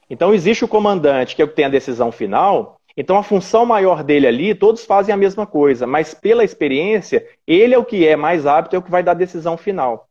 Então, 0.09 0.33
existe 0.33 0.63
o 0.63 0.67
comandante, 0.67 1.35
que 1.35 1.45
tem 1.47 1.65
a 1.65 1.69
decisão 1.69 2.11
final, 2.11 2.74
Então 2.97 3.17
a 3.17 3.23
função 3.23 3.65
maior 3.65 4.03
dele 4.03 4.27
ali, 4.27 4.55
todos 4.55 4.85
fazem 4.85 5.13
a 5.13 5.17
mesma 5.17 5.45
coisa, 5.45 5.85
mas 5.85 6.13
pela 6.13 6.43
experiência, 6.43 7.27
ele 7.45 7.73
é 7.73 7.77
o 7.77 7.85
que 7.85 8.07
é 8.07 8.15
mais 8.15 8.45
apto, 8.45 8.75
é 8.75 8.79
o 8.79 8.81
que 8.81 8.91
vai 8.91 9.03
dar 9.03 9.11
a 9.11 9.15
decisão 9.15 9.57
final. 9.57 10.07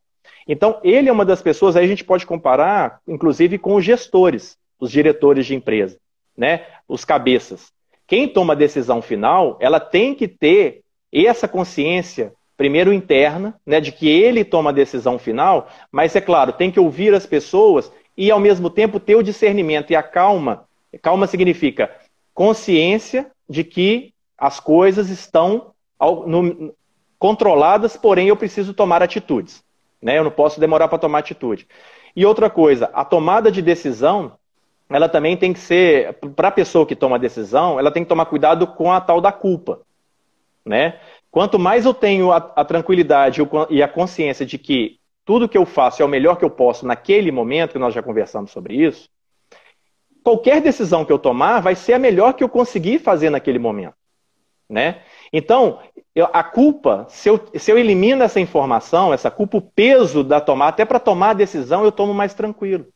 Então, 0.46 0.78
ele 0.84 1.08
é 1.08 1.12
uma 1.12 1.24
das 1.24 1.40
pessoas, 1.40 1.74
aí 1.74 1.84
a 1.84 1.88
gente 1.88 2.04
pode 2.04 2.26
comparar, 2.26 3.00
inclusive, 3.08 3.58
com 3.58 3.74
os 3.76 3.84
gestores, 3.84 4.58
os 4.78 4.90
diretores 4.90 5.46
de 5.46 5.54
empresa, 5.54 5.98
né? 6.36 6.66
Os 6.86 7.04
cabeças. 7.04 7.72
Quem 8.06 8.28
toma 8.28 8.52
a 8.52 8.56
decisão 8.56 9.00
final, 9.00 9.56
ela 9.60 9.80
tem 9.80 10.14
que 10.14 10.28
ter 10.28 10.82
essa 11.10 11.48
consciência, 11.48 12.34
primeiro 12.56 12.92
interna, 12.92 13.58
né, 13.64 13.80
de 13.80 13.90
que 13.92 14.08
ele 14.08 14.44
toma 14.44 14.70
a 14.70 14.72
decisão 14.72 15.18
final, 15.18 15.68
mas 15.90 16.14
é 16.14 16.20
claro, 16.20 16.52
tem 16.52 16.70
que 16.70 16.78
ouvir 16.78 17.14
as 17.14 17.24
pessoas 17.24 17.90
e 18.16 18.30
ao 18.30 18.38
mesmo 18.38 18.68
tempo 18.68 19.00
ter 19.00 19.16
o 19.16 19.22
discernimento 19.22 19.90
e 19.92 19.96
a 19.96 20.02
calma. 20.02 20.66
Calma 21.02 21.26
significa 21.26 21.90
consciência 22.34 23.30
de 23.48 23.64
que 23.64 24.12
as 24.36 24.60
coisas 24.60 25.08
estão 25.08 25.72
no, 26.26 26.74
controladas, 27.18 27.96
porém 27.96 28.28
eu 28.28 28.36
preciso 28.36 28.74
tomar 28.74 29.02
atitudes. 29.02 29.64
Né? 30.02 30.18
Eu 30.18 30.24
não 30.24 30.30
posso 30.30 30.60
demorar 30.60 30.88
para 30.88 30.98
tomar 30.98 31.20
atitude. 31.20 31.66
E 32.14 32.26
outra 32.26 32.50
coisa, 32.50 32.90
a 32.92 33.04
tomada 33.04 33.50
de 33.50 33.62
decisão, 33.62 34.32
ela 34.90 35.08
também 35.08 35.36
tem 35.36 35.52
que 35.52 35.58
ser, 35.58 36.14
para 36.36 36.48
a 36.48 36.52
pessoa 36.52 36.84
que 36.84 36.94
toma 36.94 37.16
a 37.16 37.18
decisão, 37.18 37.78
ela 37.78 37.90
tem 37.90 38.02
que 38.02 38.08
tomar 38.08 38.26
cuidado 38.26 38.66
com 38.66 38.92
a 38.92 39.00
tal 39.00 39.20
da 39.20 39.32
culpa. 39.32 39.80
Né? 40.64 40.98
Quanto 41.30 41.58
mais 41.58 41.86
eu 41.86 41.94
tenho 41.94 42.30
a, 42.32 42.36
a 42.36 42.64
tranquilidade 42.64 43.40
e 43.70 43.82
a 43.82 43.88
consciência 43.88 44.44
de 44.44 44.58
que 44.58 44.98
tudo 45.24 45.48
que 45.48 45.56
eu 45.56 45.64
faço 45.64 46.02
é 46.02 46.04
o 46.04 46.08
melhor 46.08 46.36
que 46.36 46.44
eu 46.44 46.50
posso 46.50 46.86
naquele 46.86 47.32
momento, 47.32 47.72
que 47.72 47.78
nós 47.78 47.94
já 47.94 48.02
conversamos 48.02 48.50
sobre 48.50 48.74
isso, 48.74 49.08
qualquer 50.24 50.60
decisão 50.62 51.04
que 51.04 51.12
eu 51.12 51.18
tomar 51.18 51.60
vai 51.60 51.76
ser 51.76 51.92
a 51.92 51.98
melhor 51.98 52.32
que 52.32 52.42
eu 52.42 52.48
conseguir 52.48 52.98
fazer 52.98 53.28
naquele 53.28 53.58
momento. 53.58 53.94
Né? 54.68 55.02
Então, 55.30 55.78
eu, 56.14 56.26
a 56.32 56.42
culpa, 56.42 57.06
se 57.10 57.28
eu, 57.28 57.38
se 57.54 57.70
eu 57.70 57.78
elimino 57.78 58.24
essa 58.24 58.40
informação, 58.40 59.12
essa 59.12 59.30
culpa, 59.30 59.58
o 59.58 59.60
peso 59.60 60.24
da 60.24 60.40
tomada, 60.40 60.70
até 60.70 60.84
para 60.86 60.98
tomar 60.98 61.30
a 61.30 61.34
decisão, 61.34 61.84
eu 61.84 61.92
tomo 61.92 62.14
mais 62.14 62.32
tranquilo. 62.32 62.86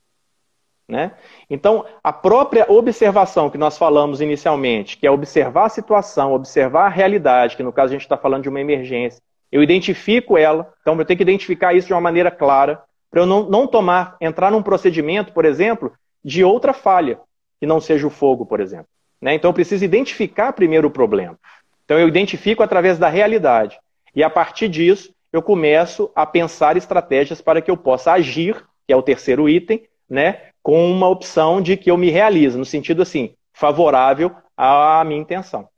Né? 0.89 1.13
Então, 1.51 1.85
a 2.03 2.11
própria 2.11 2.65
observação 2.67 3.51
que 3.51 3.59
nós 3.59 3.77
falamos 3.77 4.23
inicialmente, 4.23 4.97
que 4.97 5.07
é 5.07 5.11
observar 5.11 5.67
a 5.67 5.69
situação, 5.69 6.33
observar 6.33 6.87
a 6.87 6.89
realidade, 6.89 7.57
que 7.57 7.63
no 7.63 7.73
caso 7.73 7.91
a 7.91 7.93
gente 7.93 8.07
está 8.07 8.17
falando 8.17 8.45
de 8.45 8.49
uma 8.49 8.61
emergência, 8.61 9.21
eu 9.53 9.63
identifico 9.63 10.39
ela, 10.39 10.73
então 10.81 10.99
eu 10.99 11.05
tenho 11.05 11.19
que 11.19 11.23
identificar 11.23 11.75
isso 11.75 11.87
de 11.87 11.93
uma 11.93 12.01
maneira 12.01 12.31
clara, 12.31 12.83
para 13.11 13.21
eu 13.21 13.27
não, 13.27 13.49
não 13.49 13.67
tomar, 13.67 14.17
entrar 14.19 14.51
num 14.51 14.63
procedimento, 14.63 15.33
por 15.33 15.45
exemplo, 15.45 15.93
de 16.25 16.45
outra 16.45 16.73
falha, 16.73 17.21
que 17.61 17.67
não 17.67 17.81
seja 17.81 18.07
o 18.07 18.11
fogo, 18.11 18.47
por 18.47 18.61
exemplo. 18.61 18.89
Né? 19.21 19.35
Então 19.35 19.51
eu 19.51 19.55
preciso 19.55 19.85
identificar 19.85 20.53
primeiro 20.53 20.89
o 20.89 20.91
problema. 20.91 21.39
Então 21.85 21.99
eu 21.99 22.09
identifico 22.09 22.63
através 22.63 22.99
da 22.99 23.09
realidade. 23.09 23.79
E 24.15 24.23
a 24.23 24.31
partir 24.31 24.69
disso, 24.69 25.13
eu 25.33 25.43
começo 25.43 26.11
a 26.15 26.25
pensar 26.25 26.77
estratégias 26.77 27.41
para 27.41 27.61
que 27.61 27.71
eu 27.71 27.77
possa 27.77 28.13
agir, 28.13 28.65
que 28.87 28.93
é 28.93 28.97
o 28.97 29.03
terceiro 29.03 29.49
item, 29.49 29.87
né, 30.09 30.51
com 30.63 30.91
uma 30.91 31.09
opção 31.09 31.61
de 31.61 31.77
que 31.77 31.91
eu 31.91 31.97
me 31.97 32.11
realize, 32.11 32.57
no 32.57 32.65
sentido 32.65 33.03
assim, 33.03 33.35
favorável 33.53 34.35
à 34.57 35.03
minha 35.05 35.21
intenção. 35.21 35.69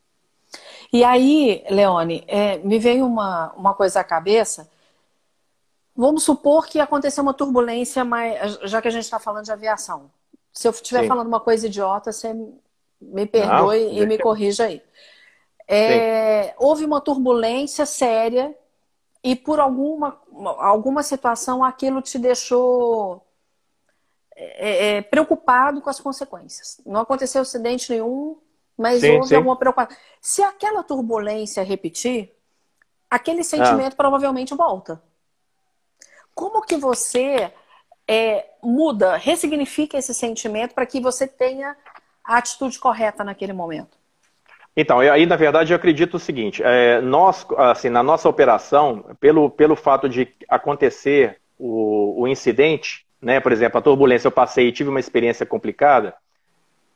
E 0.92 1.04
aí, 1.04 1.64
Leone, 1.70 2.24
é, 2.26 2.58
me 2.58 2.78
veio 2.78 3.06
uma, 3.06 3.52
uma 3.56 3.74
coisa 3.74 4.00
à 4.00 4.04
cabeça. 4.04 4.68
Vamos 5.94 6.24
supor 6.24 6.66
que 6.66 6.80
aconteceu 6.80 7.22
uma 7.22 7.34
turbulência, 7.34 8.04
mas, 8.04 8.58
já 8.64 8.82
que 8.82 8.88
a 8.88 8.90
gente 8.90 9.04
está 9.04 9.20
falando 9.20 9.44
de 9.44 9.52
aviação. 9.52 10.10
Se 10.60 10.68
eu 10.68 10.72
estiver 10.72 11.08
falando 11.08 11.26
uma 11.26 11.40
coisa 11.40 11.66
idiota, 11.66 12.12
você 12.12 12.34
me 13.00 13.24
perdoe 13.24 13.82
Não, 13.82 13.92
e 13.94 14.04
me 14.04 14.18
corrija 14.18 14.66
aí. 14.66 14.82
É, 15.66 16.54
houve 16.58 16.84
uma 16.84 17.00
turbulência 17.00 17.86
séria 17.86 18.54
e 19.24 19.34
por 19.34 19.58
alguma, 19.58 20.20
alguma 20.58 21.02
situação 21.02 21.64
aquilo 21.64 22.02
te 22.02 22.18
deixou 22.18 23.26
é, 24.36 24.98
é, 24.98 25.00
preocupado 25.00 25.80
com 25.80 25.88
as 25.88 25.98
consequências. 25.98 26.78
Não 26.84 27.00
aconteceu 27.00 27.40
acidente 27.40 27.90
nenhum, 27.90 28.36
mas 28.76 29.00
sim, 29.00 29.12
houve 29.12 29.28
sim. 29.28 29.36
alguma 29.36 29.56
preocupação. 29.56 29.96
Se 30.20 30.42
aquela 30.42 30.82
turbulência 30.82 31.62
repetir, 31.62 32.36
aquele 33.08 33.42
sentimento 33.42 33.94
ah. 33.94 33.96
provavelmente 33.96 34.54
volta. 34.54 35.02
Como 36.34 36.60
que 36.60 36.76
você 36.76 37.50
é, 38.10 38.44
muda, 38.60 39.16
ressignifica 39.16 39.96
esse 39.96 40.12
sentimento 40.12 40.74
para 40.74 40.84
que 40.84 41.00
você 41.00 41.28
tenha 41.28 41.76
a 42.24 42.38
atitude 42.38 42.76
correta 42.76 43.22
naquele 43.22 43.52
momento? 43.52 43.96
Então, 44.76 44.98
aí 44.98 45.24
na 45.26 45.36
verdade 45.36 45.72
eu 45.72 45.76
acredito 45.76 46.14
o 46.14 46.18
seguinte: 46.18 46.60
é, 46.64 47.00
nós, 47.00 47.46
assim, 47.56 47.88
na 47.88 48.02
nossa 48.02 48.28
operação, 48.28 49.16
pelo, 49.20 49.48
pelo 49.48 49.76
fato 49.76 50.08
de 50.08 50.26
acontecer 50.48 51.38
o, 51.56 52.22
o 52.22 52.26
incidente, 52.26 53.06
né, 53.22 53.38
por 53.38 53.52
exemplo, 53.52 53.78
a 53.78 53.82
turbulência 53.82 54.26
eu 54.26 54.32
passei 54.32 54.66
e 54.66 54.72
tive 54.72 54.90
uma 54.90 54.98
experiência 54.98 55.46
complicada, 55.46 56.12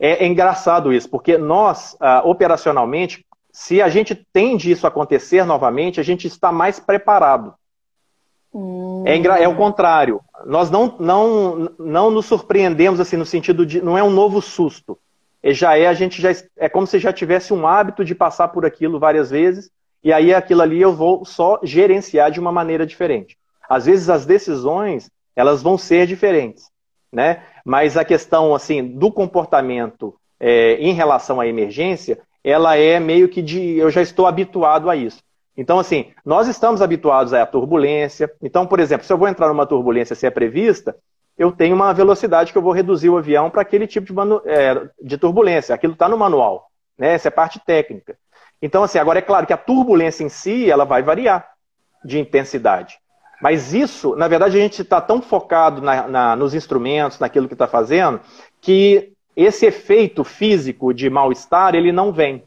é, 0.00 0.24
é 0.24 0.26
engraçado 0.26 0.92
isso, 0.92 1.08
porque 1.08 1.38
nós, 1.38 1.96
ah, 2.00 2.22
operacionalmente, 2.24 3.24
se 3.52 3.80
a 3.80 3.88
gente 3.88 4.16
tende 4.32 4.72
isso 4.72 4.84
a 4.84 4.88
acontecer 4.88 5.44
novamente, 5.44 6.00
a 6.00 6.02
gente 6.02 6.26
está 6.26 6.50
mais 6.50 6.80
preparado. 6.80 7.54
Hum. 8.54 9.02
É, 9.04 9.16
é 9.42 9.48
o 9.48 9.56
contrário. 9.56 10.20
Nós 10.46 10.70
não, 10.70 10.94
não, 11.00 11.70
não 11.78 12.10
nos 12.10 12.26
surpreendemos 12.26 13.00
assim 13.00 13.16
no 13.16 13.26
sentido 13.26 13.66
de 13.66 13.82
não 13.82 13.98
é 13.98 14.02
um 14.02 14.10
novo 14.10 14.40
susto. 14.40 14.96
E 15.42 15.52
já 15.52 15.76
é 15.76 15.88
a 15.88 15.94
gente 15.94 16.22
já 16.22 16.30
é 16.56 16.68
como 16.68 16.86
se 16.86 16.98
já 16.98 17.12
tivesse 17.12 17.52
um 17.52 17.66
hábito 17.66 18.04
de 18.04 18.14
passar 18.14 18.48
por 18.48 18.64
aquilo 18.64 18.98
várias 18.98 19.30
vezes 19.30 19.70
e 20.02 20.12
aí 20.12 20.32
aquilo 20.32 20.62
ali 20.62 20.80
eu 20.80 20.94
vou 20.94 21.24
só 21.24 21.58
gerenciar 21.62 22.30
de 22.30 22.38
uma 22.38 22.52
maneira 22.52 22.86
diferente. 22.86 23.36
Às 23.68 23.86
vezes 23.86 24.08
as 24.08 24.24
decisões 24.24 25.10
elas 25.34 25.62
vão 25.62 25.76
ser 25.76 26.06
diferentes, 26.06 26.70
né? 27.12 27.42
Mas 27.64 27.96
a 27.96 28.04
questão 28.04 28.54
assim 28.54 28.86
do 28.86 29.10
comportamento 29.10 30.14
é, 30.38 30.74
em 30.74 30.92
relação 30.92 31.40
à 31.40 31.46
emergência, 31.46 32.20
ela 32.44 32.76
é 32.76 33.00
meio 33.00 33.28
que 33.28 33.42
de 33.42 33.76
eu 33.76 33.90
já 33.90 34.02
estou 34.02 34.26
habituado 34.26 34.88
a 34.88 34.94
isso. 34.94 35.18
Então, 35.56 35.78
assim, 35.78 36.12
nós 36.24 36.48
estamos 36.48 36.82
habituados 36.82 37.32
à 37.32 37.46
turbulência. 37.46 38.30
Então, 38.42 38.66
por 38.66 38.80
exemplo, 38.80 39.06
se 39.06 39.12
eu 39.12 39.18
vou 39.18 39.28
entrar 39.28 39.48
numa 39.48 39.66
turbulência 39.66 40.16
se 40.16 40.26
é 40.26 40.30
prevista, 40.30 40.96
eu 41.38 41.52
tenho 41.52 41.74
uma 41.74 41.92
velocidade 41.92 42.52
que 42.52 42.58
eu 42.58 42.62
vou 42.62 42.72
reduzir 42.72 43.08
o 43.08 43.16
avião 43.16 43.50
para 43.50 43.62
aquele 43.62 43.86
tipo 43.86 44.06
de, 44.06 44.12
manu... 44.12 44.42
é, 44.44 44.88
de 45.00 45.16
turbulência. 45.16 45.74
Aquilo 45.74 45.92
está 45.92 46.08
no 46.08 46.18
manual. 46.18 46.70
Né? 46.98 47.14
Essa 47.14 47.28
é 47.28 47.30
parte 47.30 47.60
técnica. 47.64 48.16
Então, 48.60 48.82
assim, 48.82 48.98
agora 48.98 49.18
é 49.18 49.22
claro 49.22 49.46
que 49.46 49.52
a 49.52 49.58
turbulência 49.58 50.24
em 50.24 50.28
si, 50.28 50.70
ela 50.70 50.84
vai 50.84 51.02
variar 51.02 51.46
de 52.04 52.18
intensidade. 52.18 52.98
Mas 53.40 53.74
isso, 53.74 54.16
na 54.16 54.28
verdade, 54.28 54.56
a 54.56 54.60
gente 54.60 54.82
está 54.82 55.00
tão 55.00 55.20
focado 55.20 55.82
na, 55.82 56.08
na, 56.08 56.36
nos 56.36 56.54
instrumentos, 56.54 57.18
naquilo 57.18 57.48
que 57.48 57.54
está 57.54 57.66
fazendo, 57.66 58.20
que 58.60 59.12
esse 59.36 59.66
efeito 59.66 60.24
físico 60.24 60.94
de 60.94 61.10
mal-estar, 61.10 61.74
ele 61.74 61.92
não 61.92 62.12
vem. 62.12 62.44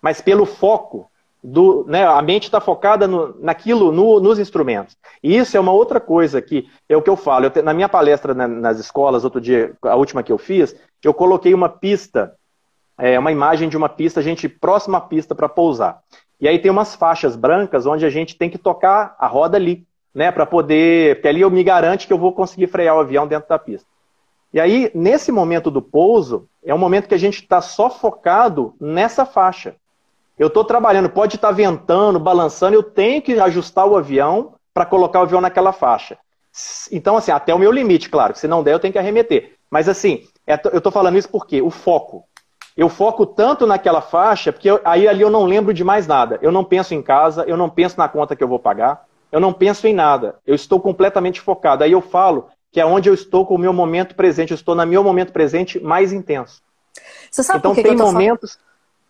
Mas 0.00 0.20
pelo 0.20 0.46
foco 0.46 1.10
do, 1.48 1.84
né, 1.86 2.04
a 2.04 2.20
mente 2.20 2.44
está 2.44 2.60
focada 2.60 3.06
no, 3.06 3.38
naquilo, 3.38 3.92
no, 3.92 4.18
nos 4.18 4.36
instrumentos. 4.36 4.96
E 5.22 5.36
isso 5.36 5.56
é 5.56 5.60
uma 5.60 5.70
outra 5.70 6.00
coisa 6.00 6.42
que 6.42 6.66
é 6.88 6.96
o 6.96 7.02
que 7.02 7.08
eu 7.08 7.14
falo. 7.14 7.46
Eu 7.46 7.50
te, 7.50 7.62
na 7.62 7.72
minha 7.72 7.88
palestra 7.88 8.34
na, 8.34 8.48
nas 8.48 8.80
escolas, 8.80 9.22
outro 9.22 9.40
dia, 9.40 9.72
a 9.82 9.94
última 9.94 10.24
que 10.24 10.32
eu 10.32 10.38
fiz, 10.38 10.74
eu 11.04 11.14
coloquei 11.14 11.54
uma 11.54 11.68
pista, 11.68 12.34
é, 12.98 13.16
uma 13.16 13.30
imagem 13.30 13.68
de 13.68 13.76
uma 13.76 13.88
pista, 13.88 14.18
a 14.18 14.22
gente 14.24 14.48
próxima 14.48 14.98
à 14.98 15.00
pista 15.00 15.36
para 15.36 15.48
pousar. 15.48 16.00
E 16.40 16.48
aí 16.48 16.58
tem 16.58 16.68
umas 16.68 16.96
faixas 16.96 17.36
brancas 17.36 17.86
onde 17.86 18.04
a 18.04 18.10
gente 18.10 18.36
tem 18.36 18.50
que 18.50 18.58
tocar 18.58 19.14
a 19.16 19.28
roda 19.28 19.56
ali, 19.56 19.86
né, 20.12 20.32
para 20.32 20.46
poder, 20.46 21.14
porque 21.14 21.28
ali 21.28 21.42
eu 21.42 21.50
me 21.50 21.62
garante 21.62 22.08
que 22.08 22.12
eu 22.12 22.18
vou 22.18 22.32
conseguir 22.32 22.66
frear 22.66 22.96
o 22.96 23.00
avião 23.00 23.24
dentro 23.24 23.48
da 23.48 23.58
pista. 23.58 23.86
E 24.52 24.58
aí, 24.58 24.90
nesse 24.92 25.30
momento 25.30 25.70
do 25.70 25.80
pouso, 25.80 26.48
é 26.64 26.74
um 26.74 26.78
momento 26.78 27.06
que 27.06 27.14
a 27.14 27.18
gente 27.18 27.40
está 27.40 27.60
só 27.60 27.88
focado 27.88 28.74
nessa 28.80 29.24
faixa. 29.24 29.76
Eu 30.38 30.48
estou 30.48 30.64
trabalhando, 30.64 31.08
pode 31.08 31.36
estar 31.36 31.48
tá 31.48 31.54
ventando, 31.54 32.20
balançando, 32.20 32.74
eu 32.74 32.82
tenho 32.82 33.22
que 33.22 33.38
ajustar 33.40 33.86
o 33.86 33.96
avião 33.96 34.54
para 34.74 34.84
colocar 34.84 35.20
o 35.20 35.22
avião 35.22 35.40
naquela 35.40 35.72
faixa. 35.72 36.18
Então, 36.90 37.16
assim, 37.16 37.30
até 37.30 37.54
o 37.54 37.58
meu 37.58 37.72
limite, 37.72 38.08
claro, 38.08 38.36
se 38.36 38.46
não 38.46 38.62
der, 38.62 38.74
eu 38.74 38.78
tenho 38.78 38.92
que 38.92 38.98
arremeter. 38.98 39.54
Mas, 39.70 39.88
assim, 39.88 40.24
é, 40.46 40.58
eu 40.72 40.78
estou 40.78 40.92
falando 40.92 41.18
isso 41.18 41.28
porque 41.28 41.60
o 41.60 41.70
foco. 41.70 42.24
Eu 42.76 42.90
foco 42.90 43.24
tanto 43.24 43.66
naquela 43.66 44.02
faixa, 44.02 44.52
porque 44.52 44.70
eu, 44.70 44.80
aí 44.84 45.08
ali 45.08 45.22
eu 45.22 45.30
não 45.30 45.44
lembro 45.44 45.72
de 45.72 45.82
mais 45.82 46.06
nada. 46.06 46.38
Eu 46.42 46.52
não 46.52 46.62
penso 46.62 46.94
em 46.94 47.02
casa, 47.02 47.44
eu 47.46 47.56
não 47.56 47.70
penso 47.70 47.96
na 47.98 48.08
conta 48.08 48.36
que 48.36 48.44
eu 48.44 48.48
vou 48.48 48.58
pagar, 48.58 49.06
eu 49.32 49.40
não 49.40 49.52
penso 49.52 49.86
em 49.86 49.94
nada. 49.94 50.36
Eu 50.46 50.54
estou 50.54 50.78
completamente 50.78 51.40
focado. 51.40 51.82
Aí 51.82 51.92
eu 51.92 52.02
falo 52.02 52.48
que 52.70 52.80
é 52.80 52.84
onde 52.84 53.08
eu 53.08 53.14
estou 53.14 53.46
com 53.46 53.54
o 53.54 53.58
meu 53.58 53.72
momento 53.72 54.14
presente, 54.14 54.50
eu 54.50 54.56
estou 54.56 54.74
no 54.74 54.86
meu 54.86 55.02
momento 55.02 55.32
presente 55.32 55.80
mais 55.80 56.12
intenso. 56.12 56.60
Você 57.30 57.42
sabe 57.42 57.60
então, 57.60 57.70
por 57.70 57.76
que 57.76 57.82
tem 57.82 57.96
que 57.96 58.02
momentos. 58.02 58.58
Falando? 58.58 58.66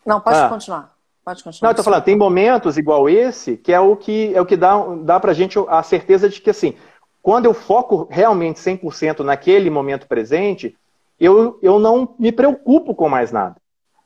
Não, 0.06 0.20
pode 0.20 0.38
ah. 0.38 0.48
continuar. 0.48 0.95
Pode 1.26 1.42
continuar. 1.42 1.66
Não, 1.66 1.72
eu 1.72 1.76
tô 1.76 1.82
falando, 1.82 2.04
tem 2.04 2.14
momentos 2.14 2.78
igual 2.78 3.08
esse 3.08 3.56
que 3.56 3.72
é 3.72 3.80
o 3.80 3.96
que, 3.96 4.32
é 4.32 4.40
o 4.40 4.46
que 4.46 4.56
dá, 4.56 4.76
dá 5.02 5.18
pra 5.18 5.32
gente 5.32 5.58
a 5.66 5.82
certeza 5.82 6.28
de 6.28 6.40
que, 6.40 6.50
assim, 6.50 6.74
quando 7.20 7.46
eu 7.46 7.52
foco 7.52 8.06
realmente 8.08 8.60
100% 8.60 9.24
naquele 9.24 9.68
momento 9.68 10.06
presente, 10.06 10.76
eu, 11.18 11.58
eu 11.60 11.80
não 11.80 12.14
me 12.16 12.30
preocupo 12.30 12.94
com 12.94 13.08
mais 13.08 13.32
nada. 13.32 13.56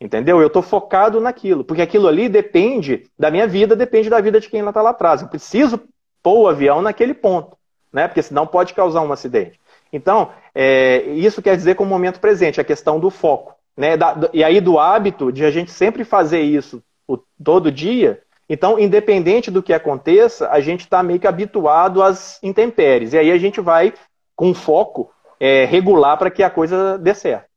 Entendeu? 0.01 0.41
Eu 0.41 0.47
estou 0.47 0.63
focado 0.63 1.21
naquilo, 1.21 1.63
porque 1.63 1.83
aquilo 1.83 2.09
ali 2.09 2.27
depende 2.27 3.05
da 3.19 3.31
minha 3.31 3.47
vida, 3.47 3.77
depende 3.77 4.09
da 4.09 4.19
vida 4.19 4.41
de 4.41 4.49
quem 4.49 4.67
está 4.67 4.81
lá 4.81 4.91
atrás. 4.91 5.21
Eu 5.21 5.29
preciso 5.29 5.79
pôr 6.23 6.39
o 6.39 6.49
avião 6.49 6.81
naquele 6.81 7.13
ponto, 7.13 7.55
né? 7.93 8.09
Porque 8.09 8.23
senão 8.23 8.47
pode 8.47 8.73
causar 8.73 9.03
um 9.03 9.13
acidente. 9.13 9.61
Então, 9.93 10.31
é, 10.55 11.03
isso 11.03 11.43
quer 11.43 11.55
dizer 11.55 11.75
com 11.75 11.85
o 11.85 11.87
momento 11.87 12.19
presente, 12.19 12.63
a 12.63 12.65
questão 12.65 12.99
do 12.99 13.11
foco. 13.11 13.55
Né? 13.77 13.99
Da, 13.99 14.17
e 14.33 14.43
aí 14.43 14.59
do 14.59 14.79
hábito 14.79 15.31
de 15.31 15.45
a 15.45 15.51
gente 15.51 15.71
sempre 15.71 16.03
fazer 16.03 16.41
isso 16.41 16.83
o, 17.15 17.19
todo 17.43 17.73
dia, 17.73 18.23
então, 18.49 18.79
independente 18.79 19.51
do 19.51 19.63
que 19.63 19.73
aconteça, 19.73 20.51
a 20.51 20.61
gente 20.61 20.81
está 20.81 21.03
meio 21.03 21.21
que 21.21 21.27
habituado 21.27 22.03
às 22.03 22.43
intempéries. 22.43 23.13
E 23.13 23.19
aí 23.19 23.31
a 23.31 23.39
gente 23.39 23.61
vai, 23.61 23.95
com 24.35 24.53
foco, 24.53 25.13
é, 25.39 25.65
regular 25.65 26.19
para 26.19 26.31
que 26.31 26.43
a 26.43 26.51
coisa 26.51 26.99
dê 26.99 27.15
certo. 27.15 27.51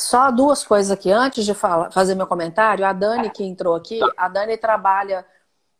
Só 0.00 0.30
duas 0.30 0.64
coisas 0.64 0.90
aqui. 0.90 1.12
Antes 1.12 1.44
de 1.44 1.52
falar, 1.52 1.90
fazer 1.90 2.14
meu 2.14 2.26
comentário, 2.26 2.86
a 2.86 2.92
Dani 2.92 3.28
que 3.28 3.44
entrou 3.44 3.74
aqui, 3.74 4.00
a 4.16 4.28
Dani 4.28 4.56
trabalha 4.56 5.26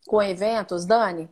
com 0.07 0.23
eventos. 0.23 0.85
Dani, 0.85 1.27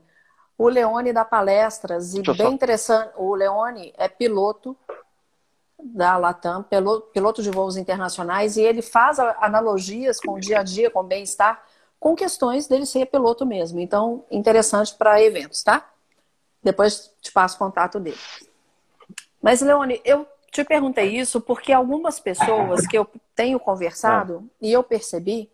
o 0.57 0.69
Leone 0.69 1.13
dá 1.13 1.23
palestras 1.23 2.15
e 2.15 2.23
bem 2.23 2.35
só. 2.35 2.49
interessante. 2.49 3.13
O 3.17 3.35
Leone 3.35 3.93
é 3.99 4.09
piloto 4.09 4.75
da 5.79 6.17
Latam, 6.17 6.65
piloto 7.13 7.43
de 7.43 7.51
voos 7.51 7.77
internacionais, 7.77 8.57
e 8.57 8.63
ele 8.63 8.83
faz 8.83 9.19
analogias 9.19 10.19
com 10.21 10.33
o 10.33 10.41
dia 10.41 10.61
a 10.61 10.63
dia, 10.63 10.91
com 10.91 11.01
o 11.01 11.05
bem-estar, 11.05 11.63
com 12.01 12.15
questões 12.15 12.67
dele 12.67 12.85
ser 12.85 13.07
piloto 13.07 13.47
mesmo. 13.47 13.79
Então, 13.79 14.25
interessante 14.31 14.95
para 14.95 15.23
eventos, 15.23 15.63
tá? 15.63 15.89
Depois 16.63 17.13
te 17.21 17.31
passo 17.33 17.57
o 17.57 17.59
contato 17.59 18.01
dele. 18.01 18.19
Mas, 19.41 19.61
Leone, 19.61 20.01
eu 20.05 20.27
te 20.51 20.65
perguntei 20.65 21.17
isso 21.17 21.41
porque 21.41 21.73
algumas 21.73 22.19
pessoas 22.19 22.87
que 22.87 22.99
eu 22.99 23.09
tenho 23.35 23.61
conversado 23.61 24.49
é. 24.61 24.67
e 24.67 24.73
eu 24.73 24.83
percebi 24.83 25.51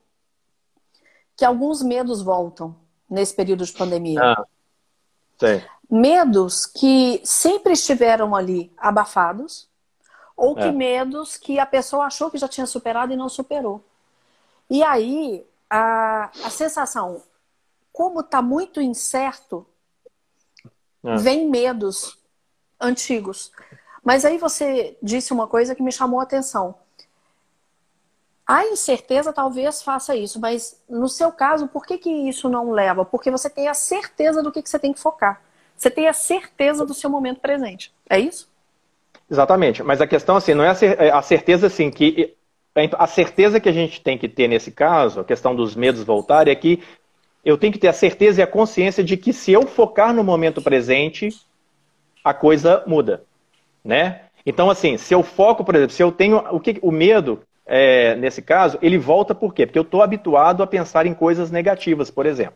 que 1.37 1.45
alguns 1.45 1.83
medos 1.83 2.23
voltam 2.23 2.75
nesse 3.09 3.35
período 3.35 3.65
de 3.65 3.73
pandemia. 3.73 4.21
Ah. 4.23 4.45
Medos 5.91 6.65
que 6.65 7.21
sempre 7.25 7.75
estiveram 7.75 8.35
ali 8.35 8.73
abafados 8.77 9.69
ou 10.37 10.55
que 10.55 10.63
é. 10.63 10.73
medos 10.73 11.37
que 11.37 11.59
a 11.59 11.67
pessoa 11.67 12.07
achou 12.07 12.31
que 12.31 12.39
já 12.39 12.49
tinha 12.49 12.67
superado 12.67 13.13
e 13.13 13.17
não 13.17 13.29
superou. 13.29 13.83
E 14.69 14.83
aí 14.83 15.47
a, 15.69 16.25
a 16.45 16.51
sensação, 16.51 17.23
como 17.93 18.21
está 18.21 18.43
muito 18.43 18.81
incerto, 18.81 19.67
é. 21.05 21.17
vem 21.17 21.49
medos 21.49 22.19
antigos. 22.81 23.53
Mas 24.03 24.25
aí 24.25 24.39
você 24.39 24.97
disse 25.03 25.33
uma 25.33 25.47
coisa 25.47 25.75
que 25.75 25.83
me 25.83 25.93
chamou 25.93 26.21
a 26.21 26.25
atenção. 26.25 26.75
A 28.47 28.67
incerteza 28.67 29.33
talvez 29.33 29.83
faça 29.83 30.15
isso, 30.15 30.39
mas 30.39 30.79
no 30.87 31.09
seu 31.09 31.33
caso, 31.33 31.67
por 31.67 31.87
que, 31.87 31.97
que 31.97 32.11
isso 32.11 32.47
não 32.49 32.73
leva? 32.73 33.03
Porque 33.03 33.31
você 33.31 33.49
tem 33.49 33.69
a 33.69 33.75
certeza 33.75 34.43
do 34.43 34.53
que, 34.53 34.63
que 34.63 34.69
você 34.69 34.79
tem 34.79 34.93
que 34.93 35.01
focar. 35.01 35.41
Você 35.75 35.91
tem 35.91 36.07
a 36.09 36.13
certeza 36.13 36.85
do 36.85 36.93
seu 36.93 37.09
momento 37.09 37.41
presente. 37.41 37.93
É 38.09 38.19
isso? 38.19 38.49
Exatamente. 39.31 39.83
Mas 39.83 40.01
a 40.01 40.07
questão, 40.07 40.37
assim, 40.37 40.55
não 40.55 40.65
é 40.65 40.71
a 40.71 41.19
é 41.19 41.23
certeza, 41.23 41.67
assim, 41.67 41.91
que. 41.91 42.35
A 42.99 43.07
certeza 43.07 43.61
que 43.61 43.69
a 43.69 43.73
gente 43.73 44.01
tem 44.01 44.19
que 44.19 44.29
ter 44.29 44.49
nesse 44.49 44.73
caso, 44.73 45.21
a 45.21 45.25
questão 45.25 45.55
dos 45.55 45.77
medos 45.77 46.03
voltarem, 46.03 46.53
é 46.53 46.57
que 46.57 46.83
eu 47.45 47.57
tenho 47.57 47.73
que 47.73 47.79
ter 47.79 47.87
a 47.87 47.93
certeza 47.93 48.41
e 48.41 48.43
a 48.43 48.49
consciência 48.49 49.05
de 49.05 49.17
que 49.17 49.33
se 49.33 49.53
eu 49.53 49.65
focar 49.65 50.13
no 50.13 50.25
momento 50.25 50.61
presente, 50.61 51.29
a 52.25 52.35
coisa 52.35 52.83
muda 52.85 53.23
né? 53.85 54.23
Então, 54.47 54.71
assim, 54.71 54.97
se 54.97 55.15
eu 55.15 55.23
foco, 55.23 55.65
por 55.65 55.75
exemplo, 55.75 55.95
se 55.95 56.03
eu 56.03 56.11
tenho 56.11 56.39
o 56.51 56.59
que 56.59 56.79
o 56.83 56.91
medo, 56.91 57.43
é, 57.67 58.15
nesse 58.17 58.41
caso, 58.41 58.79
ele 58.81 58.99
volta 58.99 59.35
por 59.35 59.53
quê? 59.53 59.67
Porque 59.67 59.79
eu 59.79 59.83
estou 59.83 60.03
habituado 60.03 60.63
a 60.63 60.67
pensar 60.67 61.07
em 61.07 61.15
coisas 61.15 61.51
negativas, 61.51 62.11
por 62.11 62.25
exemplo. 62.27 62.55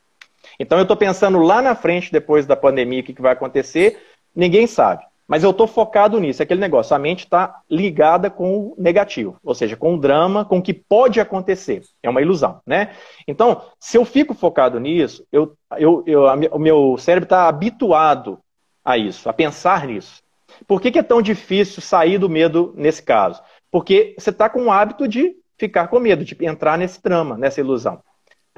Então, 0.59 0.79
eu 0.79 0.83
estou 0.83 0.97
pensando 0.97 1.39
lá 1.39 1.61
na 1.61 1.75
frente, 1.75 2.11
depois 2.11 2.47
da 2.47 2.57
pandemia, 2.57 3.01
o 3.01 3.05
que, 3.05 3.13
que 3.13 3.23
vai 3.23 3.33
acontecer, 3.33 4.03
ninguém 4.35 4.67
sabe. 4.67 5.05
Mas 5.29 5.45
eu 5.45 5.51
estou 5.51 5.67
focado 5.67 6.19
nisso, 6.19 6.41
é 6.41 6.45
aquele 6.45 6.61
negócio. 6.61 6.97
A 6.97 6.99
mente 6.99 7.25
está 7.25 7.61
ligada 7.71 8.31
com 8.31 8.59
o 8.59 8.75
negativo, 8.79 9.37
ou 9.45 9.55
seja, 9.55 9.77
com 9.77 9.95
o 9.95 10.01
drama, 10.01 10.43
com 10.43 10.59
o 10.59 10.63
que 10.63 10.73
pode 10.73 11.21
acontecer. 11.21 11.83
É 12.03 12.09
uma 12.09 12.23
ilusão, 12.23 12.63
né? 12.67 12.95
Então, 13.27 13.63
se 13.79 13.99
eu 13.99 14.07
fico 14.07 14.33
focado 14.33 14.81
nisso, 14.81 15.23
eu, 15.31 15.55
eu, 15.77 16.03
eu, 16.07 16.23
o 16.51 16.59
meu 16.59 16.97
cérebro 16.97 17.27
está 17.27 17.47
habituado 17.47 18.41
a 18.83 18.97
isso, 18.97 19.29
a 19.29 19.33
pensar 19.35 19.87
nisso. 19.87 20.23
Por 20.67 20.81
que, 20.81 20.91
que 20.91 20.99
é 20.99 21.03
tão 21.03 21.21
difícil 21.21 21.83
sair 21.83 22.17
do 22.17 22.29
medo 22.29 22.73
nesse 22.75 23.03
caso? 23.03 23.43
Porque 23.71 24.15
você 24.19 24.31
está 24.31 24.49
com 24.49 24.65
o 24.65 24.73
hábito 24.73 25.07
de 25.07 25.37
ficar 25.59 25.89
com 25.89 26.01
medo, 26.01 26.25
de 26.25 26.37
entrar 26.47 26.79
nesse 26.79 27.03
trama, 27.03 27.37
nessa 27.37 27.61
ilusão. 27.61 28.01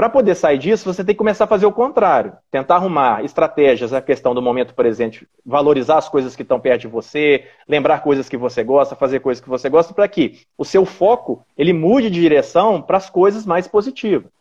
Para 0.00 0.08
poder 0.08 0.34
sair 0.34 0.56
disso, 0.56 0.90
você 0.90 1.04
tem 1.04 1.14
que 1.14 1.18
começar 1.18 1.44
a 1.44 1.46
fazer 1.46 1.66
o 1.66 1.72
contrário. 1.72 2.32
Tentar 2.50 2.76
arrumar 2.76 3.22
estratégias, 3.22 3.92
a 3.92 4.00
questão 4.00 4.34
do 4.34 4.40
momento 4.40 4.72
presente, 4.72 5.28
valorizar 5.44 5.98
as 5.98 6.08
coisas 6.08 6.34
que 6.34 6.40
estão 6.40 6.58
perto 6.58 6.80
de 6.80 6.86
você, 6.88 7.44
lembrar 7.68 8.02
coisas 8.02 8.26
que 8.26 8.38
você 8.38 8.64
gosta, 8.64 8.96
fazer 8.96 9.20
coisas 9.20 9.44
que 9.44 9.48
você 9.50 9.68
gosta, 9.68 9.92
para 9.92 10.08
que 10.08 10.40
o 10.56 10.64
seu 10.64 10.86
foco 10.86 11.44
ele 11.54 11.74
mude 11.74 12.08
de 12.08 12.18
direção 12.18 12.80
para 12.80 12.96
as 12.96 13.10
coisas 13.10 13.44
mais 13.44 13.68
positivas. 13.68 14.32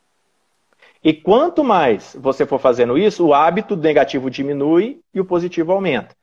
E 1.03 1.13
quanto 1.13 1.61
mais 1.61 2.15
você 2.17 2.45
for 2.45 2.57
fazendo 2.57 2.97
isso, 2.97 3.27
o 3.27 3.33
hábito 3.33 3.75
negativo 3.75 4.29
diminui 4.29 5.01
e 5.13 5.19
o 5.19 5.25
positivo 5.25 5.73
aumenta 5.73 6.15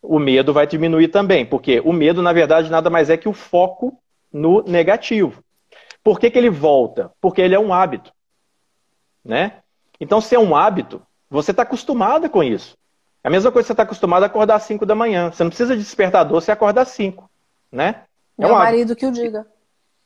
o 0.00 0.18
medo 0.18 0.52
vai 0.54 0.66
diminuir 0.66 1.08
também, 1.08 1.44
porque 1.44 1.82
o 1.84 1.92
medo, 1.92 2.22
na 2.22 2.32
verdade, 2.32 2.70
nada 2.70 2.88
mais 2.88 3.10
é 3.10 3.18
que 3.18 3.28
o 3.28 3.34
foco 3.34 4.00
no 4.32 4.62
negativo. 4.62 5.42
Por 6.02 6.18
que, 6.18 6.30
que 6.30 6.38
ele 6.38 6.48
volta? 6.48 7.10
Porque 7.20 7.42
ele 7.42 7.54
é 7.54 7.58
um 7.58 7.74
hábito. 7.74 8.12
Né? 9.28 9.52
Então, 10.00 10.20
se 10.22 10.34
é 10.34 10.38
um 10.38 10.56
hábito, 10.56 11.02
você 11.28 11.50
está 11.50 11.62
acostumada 11.62 12.28
com 12.30 12.42
isso. 12.42 12.76
A 13.22 13.28
mesma 13.28 13.52
coisa 13.52 13.64
que 13.64 13.66
você 13.66 13.72
está 13.74 13.82
acostumado 13.82 14.22
a 14.22 14.26
acordar 14.26 14.54
às 14.54 14.62
5 14.62 14.86
da 14.86 14.94
manhã. 14.94 15.30
Você 15.30 15.42
não 15.44 15.50
precisa 15.50 15.76
de 15.76 15.82
despertador, 15.82 16.40
você 16.40 16.50
acorda 16.50 16.80
às 16.80 16.88
5. 16.88 17.28
Né? 17.70 18.02
É 18.38 18.46
Meu 18.46 18.54
um 18.54 18.58
marido 18.58 18.96
que 18.96 19.04
o 19.04 19.12
diga. 19.12 19.46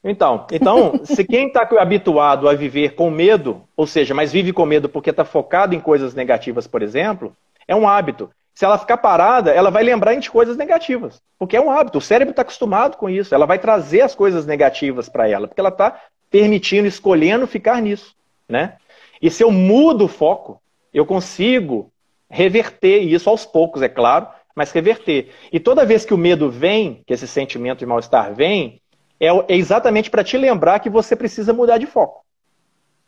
Então, 0.02 0.46
então 0.50 1.00
se 1.04 1.22
quem 1.24 1.46
está 1.46 1.62
habituado 1.78 2.48
a 2.48 2.54
viver 2.54 2.96
com 2.96 3.10
medo, 3.10 3.62
ou 3.76 3.86
seja, 3.86 4.12
mas 4.12 4.32
vive 4.32 4.52
com 4.52 4.66
medo 4.66 4.88
porque 4.88 5.10
está 5.10 5.24
focado 5.24 5.74
em 5.74 5.80
coisas 5.80 6.14
negativas, 6.14 6.66
por 6.66 6.82
exemplo, 6.82 7.36
é 7.68 7.76
um 7.76 7.86
hábito. 7.86 8.28
Se 8.54 8.64
ela 8.64 8.76
ficar 8.76 8.96
parada, 8.96 9.52
ela 9.52 9.70
vai 9.70 9.84
lembrar 9.84 10.14
de 10.14 10.30
coisas 10.30 10.56
negativas. 10.56 11.22
Porque 11.38 11.56
é 11.56 11.60
um 11.60 11.70
hábito. 11.70 11.98
O 11.98 12.02
cérebro 12.02 12.32
está 12.32 12.42
acostumado 12.42 12.96
com 12.96 13.08
isso. 13.08 13.34
Ela 13.34 13.46
vai 13.46 13.58
trazer 13.58 14.02
as 14.02 14.14
coisas 14.14 14.44
negativas 14.44 15.08
para 15.08 15.28
ela. 15.28 15.48
Porque 15.48 15.60
ela 15.60 15.70
está 15.70 15.98
permitindo, 16.30 16.86
escolhendo 16.86 17.46
ficar 17.46 17.80
nisso. 17.80 18.14
Né? 18.46 18.74
E 19.22 19.30
se 19.30 19.44
eu 19.44 19.52
mudo 19.52 20.06
o 20.06 20.08
foco, 20.08 20.60
eu 20.92 21.06
consigo 21.06 21.92
reverter 22.28 22.98
isso 22.98 23.30
aos 23.30 23.46
poucos, 23.46 23.80
é 23.80 23.88
claro, 23.88 24.26
mas 24.54 24.72
reverter. 24.72 25.28
E 25.52 25.60
toda 25.60 25.86
vez 25.86 26.04
que 26.04 26.12
o 26.12 26.18
medo 26.18 26.50
vem, 26.50 27.02
que 27.06 27.14
esse 27.14 27.28
sentimento 27.28 27.78
de 27.78 27.86
mal-estar 27.86 28.34
vem, 28.34 28.82
é, 29.20 29.28
é 29.28 29.56
exatamente 29.56 30.10
para 30.10 30.24
te 30.24 30.36
lembrar 30.36 30.80
que 30.80 30.90
você 30.90 31.14
precisa 31.14 31.52
mudar 31.52 31.78
de 31.78 31.86
foco. 31.86 32.24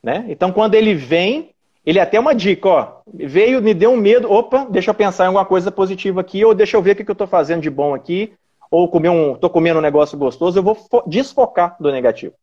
Né? 0.02 0.24
Então, 0.28 0.52
quando 0.52 0.74
ele 0.74 0.94
vem, 0.94 1.50
ele 1.84 1.98
é 1.98 2.02
até 2.02 2.20
uma 2.20 2.34
dica, 2.34 2.68
ó. 2.68 2.92
Veio, 3.12 3.60
me 3.60 3.74
deu 3.74 3.90
um 3.90 3.96
medo. 3.96 4.30
Opa, 4.30 4.66
deixa 4.70 4.90
eu 4.90 4.94
pensar 4.94 5.24
em 5.24 5.26
alguma 5.28 5.44
coisa 5.44 5.70
positiva 5.70 6.20
aqui, 6.20 6.44
ou 6.44 6.54
deixa 6.54 6.76
eu 6.76 6.82
ver 6.82 6.92
o 6.92 6.96
que, 6.96 7.04
que 7.04 7.10
eu 7.10 7.14
estou 7.14 7.26
fazendo 7.26 7.62
de 7.62 7.70
bom 7.70 7.94
aqui, 7.94 8.32
ou 8.70 8.88
comer 8.88 9.08
um, 9.08 9.34
tô 9.34 9.50
comendo 9.50 9.78
um 9.78 9.82
negócio 9.82 10.16
gostoso, 10.16 10.58
eu 10.58 10.62
vou 10.62 10.76
desfocar 11.06 11.76
do 11.80 11.90
negativo. 11.90 12.34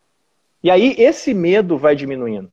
E 0.64 0.70
aí 0.70 0.96
esse 0.98 1.34
medo 1.34 1.78
vai 1.78 1.96
diminuindo. 1.96 2.52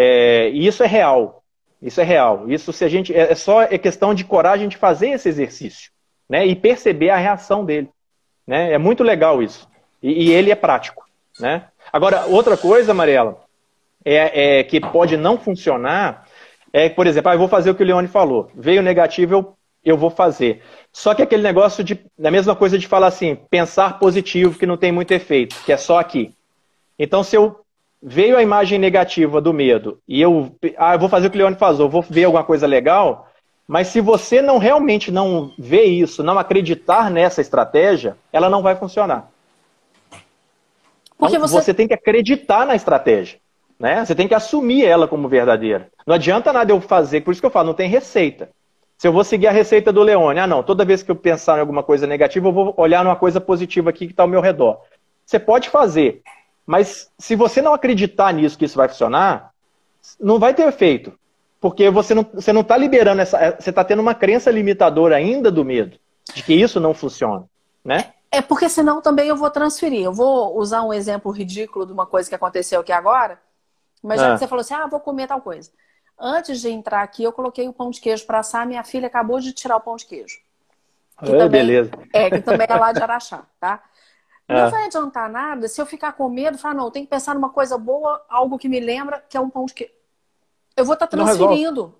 É, 0.00 0.50
e 0.50 0.66
isso 0.66 0.84
é 0.84 0.86
real. 0.86 1.42
Isso 1.82 2.00
é 2.00 2.04
real. 2.04 2.48
Isso 2.48 2.72
se 2.72 2.84
a 2.84 2.88
gente 2.88 3.12
é, 3.12 3.32
é 3.32 3.34
só 3.34 3.62
é 3.62 3.76
questão 3.76 4.14
de 4.14 4.24
coragem 4.24 4.68
de 4.68 4.76
fazer 4.76 5.08
esse 5.08 5.28
exercício, 5.28 5.90
né? 6.28 6.46
E 6.46 6.54
perceber 6.54 7.10
a 7.10 7.16
reação 7.16 7.64
dele, 7.64 7.88
né? 8.46 8.72
É 8.72 8.78
muito 8.78 9.02
legal 9.02 9.42
isso. 9.42 9.68
E, 10.00 10.28
e 10.28 10.32
ele 10.32 10.52
é 10.52 10.54
prático, 10.54 11.04
né? 11.40 11.64
Agora 11.92 12.26
outra 12.26 12.56
coisa, 12.56 12.94
Mariela, 12.94 13.40
é, 14.04 14.58
é 14.58 14.64
que 14.64 14.80
pode 14.80 15.16
não 15.16 15.36
funcionar 15.36 16.24
é, 16.72 16.88
por 16.88 17.06
exemplo, 17.06 17.30
ah, 17.30 17.34
eu 17.34 17.38
vou 17.38 17.48
fazer 17.48 17.70
o 17.70 17.74
que 17.74 17.82
o 17.82 17.86
Leone 17.86 18.08
falou. 18.08 18.50
Veio 18.54 18.82
negativo, 18.82 19.34
eu, 19.34 19.56
eu 19.84 19.96
vou 19.96 20.10
fazer. 20.10 20.62
Só 20.92 21.14
que 21.14 21.22
aquele 21.22 21.42
negócio 21.42 21.82
de. 21.82 21.98
A 22.22 22.30
mesma 22.30 22.54
coisa 22.54 22.78
de 22.78 22.86
falar 22.86 23.08
assim, 23.08 23.36
pensar 23.50 23.98
positivo, 23.98 24.58
que 24.58 24.66
não 24.66 24.76
tem 24.76 24.92
muito 24.92 25.12
efeito, 25.12 25.56
que 25.64 25.72
é 25.72 25.76
só 25.76 25.98
aqui. 25.98 26.34
Então, 26.98 27.22
se 27.22 27.36
eu 27.36 27.60
veio 28.02 28.36
a 28.36 28.42
imagem 28.42 28.78
negativa 28.78 29.40
do 29.40 29.52
medo 29.52 29.98
e 30.06 30.20
eu. 30.20 30.54
Ah, 30.76 30.94
eu 30.94 30.98
vou 30.98 31.08
fazer 31.08 31.26
o 31.26 31.30
que 31.30 31.36
o 31.36 31.40
Leone 31.40 31.56
falou, 31.56 31.80
eu 31.80 31.88
vou 31.88 32.02
ver 32.02 32.24
alguma 32.24 32.44
coisa 32.44 32.66
legal. 32.66 33.28
Mas 33.66 33.88
se 33.88 34.00
você 34.00 34.40
não 34.40 34.56
realmente 34.56 35.10
não 35.10 35.52
vê 35.58 35.84
isso, 35.84 36.22
não 36.22 36.38
acreditar 36.38 37.10
nessa 37.10 37.42
estratégia, 37.42 38.16
ela 38.32 38.48
não 38.48 38.62
vai 38.62 38.74
funcionar. 38.74 39.30
Porque 41.18 41.36
então, 41.36 41.46
você... 41.46 41.56
você 41.56 41.74
tem 41.74 41.86
que 41.86 41.92
acreditar 41.92 42.66
na 42.66 42.74
estratégia. 42.74 43.38
Né? 43.78 44.04
Você 44.04 44.14
tem 44.14 44.26
que 44.26 44.34
assumir 44.34 44.84
ela 44.84 45.06
como 45.06 45.28
verdadeira. 45.28 45.88
Não 46.06 46.14
adianta 46.14 46.52
nada 46.52 46.72
eu 46.72 46.80
fazer, 46.80 47.20
por 47.20 47.32
isso 47.32 47.40
que 47.40 47.46
eu 47.46 47.50
falo, 47.50 47.66
não 47.66 47.74
tem 47.74 47.90
receita. 47.90 48.50
Se 48.96 49.06
eu 49.06 49.12
vou 49.12 49.22
seguir 49.22 49.46
a 49.46 49.52
receita 49.52 49.92
do 49.92 50.02
Leone, 50.02 50.40
ah 50.40 50.46
não, 50.46 50.62
toda 50.62 50.84
vez 50.84 51.02
que 51.02 51.10
eu 51.10 51.14
pensar 51.14 51.58
em 51.58 51.60
alguma 51.60 51.84
coisa 51.84 52.06
negativa, 52.06 52.48
eu 52.48 52.52
vou 52.52 52.74
olhar 52.76 53.04
numa 53.04 53.14
coisa 53.14 53.40
positiva 53.40 53.90
aqui 53.90 54.06
que 54.06 54.12
está 54.12 54.24
ao 54.24 54.28
meu 54.28 54.40
redor. 54.40 54.80
Você 55.24 55.38
pode 55.38 55.68
fazer, 55.68 56.22
Mas 56.68 57.10
se 57.18 57.34
você 57.34 57.62
não 57.62 57.72
acreditar 57.72 58.30
nisso 58.30 58.58
que 58.58 58.66
isso 58.66 58.76
vai 58.76 58.90
funcionar, 58.90 59.54
não 60.20 60.38
vai 60.38 60.52
ter 60.52 60.68
efeito. 60.68 61.18
Porque 61.58 61.88
você 61.88 62.12
não 62.12 62.20
está 62.20 62.34
você 62.34 62.52
não 62.52 62.62
tá 62.62 62.76
liberando 62.76 63.22
essa. 63.22 63.56
Você 63.58 63.70
está 63.70 63.82
tendo 63.82 64.02
uma 64.02 64.14
crença 64.14 64.50
limitadora 64.50 65.16
ainda 65.16 65.50
do 65.50 65.64
medo, 65.64 65.98
de 66.34 66.42
que 66.42 66.52
isso 66.52 66.78
não 66.78 66.92
funciona. 66.92 67.46
Né? 67.82 68.12
É 68.30 68.42
porque 68.42 68.68
senão 68.68 69.00
também 69.00 69.28
eu 69.28 69.34
vou 69.34 69.48
transferir. 69.48 70.02
Eu 70.02 70.12
vou 70.12 70.58
usar 70.58 70.82
um 70.82 70.92
exemplo 70.92 71.32
ridículo 71.32 71.86
de 71.86 71.92
uma 71.94 72.04
coisa 72.04 72.28
que 72.28 72.34
aconteceu 72.34 72.82
aqui 72.82 72.92
agora. 72.92 73.40
Mas 74.02 74.20
já 74.20 74.28
ah. 74.28 74.32
que 74.34 74.40
você 74.40 74.46
falou 74.46 74.60
assim, 74.60 74.74
ah, 74.74 74.86
vou 74.86 75.00
comer 75.00 75.26
tal 75.26 75.40
coisa. 75.40 75.70
Antes 76.20 76.60
de 76.60 76.68
entrar 76.68 77.02
aqui, 77.02 77.24
eu 77.24 77.32
coloquei 77.32 77.66
o 77.66 77.72
pão 77.72 77.88
de 77.88 77.98
queijo 77.98 78.26
para 78.26 78.40
assar. 78.40 78.66
Minha 78.66 78.84
filha 78.84 79.06
acabou 79.06 79.40
de 79.40 79.54
tirar 79.54 79.76
o 79.76 79.80
pão 79.80 79.96
de 79.96 80.04
queijo. 80.04 80.38
Que 81.18 81.30
também, 81.30 81.48
beleza. 81.48 81.90
É, 82.12 82.28
que 82.28 82.42
também 82.42 82.66
é 82.68 82.76
lá 82.76 82.92
de 82.92 83.02
Araxá, 83.02 83.44
tá? 83.58 83.82
Não 84.48 84.56
é. 84.56 84.70
vai 84.70 84.86
adiantar 84.86 85.30
nada 85.30 85.68
se 85.68 85.80
eu 85.80 85.84
ficar 85.84 86.12
com 86.12 86.28
medo 86.28 86.56
falar, 86.56 86.74
não, 86.74 86.90
tem 86.90 87.04
que 87.04 87.10
pensar 87.10 87.34
numa 87.34 87.50
coisa 87.50 87.76
boa, 87.76 88.24
algo 88.28 88.58
que 88.58 88.68
me 88.68 88.80
lembra, 88.80 89.22
que 89.28 89.36
é 89.36 89.40
um 89.40 89.50
pão 89.50 89.66
de 89.66 89.74
queijo. 89.74 89.92
Eu 90.76 90.84
vou 90.84 90.94
estar 90.94 91.06
tá 91.06 91.16
transferindo. 91.16 91.94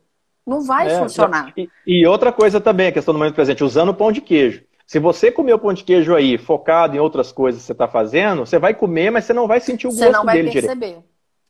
Não, 0.47 0.59
não 0.59 0.65
vai 0.65 0.91
é, 0.91 0.99
funcionar. 0.99 1.53
E, 1.57 1.69
e, 1.87 2.07
outra 2.07 2.33
coisa 2.33 2.59
também, 2.59 2.89
a 2.89 2.93
questão 2.93 3.13
do 3.13 3.19
momento 3.19 3.35
presente, 3.35 3.63
usando 3.63 3.91
o 3.91 3.95
pão 3.95 4.11
de 4.11 4.23
queijo. 4.23 4.65
Se 4.87 4.99
você 4.99 5.31
comer 5.31 5.53
o 5.53 5.59
pão 5.59 5.75
de 5.75 5.85
queijo 5.85 6.15
aí, 6.15 6.39
focado 6.39 6.97
em 6.97 6.99
outras 6.99 7.31
coisas 7.31 7.61
que 7.61 7.67
você 7.67 7.73
está 7.73 7.87
fazendo, 7.87 8.47
você 8.47 8.59
vai 8.59 8.73
comer, 8.73 9.11
mas 9.11 9.27
você 9.27 9.35
não 9.35 9.47
vai 9.47 9.61
sentir 9.61 9.87
o 9.87 9.91
gosto 9.91 10.01
dele 10.01 10.15
direito. 10.15 10.15
Você 10.15 10.17
não 10.17 10.25
vai 10.25 10.43
perceber. 10.43 10.87
Direito. 10.87 11.05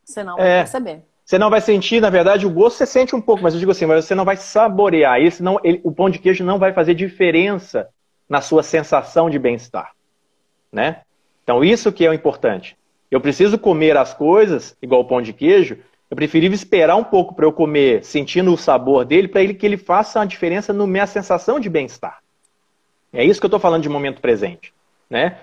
Você 0.05 0.25
não 0.25 0.37
vai 0.37 0.49
é. 0.49 0.59
perceber. 0.63 1.05
Você 1.25 1.39
não 1.39 1.51
vai 1.51 1.61
sentir, 1.61 2.01
na 2.01 2.09
verdade, 2.09 2.47
o 2.47 2.51
gosto 2.51 2.79
você 2.79 2.87
sente 2.87 3.15
um 3.15 3.21
pouco, 3.21 3.43
mas 3.43 3.53
eu 3.53 3.61
digo 3.61 3.71
assim, 3.71 3.85
mas 3.85 4.07
você 4.07 4.15
não 4.15 4.25
vai 4.25 4.37
saborear. 4.37 5.21
Isso 5.21 5.45
não, 5.45 5.61
ele, 5.63 5.79
o 5.85 5.93
pão 5.93 6.09
de 6.09 6.19
queijo 6.19 6.43
não 6.43 6.59
vai 6.59 6.73
fazer 6.73 6.95
diferença 6.95 7.87
na 8.27 8.41
sua 8.41 8.63
sensação 8.63 9.29
de 9.29 9.39
bem-estar, 9.39 9.93
né? 10.73 11.03
Então 11.43 11.65
isso 11.65 11.93
que 11.93 12.05
é 12.05 12.11
o 12.11 12.15
importante. 12.15 12.77
Eu 13.11 13.21
preciso 13.21 13.59
comer 13.59 13.97
as 13.97 14.13
coisas 14.13 14.77
igual 14.83 15.01
o 15.01 15.05
pão 15.05 15.23
de 15.23 15.33
queijo. 15.33 15.79
Eu 16.11 16.17
preferia 16.17 16.49
esperar 16.51 16.97
um 16.97 17.05
pouco 17.05 17.35
para 17.35 17.45
eu 17.45 17.53
comer, 17.53 18.05
sentindo 18.05 18.53
o 18.53 18.57
sabor 18.57 19.05
dele, 19.05 19.29
para 19.29 19.43
ele 19.43 19.55
que 19.55 19.65
ele 19.65 19.77
faça 19.77 20.19
uma 20.19 20.27
diferença 20.27 20.73
na 20.73 20.87
minha 20.87 21.07
sensação 21.07 21.59
de 21.59 21.69
bem-estar. 21.69 22.19
É 23.13 23.25
isso 23.25 23.41
que 23.41 23.47
eu 23.47 23.49
estou 23.49 23.61
falando 23.61 23.83
de 23.83 23.89
momento 23.89 24.21
presente, 24.21 24.73
né? 25.09 25.39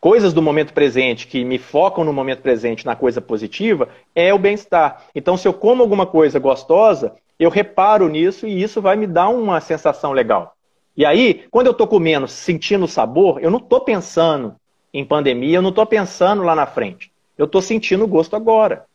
Coisas 0.00 0.32
do 0.32 0.40
momento 0.40 0.72
presente 0.72 1.26
que 1.26 1.44
me 1.44 1.58
focam 1.58 2.04
no 2.04 2.12
momento 2.12 2.40
presente, 2.40 2.86
na 2.86 2.94
coisa 2.94 3.20
positiva, 3.20 3.88
é 4.14 4.32
o 4.32 4.38
bem-estar. 4.38 5.04
Então, 5.12 5.36
se 5.36 5.48
eu 5.48 5.52
como 5.52 5.82
alguma 5.82 6.06
coisa 6.06 6.38
gostosa, 6.38 7.16
eu 7.38 7.50
reparo 7.50 8.08
nisso 8.08 8.46
e 8.46 8.62
isso 8.62 8.80
vai 8.80 8.96
me 8.96 9.06
dar 9.06 9.28
uma 9.28 9.60
sensação 9.60 10.12
legal. 10.12 10.54
E 10.96 11.04
aí, 11.04 11.44
quando 11.50 11.66
eu 11.66 11.72
estou 11.72 11.86
comendo, 11.86 12.28
sentindo 12.28 12.84
o 12.84 12.88
sabor, 12.88 13.42
eu 13.42 13.50
não 13.50 13.58
estou 13.58 13.80
pensando 13.80 14.54
em 14.92 15.04
pandemia, 15.04 15.58
eu 15.58 15.62
não 15.62 15.70
estou 15.70 15.86
pensando 15.86 16.42
lá 16.42 16.54
na 16.54 16.66
frente. 16.66 17.12
Eu 17.36 17.46
estou 17.46 17.62
sentindo 17.62 18.04
o 18.04 18.08
gosto 18.08 18.34
agora, 18.34 18.86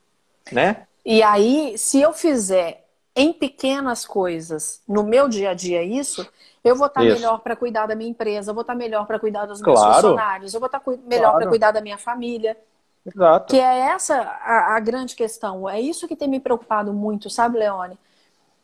né? 0.51 0.85
E 1.05 1.21
aí, 1.21 1.77
se 1.77 2.01
eu 2.01 2.13
fizer 2.13 2.85
em 3.15 3.31
pequenas 3.31 4.05
coisas, 4.05 4.81
no 4.87 5.03
meu 5.03 5.27
dia 5.27 5.51
a 5.51 5.53
dia 5.53 5.83
isso, 5.83 6.27
eu 6.63 6.75
vou 6.75 6.87
estar 6.87 7.01
tá 7.01 7.05
melhor 7.05 7.39
para 7.39 7.55
cuidar 7.55 7.85
da 7.85 7.95
minha 7.95 8.09
empresa, 8.09 8.51
eu 8.51 8.55
vou 8.55 8.61
estar 8.61 8.73
tá 8.73 8.79
melhor 8.79 9.05
para 9.05 9.19
cuidar 9.19 9.45
dos 9.45 9.61
meus 9.61 9.79
claro. 9.79 9.93
funcionários, 9.95 10.53
eu 10.53 10.59
vou 10.59 10.67
estar 10.67 10.79
tá 10.79 10.91
melhor 11.05 11.31
claro. 11.31 11.37
para 11.37 11.49
cuidar 11.49 11.71
da 11.71 11.81
minha 11.81 11.97
família. 11.97 12.57
Exato. 13.05 13.51
Que 13.51 13.59
é 13.59 13.79
essa 13.79 14.15
a, 14.15 14.75
a, 14.75 14.79
grande 14.79 15.15
questão. 15.15 15.69
É 15.69 15.79
isso 15.79 16.07
que 16.07 16.15
tem 16.15 16.27
me 16.27 16.39
preocupado 16.39 16.93
muito, 16.93 17.29
sabe, 17.29 17.59
Leone? 17.59 17.97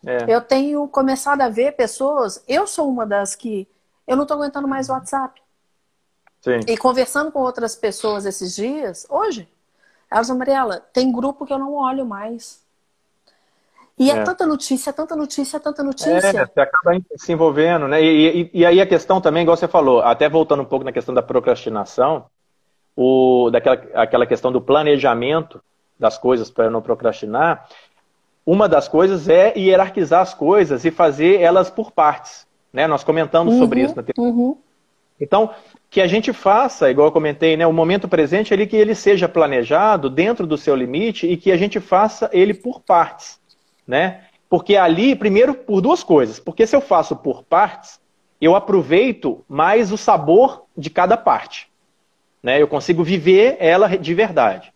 É. 0.05 0.33
Eu 0.33 0.39
tenho 0.39 0.87
começado 0.87 1.41
a 1.41 1.49
ver 1.49 1.73
pessoas, 1.73 2.41
eu 2.47 2.65
sou 2.65 2.89
uma 2.89 3.05
das 3.05 3.35
que 3.35 3.67
eu 4.07 4.15
não 4.15 4.23
estou 4.23 4.37
aguentando 4.37 4.67
mais 4.67 4.89
o 4.89 4.93
WhatsApp. 4.93 5.41
Sim. 6.41 6.59
E 6.67 6.77
conversando 6.77 7.31
com 7.31 7.39
outras 7.39 7.75
pessoas 7.75 8.25
esses 8.25 8.55
dias, 8.55 9.05
hoje, 9.09 9.47
elas 10.09 10.29
Mariela, 10.29 10.83
tem 10.93 11.11
grupo 11.11 11.45
que 11.45 11.53
eu 11.53 11.59
não 11.59 11.73
olho 11.73 12.05
mais. 12.05 12.61
E 13.97 14.09
é, 14.09 14.15
é 14.15 14.23
tanta 14.23 14.47
notícia, 14.47 14.93
tanta 14.93 15.15
notícia, 15.15 15.59
tanta 15.59 15.83
notícia. 15.83 16.11
É, 16.11 16.21
você 16.21 16.61
acaba 16.61 16.97
se 17.17 17.33
envolvendo, 17.33 17.87
né? 17.87 18.01
E, 18.01 18.41
e, 18.41 18.49
e, 18.53 18.65
aí 18.65 18.79
a 18.79 18.87
questão 18.87 19.19
também, 19.19 19.43
igual 19.43 19.57
você 19.57 19.67
falou, 19.67 19.99
até 20.01 20.29
voltando 20.29 20.61
um 20.61 20.65
pouco 20.65 20.85
na 20.85 20.93
questão 20.93 21.13
da 21.13 21.21
procrastinação, 21.21 22.25
o, 22.95 23.49
daquela 23.51 23.81
aquela 23.93 24.25
questão 24.25 24.53
do 24.53 24.61
planejamento 24.61 25.61
das 25.99 26.17
coisas 26.17 26.49
para 26.49 26.69
não 26.69 26.81
procrastinar, 26.81 27.67
uma 28.45 28.69
das 28.69 28.87
coisas 28.87 29.27
é 29.27 29.53
hierarquizar 29.57 30.21
as 30.21 30.33
coisas 30.33 30.85
e 30.85 30.91
fazer 30.91 31.41
elas 31.41 31.69
por 31.69 31.91
partes. 31.91 32.47
Né? 32.71 32.87
Nós 32.87 33.03
comentamos 33.03 33.53
uhum, 33.53 33.59
sobre 33.59 33.81
isso 33.81 33.95
na 33.95 34.03
uhum. 34.17 34.57
Então, 35.19 35.53
que 35.89 36.01
a 36.01 36.07
gente 36.07 36.31
faça, 36.31 36.91
igual 36.91 37.07
eu 37.07 37.11
comentei, 37.11 37.57
né, 37.57 37.65
o 37.65 37.73
momento 37.73 38.07
presente 38.07 38.53
ali 38.53 38.67
que 38.67 38.75
ele 38.75 38.93
seja 38.93 39.27
planejado 39.27 40.09
dentro 40.09 40.45
do 40.45 40.57
seu 40.57 40.75
limite 40.75 41.27
e 41.27 41.35
que 41.35 41.51
a 41.51 41.57
gente 41.57 41.79
faça 41.79 42.29
ele 42.31 42.53
por 42.53 42.81
partes, 42.81 43.39
né? 43.87 44.25
Porque 44.47 44.75
ali, 44.75 45.15
primeiro, 45.15 45.53
por 45.53 45.81
duas 45.81 46.03
coisas. 46.03 46.39
Porque 46.39 46.65
se 46.65 46.75
eu 46.75 46.81
faço 46.81 47.15
por 47.15 47.43
partes, 47.43 47.99
eu 48.41 48.55
aproveito 48.55 49.43
mais 49.47 49.91
o 49.91 49.97
sabor 49.97 50.65
de 50.75 50.89
cada 50.89 51.15
parte. 51.15 51.67
Né? 52.41 52.59
Eu 52.59 52.67
consigo 52.67 53.03
viver 53.03 53.57
ela 53.59 53.95
de 53.95 54.13
verdade. 54.15 54.73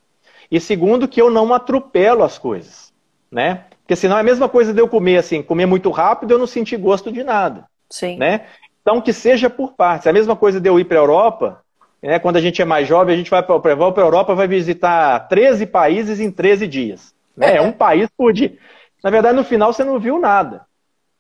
E 0.52 0.60
segundo, 0.60 1.08
que 1.08 1.20
eu 1.20 1.32
não 1.32 1.52
atropelo 1.54 2.24
as 2.24 2.38
coisas 2.38 2.94
né? 3.34 3.66
Porque 3.82 3.96
senão 3.96 4.16
é 4.16 4.22
a 4.22 4.24
mesma 4.24 4.48
coisa 4.48 4.72
de 4.72 4.80
eu 4.80 4.88
comer 4.88 5.18
assim, 5.18 5.42
comer 5.42 5.66
muito 5.66 5.90
rápido 5.90 6.32
eu 6.32 6.40
não 6.40 6.48
sentir 6.48 6.78
gosto 6.78 7.12
de 7.12 7.24
nada. 7.24 7.66
Sim. 7.90 8.18
Né? 8.18 8.46
Então 8.84 9.02
que 9.02 9.12
seja 9.12 9.50
por 9.50 9.74
partes. 9.74 10.06
A 10.06 10.14
mesma 10.14 10.36
coisa 10.36 10.62
de 10.62 10.70
eu 10.70 10.80
ir 10.80 10.84
para 10.84 11.00
a 11.00 11.02
Europa, 11.02 11.64
né? 12.02 12.20
quando 12.20 12.36
a 12.36 12.42
gente 12.42 12.62
é 12.62 12.66
mais 12.66 12.88
jovem, 12.88 13.16
a 13.16 13.18
gente 13.18 13.32
vai 13.32 13.42
para 13.42 13.56
a 13.56 14.06
Europa, 14.06 14.36
vai 14.36 14.48
visitar 14.48 15.28
13 15.28 15.66
países 15.66 16.20
em 16.20 16.30
13 16.30 16.68
dias. 16.68 17.16
Né? 17.36 17.54
É. 17.54 17.58
é 17.58 17.62
um 17.62 17.72
país 17.72 18.08
por 18.16 18.32
dia. 18.32 18.56
Na 19.04 19.10
verdade, 19.10 19.36
no 19.36 19.44
final 19.44 19.74
você 19.74 19.84
não 19.84 20.00
viu 20.00 20.20
nada. 20.20 20.66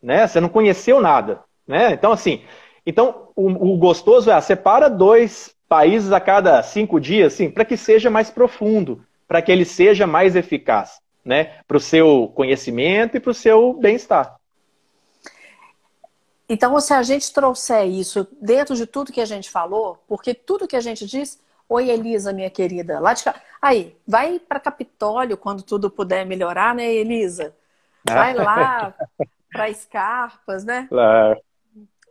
Né? 0.01 0.27
Você 0.27 0.39
não 0.39 0.49
conheceu 0.49 1.01
nada. 1.01 1.39
Né? 1.67 1.93
Então, 1.93 2.11
assim, 2.11 2.43
então 2.85 3.29
o, 3.35 3.73
o 3.73 3.77
gostoso 3.77 4.29
é, 4.29 4.33
ah, 4.33 4.41
separa 4.41 4.89
dois 4.89 5.55
países 5.67 6.11
a 6.11 6.19
cada 6.19 6.61
cinco 6.61 6.99
dias, 6.99 7.33
assim, 7.33 7.49
para 7.49 7.65
que 7.65 7.75
seja 7.75 8.09
mais 8.09 8.29
profundo, 8.29 9.01
para 9.27 9.41
que 9.41 9.51
ele 9.51 9.65
seja 9.65 10.05
mais 10.05 10.35
eficaz 10.35 11.01
né? 11.23 11.55
Para 11.67 11.77
o 11.77 11.79
seu 11.79 12.31
conhecimento 12.35 13.17
e 13.17 13.19
para 13.19 13.31
o 13.31 13.35
seu 13.35 13.73
bem-estar. 13.73 14.35
Então, 16.47 16.79
se 16.79 16.93
a 16.93 17.01
gente 17.01 17.31
trouxer 17.31 17.87
isso 17.87 18.27
dentro 18.41 18.75
de 18.75 18.85
tudo 18.85 19.11
que 19.11 19.21
a 19.21 19.25
gente 19.25 19.49
falou, 19.49 20.03
porque 20.07 20.33
tudo 20.33 20.67
que 20.67 20.75
a 20.75 20.81
gente 20.81 21.05
diz, 21.05 21.39
oi 21.69 21.89
Elisa, 21.89 22.33
minha 22.33 22.49
querida, 22.49 22.99
lá 22.99 23.13
de 23.13 23.23
cá. 23.23 23.35
Aí, 23.61 23.97
vai 24.05 24.39
para 24.39 24.59
Capitólio 24.59 25.37
quando 25.37 25.63
tudo 25.63 25.89
puder 25.89 26.25
melhorar, 26.25 26.75
né, 26.75 26.93
Elisa? 26.93 27.55
Vai 28.05 28.33
lá 28.35 28.93
para 29.51 29.69
Escarpas, 29.69 30.65
né? 30.65 30.87
Claro. 30.89 31.41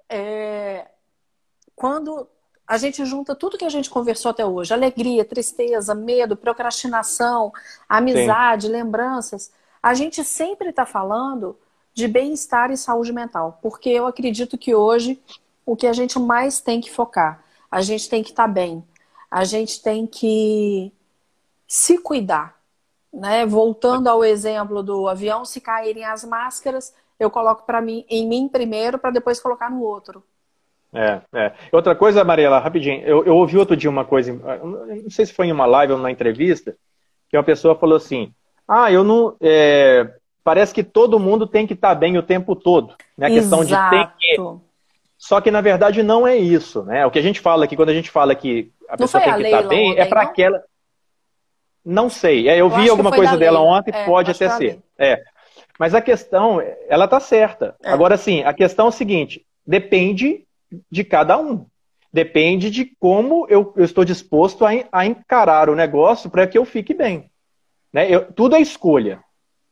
É, 0.08 0.86
quando 1.74 2.28
a 2.66 2.78
gente 2.78 3.04
junta 3.04 3.34
tudo 3.34 3.58
que 3.58 3.64
a 3.64 3.68
gente 3.68 3.90
conversou 3.90 4.30
até 4.30 4.46
hoje: 4.46 4.72
alegria, 4.72 5.24
tristeza, 5.24 5.94
medo, 5.94 6.36
procrastinação, 6.36 7.52
amizade, 7.88 8.66
Sim. 8.66 8.72
lembranças. 8.72 9.52
A 9.82 9.94
gente 9.94 10.24
sempre 10.24 10.70
está 10.70 10.86
falando 10.86 11.58
de 11.94 12.08
bem-estar 12.08 12.70
e 12.70 12.76
saúde 12.76 13.12
mental, 13.12 13.58
porque 13.62 13.88
eu 13.90 14.06
acredito 14.06 14.56
que 14.56 14.74
hoje 14.74 15.20
o 15.64 15.76
que 15.76 15.86
a 15.86 15.92
gente 15.92 16.18
mais 16.18 16.60
tem 16.60 16.80
que 16.80 16.90
focar, 16.90 17.44
a 17.70 17.80
gente 17.80 18.08
tem 18.08 18.22
que 18.22 18.30
estar 18.30 18.46
tá 18.46 18.52
bem, 18.52 18.84
a 19.30 19.44
gente 19.44 19.82
tem 19.82 20.06
que 20.06 20.92
se 21.66 21.98
cuidar. 21.98 22.60
Né? 23.12 23.44
Voltando 23.44 24.08
ao 24.08 24.24
exemplo 24.24 24.82
do 24.82 25.06
avião, 25.06 25.44
se 25.44 25.60
caírem 25.60 26.04
as 26.04 26.24
máscaras, 26.24 26.94
eu 27.20 27.30
coloco 27.30 27.64
para 27.64 27.80
mim 27.80 28.04
em 28.08 28.26
mim 28.26 28.48
primeiro 28.48 28.98
para 28.98 29.10
depois 29.10 29.40
colocar 29.40 29.70
no 29.70 29.82
outro. 29.82 30.24
É, 30.94 31.22
é. 31.32 31.52
Outra 31.70 31.94
coisa, 31.94 32.22
Mariela, 32.24 32.58
rapidinho, 32.58 33.02
eu, 33.02 33.24
eu 33.24 33.34
ouvi 33.36 33.56
outro 33.56 33.76
dia 33.76 33.88
uma 33.88 34.04
coisa, 34.04 34.32
não 34.62 35.10
sei 35.10 35.24
se 35.24 35.32
foi 35.32 35.46
em 35.46 35.52
uma 35.52 35.64
live 35.64 35.92
ou 35.92 35.98
numa 35.98 36.10
entrevista, 36.10 36.76
que 37.30 37.36
uma 37.36 37.42
pessoa 37.42 37.74
falou 37.74 37.96
assim: 37.96 38.32
Ah, 38.68 38.92
eu 38.92 39.02
não. 39.02 39.34
É, 39.40 40.14
parece 40.44 40.74
que 40.74 40.82
todo 40.82 41.18
mundo 41.18 41.46
tem 41.46 41.66
que 41.66 41.74
estar 41.74 41.90
tá 41.90 41.94
bem 41.94 42.16
o 42.18 42.22
tempo 42.22 42.54
todo. 42.54 42.94
Né? 43.16 43.26
A 43.26 43.30
questão 43.30 43.64
de 43.64 43.74
tem 43.90 44.08
que. 44.18 44.36
Só 45.18 45.40
que 45.40 45.50
na 45.50 45.60
verdade 45.60 46.02
não 46.02 46.26
é 46.26 46.36
isso, 46.36 46.82
né? 46.82 47.06
O 47.06 47.10
que 47.10 47.18
a 47.18 47.22
gente 47.22 47.40
fala 47.40 47.64
aqui, 47.64 47.76
quando 47.76 47.90
a 47.90 47.94
gente 47.94 48.10
fala 48.10 48.34
que 48.34 48.72
a 48.88 48.92
não 48.92 48.98
pessoa 48.98 49.22
tem 49.22 49.34
que 49.34 49.42
estar 49.42 49.62
tá 49.62 49.68
bem, 49.68 49.96
é 49.96 50.04
para 50.04 50.22
aquela. 50.22 50.62
Não 51.84 52.08
sei. 52.10 52.48
É, 52.48 52.54
eu, 52.54 52.68
eu 52.68 52.70
vi 52.70 52.88
alguma 52.88 53.12
coisa 53.12 53.36
dela 53.36 53.60
ontem, 53.60 53.92
é, 53.94 54.04
pode 54.04 54.30
até 54.30 54.48
ser. 54.50 54.80
É. 54.98 55.22
Mas 55.78 55.94
a 55.94 56.00
questão, 56.00 56.60
ela 56.88 57.08
tá 57.08 57.20
certa. 57.20 57.76
É. 57.82 57.90
Agora, 57.90 58.16
sim, 58.16 58.42
a 58.42 58.52
questão 58.52 58.86
é 58.86 58.88
o 58.88 58.92
seguinte: 58.92 59.44
depende 59.66 60.44
de 60.90 61.04
cada 61.04 61.38
um. 61.38 61.66
Depende 62.12 62.68
de 62.68 62.84
como 62.98 63.46
eu, 63.48 63.72
eu 63.76 63.84
estou 63.84 64.04
disposto 64.04 64.66
a, 64.66 64.70
a, 64.92 65.06
encarar 65.06 65.70
o 65.70 65.74
negócio 65.74 66.28
para 66.28 66.46
que 66.46 66.58
eu 66.58 66.64
fique 66.64 66.92
bem. 66.92 67.30
Né? 67.92 68.10
Eu, 68.10 68.30
tudo 68.32 68.54
é 68.54 68.60
escolha. 68.60 69.22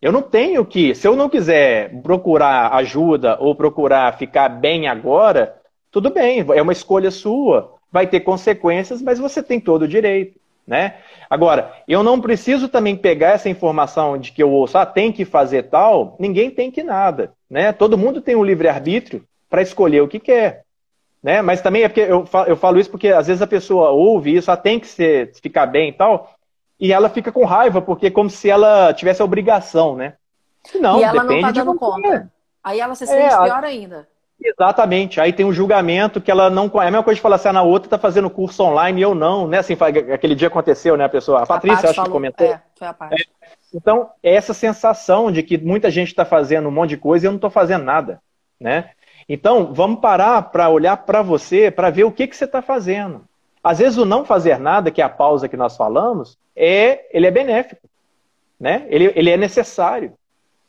Eu 0.01 0.13
não 0.13 0.23
tenho 0.23 0.65
que, 0.65 0.95
se 0.95 1.07
eu 1.07 1.15
não 1.15 1.29
quiser 1.29 1.91
procurar 2.03 2.75
ajuda 2.75 3.37
ou 3.39 3.55
procurar 3.55 4.17
ficar 4.17 4.49
bem 4.49 4.89
agora, 4.89 5.57
tudo 5.91 6.11
bem, 6.11 6.45
é 6.55 6.63
uma 6.63 6.73
escolha 6.73 7.11
sua, 7.11 7.75
vai 7.93 8.07
ter 8.07 8.21
consequências, 8.21 9.03
mas 9.03 9.19
você 9.19 9.43
tem 9.43 9.61
todo 9.61 9.83
o 9.83 9.89
direito. 9.89 10.39
né? 10.67 10.95
Agora, 11.29 11.73
eu 11.89 12.03
não 12.03 12.21
preciso 12.21 12.69
também 12.69 12.97
pegar 12.97 13.31
essa 13.31 13.49
informação 13.49 14.17
de 14.17 14.33
que 14.33 14.43
eu 14.43 14.51
ouço, 14.51 14.79
ah, 14.79 14.87
tem 14.87 15.13
que 15.13 15.25
fazer 15.25 15.65
tal, 15.65 16.17
ninguém 16.19 16.51
tem 16.51 16.71
que 16.71 16.83
nada, 16.83 17.33
né? 17.51 17.73
Todo 17.73 17.99
mundo 17.99 18.21
tem 18.21 18.37
um 18.37 18.45
livre-arbítrio 18.45 19.25
para 19.49 19.63
escolher 19.63 20.01
o 20.01 20.09
que 20.09 20.21
quer. 20.21 20.63
Né? 21.23 21.43
Mas 21.43 21.61
também 21.61 21.83
é 21.83 21.89
porque 21.89 22.01
eu 22.01 22.25
falo, 22.25 22.49
eu 22.49 22.57
falo 22.57 22.81
isso 22.81 22.91
porque 22.91 23.09
às 23.09 23.27
vezes 23.27 23.43
a 23.43 23.47
pessoa 23.47 23.91
ouve 23.91 24.35
isso, 24.35 24.51
ela 24.51 24.57
tem 24.57 24.81
que 24.81 24.87
ser, 24.87 25.33
ficar 25.43 25.67
bem 25.67 25.91
e 25.91 25.93
tal, 25.93 26.35
e 26.81 26.93
ela 26.93 27.11
fica 27.11 27.31
com 27.31 27.45
raiva, 27.45 27.83
porque 27.83 28.07
é 28.07 28.11
como 28.11 28.31
se 28.31 28.49
ela 28.49 28.95
tivesse 28.95 29.21
a 29.21 29.25
obrigação, 29.25 29.95
né? 29.95 30.15
Não, 30.75 30.99
e 30.99 31.05
ela 31.05 31.23
depende 31.23 31.43
não 31.43 31.53
tá 31.53 31.65
dando 31.65 31.79
conta. 31.79 32.09
É. 32.09 32.27
Aí 32.65 32.81
ela 32.81 32.95
se 32.95 33.07
sente 33.07 33.35
é, 33.35 33.43
pior 33.43 33.65
ainda. 33.65 34.09
Exatamente. 34.43 35.21
Aí 35.21 35.33
tem 35.33 35.45
um 35.45 35.53
julgamento 35.53 36.21
que 36.21 36.31
ela 36.31 36.49
não. 36.49 36.71
É 36.75 36.79
a 36.79 36.91
mesma 36.91 37.03
coisa 37.03 37.17
de 37.17 37.21
falar 37.21 37.37
assim, 37.37 37.49
ah, 37.49 37.53
na 37.53 37.63
outra 37.63 37.91
tá 37.91 37.99
fazendo 37.99 38.31
curso 38.31 38.63
online 38.63 39.01
e 39.01 39.03
eu 39.03 39.15
não, 39.15 39.47
né? 39.47 39.59
Assim, 39.59 39.77
aquele 40.13 40.35
dia 40.35 40.49
aconteceu, 40.49 40.97
né, 40.97 41.05
a 41.05 41.09
pessoa. 41.09 41.41
A, 41.41 41.43
a 41.43 41.47
Patrícia, 41.47 41.91
acho 41.91 41.95
falou, 41.95 42.07
que 42.07 42.13
comentou. 42.13 42.47
É, 42.47 42.63
foi 42.75 42.89
a 42.89 42.95
parte. 42.95 43.23
É. 43.23 43.49
Então, 43.75 44.11
é 44.23 44.35
essa 44.35 44.55
sensação 44.55 45.31
de 45.31 45.43
que 45.43 45.59
muita 45.59 45.91
gente 45.91 46.09
está 46.09 46.25
fazendo 46.25 46.69
um 46.69 46.73
monte 46.73 46.91
de 46.91 46.97
coisa 46.97 47.27
e 47.27 47.29
eu 47.29 47.33
não 47.33 47.37
estou 47.37 47.51
fazendo 47.51 47.85
nada, 47.85 48.21
né? 48.59 48.91
Então, 49.29 49.73
vamos 49.73 50.01
parar 50.01 50.43
para 50.43 50.69
olhar 50.69 50.97
para 50.97 51.23
você, 51.23 51.71
para 51.71 51.91
ver 51.91 52.05
o 52.05 52.11
que, 52.11 52.27
que 52.27 52.37
você 52.37 52.47
está 52.47 52.61
fazendo. 52.61 53.25
Às 53.63 53.79
vezes, 53.79 53.99
o 53.99 54.05
não 54.05 54.25
fazer 54.25 54.59
nada, 54.59 54.91
que 54.91 55.01
é 55.01 55.05
a 55.05 55.09
pausa 55.09 55.49
que 55.49 55.57
nós 55.57 55.77
falamos, 55.77 56.39
é, 56.57 57.07
ele 57.17 57.27
é 57.27 57.31
benéfico. 57.31 57.89
Né? 58.59 58.87
Ele, 58.89 59.13
ele 59.15 59.31
é 59.31 59.37
necessário. 59.37 60.13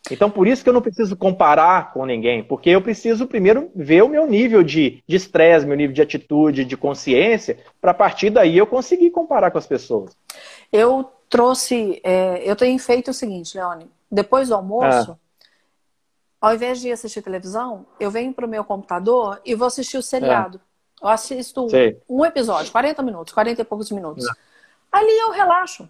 Então, 0.09 0.31
por 0.31 0.47
isso 0.47 0.63
que 0.63 0.69
eu 0.69 0.73
não 0.73 0.81
preciso 0.81 1.15
comparar 1.15 1.93
com 1.93 2.05
ninguém, 2.05 2.43
porque 2.43 2.69
eu 2.69 2.81
preciso 2.81 3.27
primeiro 3.27 3.69
ver 3.75 4.01
o 4.01 4.09
meu 4.09 4.25
nível 4.25 4.63
de 4.63 5.03
estresse, 5.07 5.65
meu 5.65 5.77
nível 5.77 5.93
de 5.93 6.01
atitude, 6.01 6.65
de 6.65 6.75
consciência, 6.75 7.59
para 7.79 7.91
a 7.91 7.93
partir 7.93 8.31
daí 8.31 8.57
eu 8.57 8.65
conseguir 8.65 9.11
comparar 9.11 9.51
com 9.51 9.59
as 9.59 9.67
pessoas. 9.67 10.17
Eu 10.71 11.11
trouxe, 11.29 12.01
é, 12.03 12.41
eu 12.43 12.55
tenho 12.55 12.77
feito 12.79 13.11
o 13.11 13.13
seguinte, 13.13 13.55
Leone, 13.55 13.89
depois 14.11 14.49
do 14.49 14.55
almoço, 14.55 15.11
ah 15.11 15.31
ao 16.41 16.55
invés 16.55 16.81
de 16.81 16.91
assistir 16.91 17.21
televisão, 17.21 17.85
eu 17.99 18.09
venho 18.09 18.33
para 18.33 18.47
o 18.47 18.49
meu 18.49 18.63
computador 18.63 19.39
e 19.45 19.53
vou 19.53 19.67
assistir 19.67 19.97
o 19.97 20.01
seriado. 20.01 20.57
É. 20.57 20.70
Eu 21.01 21.07
assisto 21.07 21.69
Sei. 21.69 21.99
um 22.07 22.25
episódio, 22.25 22.71
40 22.71 23.01
minutos, 23.01 23.33
40 23.33 23.61
e 23.61 23.65
poucos 23.65 23.91
minutos. 23.91 24.25
É. 24.27 24.31
Ali 24.91 25.17
eu 25.19 25.31
relaxo. 25.31 25.89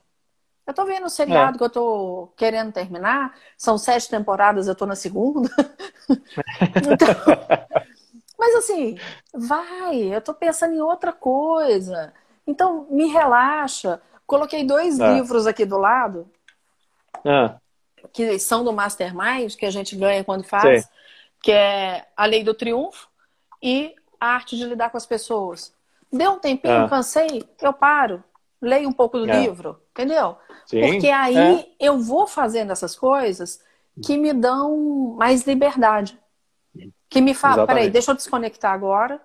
Eu 0.66 0.74
tô 0.74 0.86
vendo 0.86 1.06
o 1.06 1.10
seriado 1.10 1.56
é. 1.56 1.58
que 1.58 1.64
eu 1.64 1.70
tô 1.70 2.32
querendo 2.38 2.72
terminar. 2.72 3.36
São 3.58 3.78
sete 3.78 4.10
temporadas, 4.10 4.68
eu 4.68 4.76
tô 4.76 4.86
na 4.86 4.96
segunda. 4.96 5.50
então, 6.10 7.08
mas 8.38 8.56
assim, 8.56 8.98
vai, 9.34 9.98
eu 10.16 10.22
tô 10.22 10.34
pensando 10.34 10.76
em 10.76 10.82
outra 10.82 11.12
coisa. 11.12 12.14
Então, 12.48 12.88
me 12.90 13.08
relaxa. 13.08 14.02
Coloquei 14.26 14.64
dois 14.64 15.00
é. 15.00 15.14
livros 15.14 15.46
aqui 15.46 15.66
do 15.66 15.78
lado. 15.78 16.30
É 17.26 17.62
que 18.12 18.40
são 18.40 18.64
do 18.64 18.74
Mastermind, 18.74 19.56
que 19.56 19.66
a 19.66 19.72
gente 19.72 19.96
ganha 19.96 20.24
quando 20.24 20.44
faz, 20.44 20.84
Sim. 20.84 20.90
que 21.42 21.52
é 21.52 22.08
a 22.16 22.26
lei 22.26 22.44
do 22.44 22.54
triunfo 22.54 23.10
e 23.62 23.96
a 24.22 24.28
arte 24.28 24.56
de 24.56 24.64
lidar 24.64 24.92
com 24.92 24.98
as 24.98 25.06
pessoas. 25.08 25.74
Deu 26.14 26.34
um 26.34 26.40
tempinho, 26.40 26.86
ah. 26.86 26.90
cansei, 26.90 27.44
eu 27.60 27.74
paro, 27.74 28.24
leio 28.62 28.88
um 28.88 28.94
pouco 28.94 29.18
do 29.18 29.28
é. 29.28 29.42
livro, 29.42 29.82
entendeu? 29.90 30.38
Sim. 30.68 30.82
Porque 30.82 31.08
aí 31.08 31.36
é. 31.38 31.68
eu 31.80 31.98
vou 31.98 32.28
fazendo 32.28 32.72
essas 32.72 32.96
coisas 32.96 33.60
que 34.06 34.18
me 34.18 34.32
dão 34.32 35.16
mais 35.18 35.48
liberdade. 35.48 36.20
Que 37.10 37.20
me 37.20 37.34
fala, 37.34 37.66
peraí, 37.66 37.90
deixa 37.90 38.12
eu 38.12 38.16
desconectar 38.16 38.72
agora. 38.72 39.20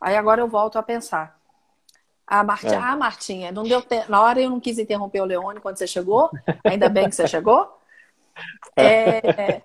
Aí 0.00 0.16
agora 0.16 0.40
eu 0.40 0.48
volto 0.48 0.78
a 0.78 0.82
pensar. 0.82 1.38
A 2.26 2.44
Martinha, 2.44 2.74
é. 2.74 2.76
ah, 2.76 2.96
Martinha, 2.96 3.52
não 3.52 3.64
deu. 3.64 3.82
Na 4.08 4.22
hora 4.22 4.40
eu 4.40 4.48
não 4.48 4.60
quis 4.60 4.78
interromper 4.78 5.20
o 5.20 5.24
Leone 5.24 5.60
quando 5.60 5.76
você 5.76 5.86
chegou. 5.86 6.30
Ainda 6.64 6.88
bem 6.88 7.08
que 7.08 7.16
você 7.16 7.26
chegou. 7.26 7.74
É, 8.76 9.64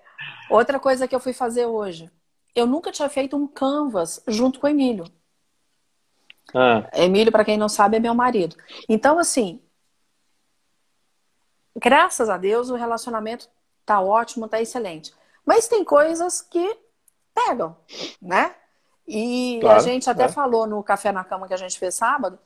outra 0.50 0.80
coisa 0.80 1.06
que 1.06 1.14
eu 1.14 1.20
fui 1.20 1.32
fazer 1.32 1.64
hoje. 1.64 2.10
Eu 2.54 2.66
nunca 2.66 2.92
tinha 2.92 3.08
feito 3.08 3.36
um 3.36 3.46
canvas 3.46 4.22
junto 4.26 4.60
com 4.60 4.66
o 4.66 4.70
Emílio. 4.70 5.04
Ah. 6.54 6.88
Emílio, 6.94 7.32
para 7.32 7.44
quem 7.44 7.56
não 7.56 7.68
sabe, 7.68 7.96
é 7.96 8.00
meu 8.00 8.14
marido. 8.14 8.56
Então, 8.88 9.18
assim, 9.18 9.60
graças 11.76 12.28
a 12.28 12.36
Deus 12.36 12.70
o 12.70 12.76
relacionamento 12.76 13.48
tá 13.84 14.00
ótimo, 14.00 14.48
tá 14.48 14.60
excelente. 14.60 15.12
Mas 15.44 15.68
tem 15.68 15.84
coisas 15.84 16.40
que 16.40 16.78
pegam, 17.34 17.76
né? 18.22 18.54
E 19.06 19.58
claro, 19.60 19.78
a 19.78 19.82
gente 19.82 20.08
até 20.08 20.24
é. 20.24 20.28
falou 20.28 20.66
no 20.66 20.82
café 20.82 21.12
na 21.12 21.24
cama 21.24 21.48
que 21.48 21.54
a 21.54 21.58
gente 21.58 21.78
fez 21.78 21.94
sábado 21.94 22.38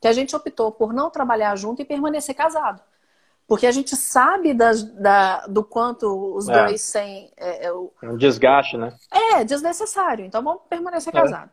que 0.00 0.08
a 0.08 0.12
gente 0.12 0.34
optou 0.34 0.70
por 0.70 0.92
não 0.92 1.10
trabalhar 1.10 1.56
junto 1.56 1.82
e 1.82 1.84
permanecer 1.84 2.34
casado. 2.34 2.82
Porque 3.46 3.66
a 3.66 3.72
gente 3.72 3.94
sabe 3.94 4.52
das, 4.52 4.82
da, 4.82 5.46
do 5.46 5.62
quanto 5.62 6.34
os 6.34 6.48
é. 6.48 6.66
dois 6.66 6.90
têm. 6.90 7.30
É, 7.36 7.66
é, 7.66 7.72
o... 7.72 7.92
é, 8.02 8.08
um 8.08 8.16
desgaste, 8.16 8.76
né? 8.76 8.92
É, 9.10 9.44
desnecessário. 9.44 10.24
Então 10.24 10.42
vamos 10.42 10.62
permanecer 10.68 11.14
é. 11.14 11.20
casados. 11.20 11.50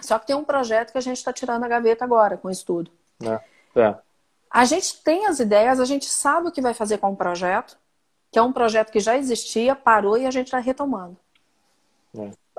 Só 0.00 0.18
que 0.18 0.26
tem 0.26 0.36
um 0.36 0.44
projeto 0.44 0.92
que 0.92 0.98
a 0.98 1.02
gente 1.02 1.16
está 1.16 1.32
tirando 1.32 1.64
a 1.64 1.68
gaveta 1.68 2.04
agora 2.04 2.36
com 2.36 2.48
o 2.48 2.50
estudo. 2.50 2.90
É. 3.22 3.40
é. 3.80 3.94
A 4.50 4.64
gente 4.64 5.02
tem 5.02 5.26
as 5.26 5.40
ideias, 5.40 5.80
a 5.80 5.84
gente 5.84 6.06
sabe 6.06 6.48
o 6.48 6.52
que 6.52 6.60
vai 6.60 6.74
fazer 6.74 6.98
com 6.98 7.10
o 7.10 7.16
projeto, 7.16 7.78
que 8.30 8.38
é 8.38 8.42
um 8.42 8.52
projeto 8.52 8.90
que 8.90 9.00
já 9.00 9.16
existia, 9.16 9.74
parou 9.74 10.18
e 10.18 10.26
a 10.26 10.30
gente 10.30 10.48
está 10.48 10.58
retomando. 10.58 11.16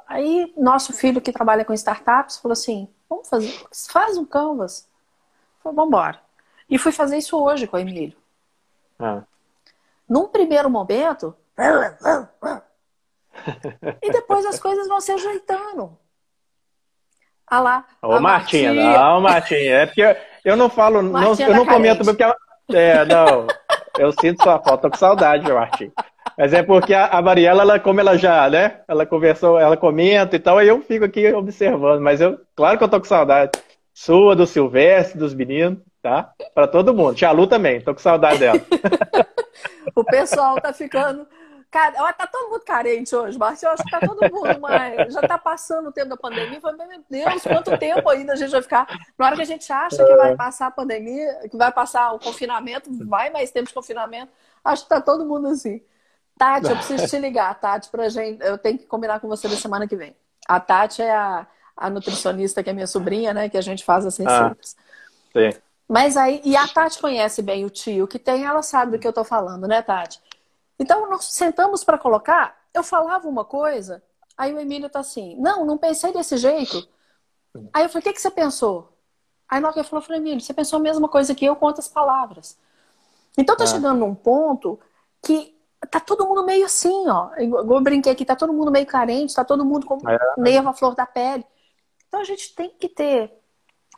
Aí, 0.08 0.54
nosso 0.56 0.94
filho 0.94 1.22
que 1.22 1.32
trabalha 1.32 1.66
com 1.66 1.74
startups 1.74 2.38
falou 2.38 2.54
assim: 2.54 2.88
vamos 3.10 3.28
fazer, 3.28 3.54
faz 3.90 4.18
um 4.18 4.26
canvas. 4.26 4.88
Falei, 5.62 5.76
vamos 5.76 5.90
embora. 5.90 6.22
E 6.70 6.78
fui 6.78 6.92
fazer 6.92 7.18
isso 7.18 7.38
hoje 7.38 7.68
com 7.68 7.78
o 7.78 7.80
Emílio. 7.80 8.18
Ah. 9.00 9.24
Num 10.08 10.28
primeiro 10.28 10.70
momento. 10.70 11.36
e 14.02 14.12
depois 14.12 14.46
as 14.46 14.60
coisas 14.60 14.88
vão 14.88 15.02
se 15.02 15.12
ajeitando. 15.12 15.98
Ah 17.46 17.60
lá. 17.60 17.86
Ô, 18.02 18.20
Martinha, 18.20 18.74
Martinha, 18.74 18.74
não, 18.74 19.22
Martinha. 19.22 19.76
É 19.76 19.86
porque 19.86 20.18
eu, 20.44 20.58
não 20.58 20.70
falo, 20.70 21.02
não, 21.02 21.34
eu 21.34 21.56
não 21.56 21.66
comento 21.66 22.04
porque. 22.04 22.24
É, 22.70 23.06
não. 23.06 23.48
Eu 23.98 24.12
sinto 24.12 24.44
sua 24.44 24.60
falta, 24.60 24.84
tô 24.84 24.92
com 24.92 24.98
saudade, 24.98 25.52
Martinha. 25.52 25.92
Mas 26.38 26.54
é 26.54 26.62
porque 26.62 26.94
a, 26.94 27.08
a 27.08 27.22
Mariela, 27.22 27.64
ela, 27.64 27.80
como 27.80 28.00
ela 28.00 28.18
já, 28.18 28.50
né? 28.50 28.82
Ela 28.88 29.06
conversou, 29.06 29.60
ela 29.60 29.76
comenta 29.76 30.36
e 30.36 30.40
tal, 30.40 30.58
aí 30.58 30.68
eu 30.68 30.82
fico 30.82 31.06
aqui 31.06 31.34
observando. 31.34 32.02
Mas 32.02 32.22
eu, 32.22 32.40
claro 32.56 32.78
que 32.78 32.84
eu 32.84 32.90
tô 32.90 33.00
com 33.00 33.06
saudade. 33.06 33.52
Sua, 33.94 34.36
do 34.36 34.46
Silvestre, 34.46 35.18
dos 35.18 35.34
meninos, 35.34 35.80
tá? 36.08 36.34
Para 36.54 36.68
todo 36.68 36.94
mundo. 36.94 37.16
Tia 37.16 37.32
Lu 37.32 37.48
também, 37.48 37.82
tô 37.82 37.94
com 37.94 38.00
saudade 38.00 38.40
dela. 38.40 38.60
o 39.94 40.04
pessoal 40.06 40.60
tá 40.62 40.72
ficando. 40.72 41.28
Cara, 41.70 42.14
tá 42.14 42.26
todo 42.26 42.50
mundo 42.50 42.64
carente 42.64 43.14
hoje, 43.14 43.38
Marcelo. 43.38 43.74
Acho 43.74 43.84
que 43.84 43.92
tá 43.92 44.00
todo 44.00 44.32
mundo, 44.32 44.58
mas 44.62 45.14
já 45.14 45.22
tá 45.22 45.38
passando 45.38 45.90
o 45.90 45.92
tempo 45.92 46.10
da 46.10 46.18
pandemia. 46.18 46.62
Falei, 46.62 46.88
meu 46.88 47.04
Deus, 47.10 47.44
quanto 47.44 47.78
tempo 47.78 48.10
ainda 48.10 48.34
a 48.34 48.36
gente 48.38 48.52
vai 48.52 48.62
ficar. 48.62 48.88
Na 49.18 49.26
hora 49.26 49.36
que 49.36 49.42
a 49.42 49.46
gente 49.46 49.72
acha 49.72 50.04
que 50.04 50.16
vai 50.16 50.34
passar 50.36 50.68
a 50.68 50.72
pandemia, 50.72 51.42
que 51.52 51.58
vai 51.58 51.72
passar 51.72 52.14
o 52.14 52.20
confinamento, 52.20 52.90
vai 53.06 53.30
mais 53.30 53.52
tempo 53.52 53.68
de 53.68 53.74
confinamento. 53.74 54.32
Acho 54.64 54.84
que 54.84 54.90
tá 54.90 55.02
todo 55.02 55.26
mundo 55.26 55.48
assim. 55.48 55.82
Tati, 56.38 56.70
eu 56.70 56.76
preciso 56.78 57.08
te 57.08 57.20
ligar, 57.20 57.54
Tati, 57.60 57.90
pra 57.90 58.08
gente. 58.08 58.42
Eu 58.42 58.58
tenho 58.58 58.78
que 58.78 58.86
combinar 58.86 59.20
com 59.20 59.28
você 59.28 59.48
na 59.48 59.56
semana 59.56 59.88
que 59.88 59.96
vem. 59.96 60.16
A 60.48 60.60
Tati 60.60 61.02
é 61.02 61.14
a 61.14 61.48
a 61.78 61.92
nutricionista 61.92 62.64
que 62.64 62.70
é 62.72 62.74
minha 62.74 62.88
sobrinha, 62.88 63.34
né? 63.34 63.48
Que 63.48 63.58
a 63.58 63.62
gente 63.62 63.86
faz 63.86 64.04
as 64.04 64.18
receitas. 64.18 64.76
Ah, 64.76 65.52
sim. 65.52 65.60
Mas 65.88 66.18
aí, 66.18 66.42
e 66.44 66.56
a 66.56 66.68
Tati 66.68 67.00
conhece 67.00 67.42
bem 67.42 67.64
o 67.64 67.70
tio 67.70 68.08
que 68.08 68.20
tem, 68.20 68.46
ela 68.46 68.62
sabe 68.62 68.92
do 68.92 69.00
que 69.00 69.08
eu 69.08 69.14
tô 69.14 69.24
falando, 69.24 69.68
né, 69.68 69.82
Tati? 69.82 70.22
Então, 70.78 71.10
nós 71.10 71.26
sentamos 71.26 71.84
para 71.84 71.98
colocar, 71.98 72.58
eu 72.74 72.84
falava 72.84 73.28
uma 73.28 73.46
coisa, 73.46 74.04
aí 74.38 74.54
o 74.54 74.60
Emílio 74.60 74.90
tá 74.90 75.00
assim, 75.00 75.36
não, 75.40 75.66
não 75.66 75.78
pensei 75.78 76.12
desse 76.12 76.38
jeito. 76.38 76.88
Aí 77.74 77.84
eu 77.84 77.90
falei, 77.90 78.02
o 78.02 78.04
que, 78.04 78.14
que 78.14 78.22
você 78.22 78.30
pensou? 78.30 78.94
Aí 79.50 79.62
na 79.62 79.68
hora 79.68 79.74
que 79.74 79.80
ele 79.80 79.88
falou, 79.88 80.02
eu 80.02 80.06
falei, 80.06 80.22
Emílio, 80.22 80.42
você 80.42 80.54
pensou 80.54 80.78
a 80.78 80.82
mesma 80.82 81.08
coisa 81.08 81.34
que 81.34 81.46
eu 81.46 81.56
com 81.56 81.66
outras 81.66 81.88
palavras. 81.88 82.58
Então 83.38 83.56
tá 83.56 83.64
ah. 83.64 83.68
chegando 83.68 84.00
num 84.00 84.14
ponto 84.14 84.80
que 85.24 85.56
tá 85.90 86.00
todo 86.00 86.28
mundo 86.28 86.44
meio 86.44 86.66
assim, 86.66 87.08
ó. 87.08 87.32
Eu 87.38 87.82
brinquei 87.82 88.12
aqui, 88.12 88.26
tá 88.26 88.36
todo 88.36 88.52
mundo 88.52 88.72
meio 88.72 88.86
carente, 88.86 89.34
tá 89.34 89.46
todo 89.46 89.64
mundo 89.64 89.86
com 89.86 89.98
é. 90.10 90.18
nervo 90.38 90.70
à 90.70 90.74
flor 90.74 90.96
da 90.96 91.06
pele. 91.06 91.46
Então 92.08 92.20
a 92.20 92.24
gente 92.24 92.54
tem 92.56 92.70
que 92.70 92.90
ter 92.90 93.37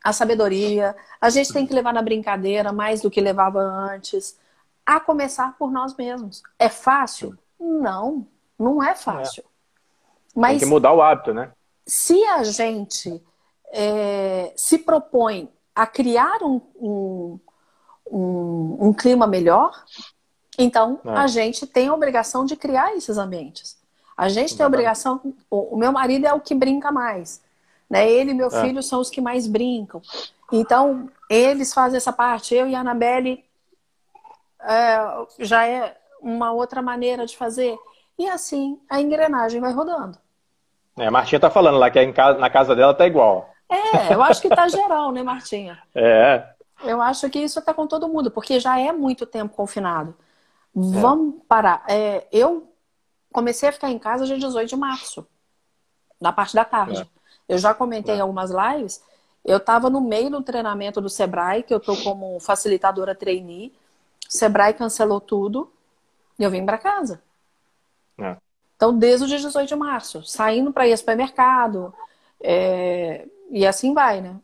a 0.03 0.13
sabedoria, 0.13 0.95
a 1.19 1.29
gente 1.29 1.51
tem 1.51 1.65
que 1.65 1.73
levar 1.73 1.93
na 1.93 2.01
brincadeira 2.01 2.71
mais 2.71 3.01
do 3.01 3.09
que 3.09 3.19
levava 3.19 3.59
antes, 3.59 4.37
a 4.85 4.99
começar 4.99 5.55
por 5.57 5.71
nós 5.71 5.95
mesmos. 5.95 6.41
É 6.57 6.69
fácil? 6.69 7.37
Não, 7.59 8.25
não 8.57 8.81
é 8.81 8.95
fácil. 8.95 9.43
É. 9.45 10.39
Mas 10.39 10.59
tem 10.59 10.59
que 10.59 10.65
mudar 10.65 10.93
o 10.93 11.01
hábito, 11.01 11.33
né? 11.33 11.51
Se 11.85 12.23
a 12.25 12.43
gente 12.43 13.21
é, 13.71 14.53
se 14.55 14.77
propõe 14.79 15.49
a 15.75 15.85
criar 15.85 16.41
um, 16.43 16.61
um, 16.75 17.39
um, 18.09 18.77
um 18.87 18.93
clima 18.93 19.27
melhor, 19.27 19.71
então 20.57 20.99
é. 21.05 21.11
a 21.11 21.27
gente 21.27 21.65
tem 21.67 21.87
a 21.87 21.93
obrigação 21.93 22.45
de 22.45 22.55
criar 22.55 22.95
esses 22.95 23.17
ambientes. 23.17 23.77
A 24.15 24.27
gente 24.27 24.55
tem 24.55 24.63
a 24.63 24.67
obrigação. 24.67 25.33
O 25.49 25.77
meu 25.77 25.91
marido 25.91 26.25
é 26.25 26.33
o 26.33 26.41
que 26.41 26.53
brinca 26.53 26.91
mais. 26.91 27.41
Né? 27.89 28.09
Ele 28.09 28.31
e 28.31 28.33
meu 28.33 28.47
é. 28.47 28.61
filho 28.61 28.83
são 28.83 28.99
os 28.99 29.09
que 29.09 29.19
mais 29.19 29.47
brincam. 29.47 30.01
Então, 30.51 31.09
eles 31.29 31.73
fazem 31.73 31.97
essa 31.97 32.13
parte. 32.13 32.53
Eu 32.53 32.67
e 32.67 32.75
a 32.75 32.79
Anabelle 32.79 33.43
é, 34.61 34.99
já 35.39 35.65
é 35.65 35.97
uma 36.21 36.51
outra 36.51 36.81
maneira 36.81 37.25
de 37.25 37.35
fazer. 37.35 37.77
E 38.17 38.27
assim 38.27 38.79
a 38.89 38.99
engrenagem 38.99 39.61
vai 39.61 39.71
rodando. 39.71 40.17
É, 40.97 41.07
a 41.07 41.11
Martinha 41.11 41.39
tá 41.39 41.49
falando 41.49 41.77
lá 41.77 41.89
que 41.89 42.11
casa, 42.11 42.37
na 42.37 42.49
casa 42.49 42.75
dela 42.75 42.93
tá 42.93 43.07
igual. 43.07 43.49
É, 43.69 44.13
eu 44.13 44.21
acho 44.21 44.41
que 44.41 44.49
tá 44.49 44.67
geral, 44.69 45.11
né, 45.11 45.23
Martinha? 45.23 45.81
É. 45.95 46.43
Eu 46.83 47.01
acho 47.01 47.29
que 47.29 47.39
isso 47.39 47.61
tá 47.61 47.73
com 47.73 47.87
todo 47.87 48.09
mundo, 48.09 48.31
porque 48.31 48.59
já 48.59 48.79
é 48.79 48.91
muito 48.91 49.25
tempo 49.25 49.55
confinado. 49.55 50.15
É. 50.75 50.79
Vamos 50.99 51.35
parar. 51.47 51.83
É, 51.87 52.27
eu 52.31 52.73
comecei 53.31 53.69
a 53.69 53.71
ficar 53.71 53.89
em 53.89 53.99
casa 53.99 54.25
dia 54.25 54.37
18 54.37 54.67
de 54.67 54.75
março, 54.75 55.25
na 56.19 56.33
parte 56.33 56.55
da 56.55 56.65
tarde. 56.65 57.09
Eu 57.49 57.57
já 57.57 57.73
comentei 57.73 58.15
em 58.15 58.21
algumas 58.21 58.51
lives. 58.51 59.03
Eu 59.43 59.57
estava 59.57 59.89
no 59.89 59.99
meio 59.99 60.29
do 60.29 60.43
treinamento 60.43 61.01
do 61.01 61.09
Sebrae, 61.09 61.63
que 61.63 61.73
eu 61.73 61.79
estou 61.79 61.97
como 61.97 62.39
facilitadora 62.39 63.15
trainee. 63.15 63.73
O 64.29 64.31
Sebrae 64.31 64.73
cancelou 64.73 65.19
tudo 65.19 65.71
e 66.37 66.43
eu 66.43 66.51
vim 66.51 66.63
para 66.63 66.77
casa. 66.77 67.21
É. 68.19 68.37
Então, 68.75 68.95
desde 68.95 69.25
o 69.25 69.27
dia 69.27 69.39
18 69.39 69.67
de 69.67 69.75
março, 69.75 70.23
saindo 70.23 70.71
para 70.71 70.87
ir 70.87 70.91
ao 70.91 70.97
supermercado, 70.97 71.93
é... 72.39 73.27
e 73.49 73.65
assim 73.65 73.93
vai, 73.93 74.21
né? 74.21 74.39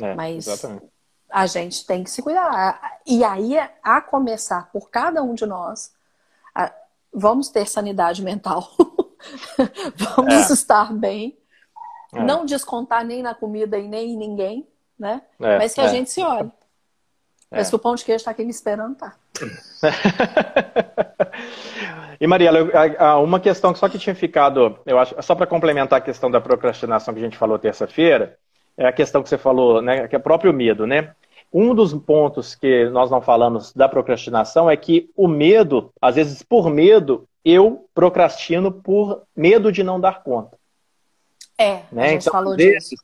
É, 0.00 0.14
Mas 0.14 0.46
exatamente. 0.46 0.86
a 1.30 1.46
gente 1.46 1.86
tem 1.86 2.04
que 2.04 2.10
se 2.10 2.22
cuidar. 2.22 3.00
E 3.06 3.24
aí, 3.24 3.56
a 3.82 4.00
começar 4.00 4.70
por 4.70 4.90
cada 4.90 5.22
um 5.22 5.34
de 5.34 5.46
nós, 5.46 5.92
vamos 7.14 7.48
ter 7.48 7.68
sanidade 7.68 8.22
mental, 8.22 8.68
vamos 9.96 10.50
é. 10.50 10.52
estar 10.52 10.92
bem, 10.92 11.38
é. 12.14 12.22
não 12.22 12.44
descontar 12.44 13.04
nem 13.04 13.22
na 13.22 13.34
comida 13.34 13.78
e 13.78 13.88
nem 13.88 14.12
em 14.12 14.16
ninguém, 14.16 14.68
né? 14.98 15.22
É, 15.40 15.58
Mas 15.58 15.74
que 15.74 15.80
a 15.80 15.84
é. 15.84 15.88
gente 15.88 16.10
se 16.10 16.22
olhe. 16.22 16.50
Mas 17.50 17.70
que 17.70 17.76
o 17.76 17.78
pão 17.78 17.94
de 17.94 18.04
queijo 18.04 18.16
está 18.16 18.32
aqui 18.32 18.44
me 18.44 18.50
esperando, 18.50 18.96
tá? 18.96 19.14
e 22.20 22.26
Mariela, 22.26 22.58
uma 23.22 23.38
questão 23.38 23.72
que 23.72 23.78
só 23.78 23.88
que 23.88 23.98
tinha 23.98 24.14
ficado, 24.14 24.78
eu 24.84 24.98
acho, 24.98 25.14
só 25.22 25.34
para 25.34 25.46
complementar 25.46 25.98
a 25.98 26.02
questão 26.02 26.30
da 26.30 26.40
procrastinação 26.40 27.14
que 27.14 27.20
a 27.20 27.22
gente 27.22 27.36
falou 27.36 27.58
terça-feira, 27.58 28.36
é 28.76 28.86
a 28.86 28.92
questão 28.92 29.22
que 29.22 29.28
você 29.28 29.38
falou, 29.38 29.80
né, 29.80 30.08
que 30.08 30.16
é 30.16 30.18
próprio 30.18 30.52
medo, 30.52 30.86
né? 30.86 31.14
Um 31.52 31.72
dos 31.72 31.94
pontos 31.94 32.56
que 32.56 32.86
nós 32.86 33.10
não 33.10 33.20
falamos 33.20 33.72
da 33.72 33.88
procrastinação 33.88 34.68
é 34.68 34.76
que 34.76 35.08
o 35.16 35.28
medo, 35.28 35.92
às 36.02 36.16
vezes 36.16 36.42
por 36.42 36.68
medo, 36.68 37.28
eu 37.44 37.86
procrastino 37.94 38.72
por 38.72 39.22
medo 39.36 39.70
de 39.70 39.84
não 39.84 40.00
dar 40.00 40.24
conta. 40.24 40.58
É, 41.58 41.80
né? 41.92 42.04
a 42.04 42.08
gente 42.08 42.22
então, 42.22 42.32
falou 42.32 42.56
disso. 42.56 42.94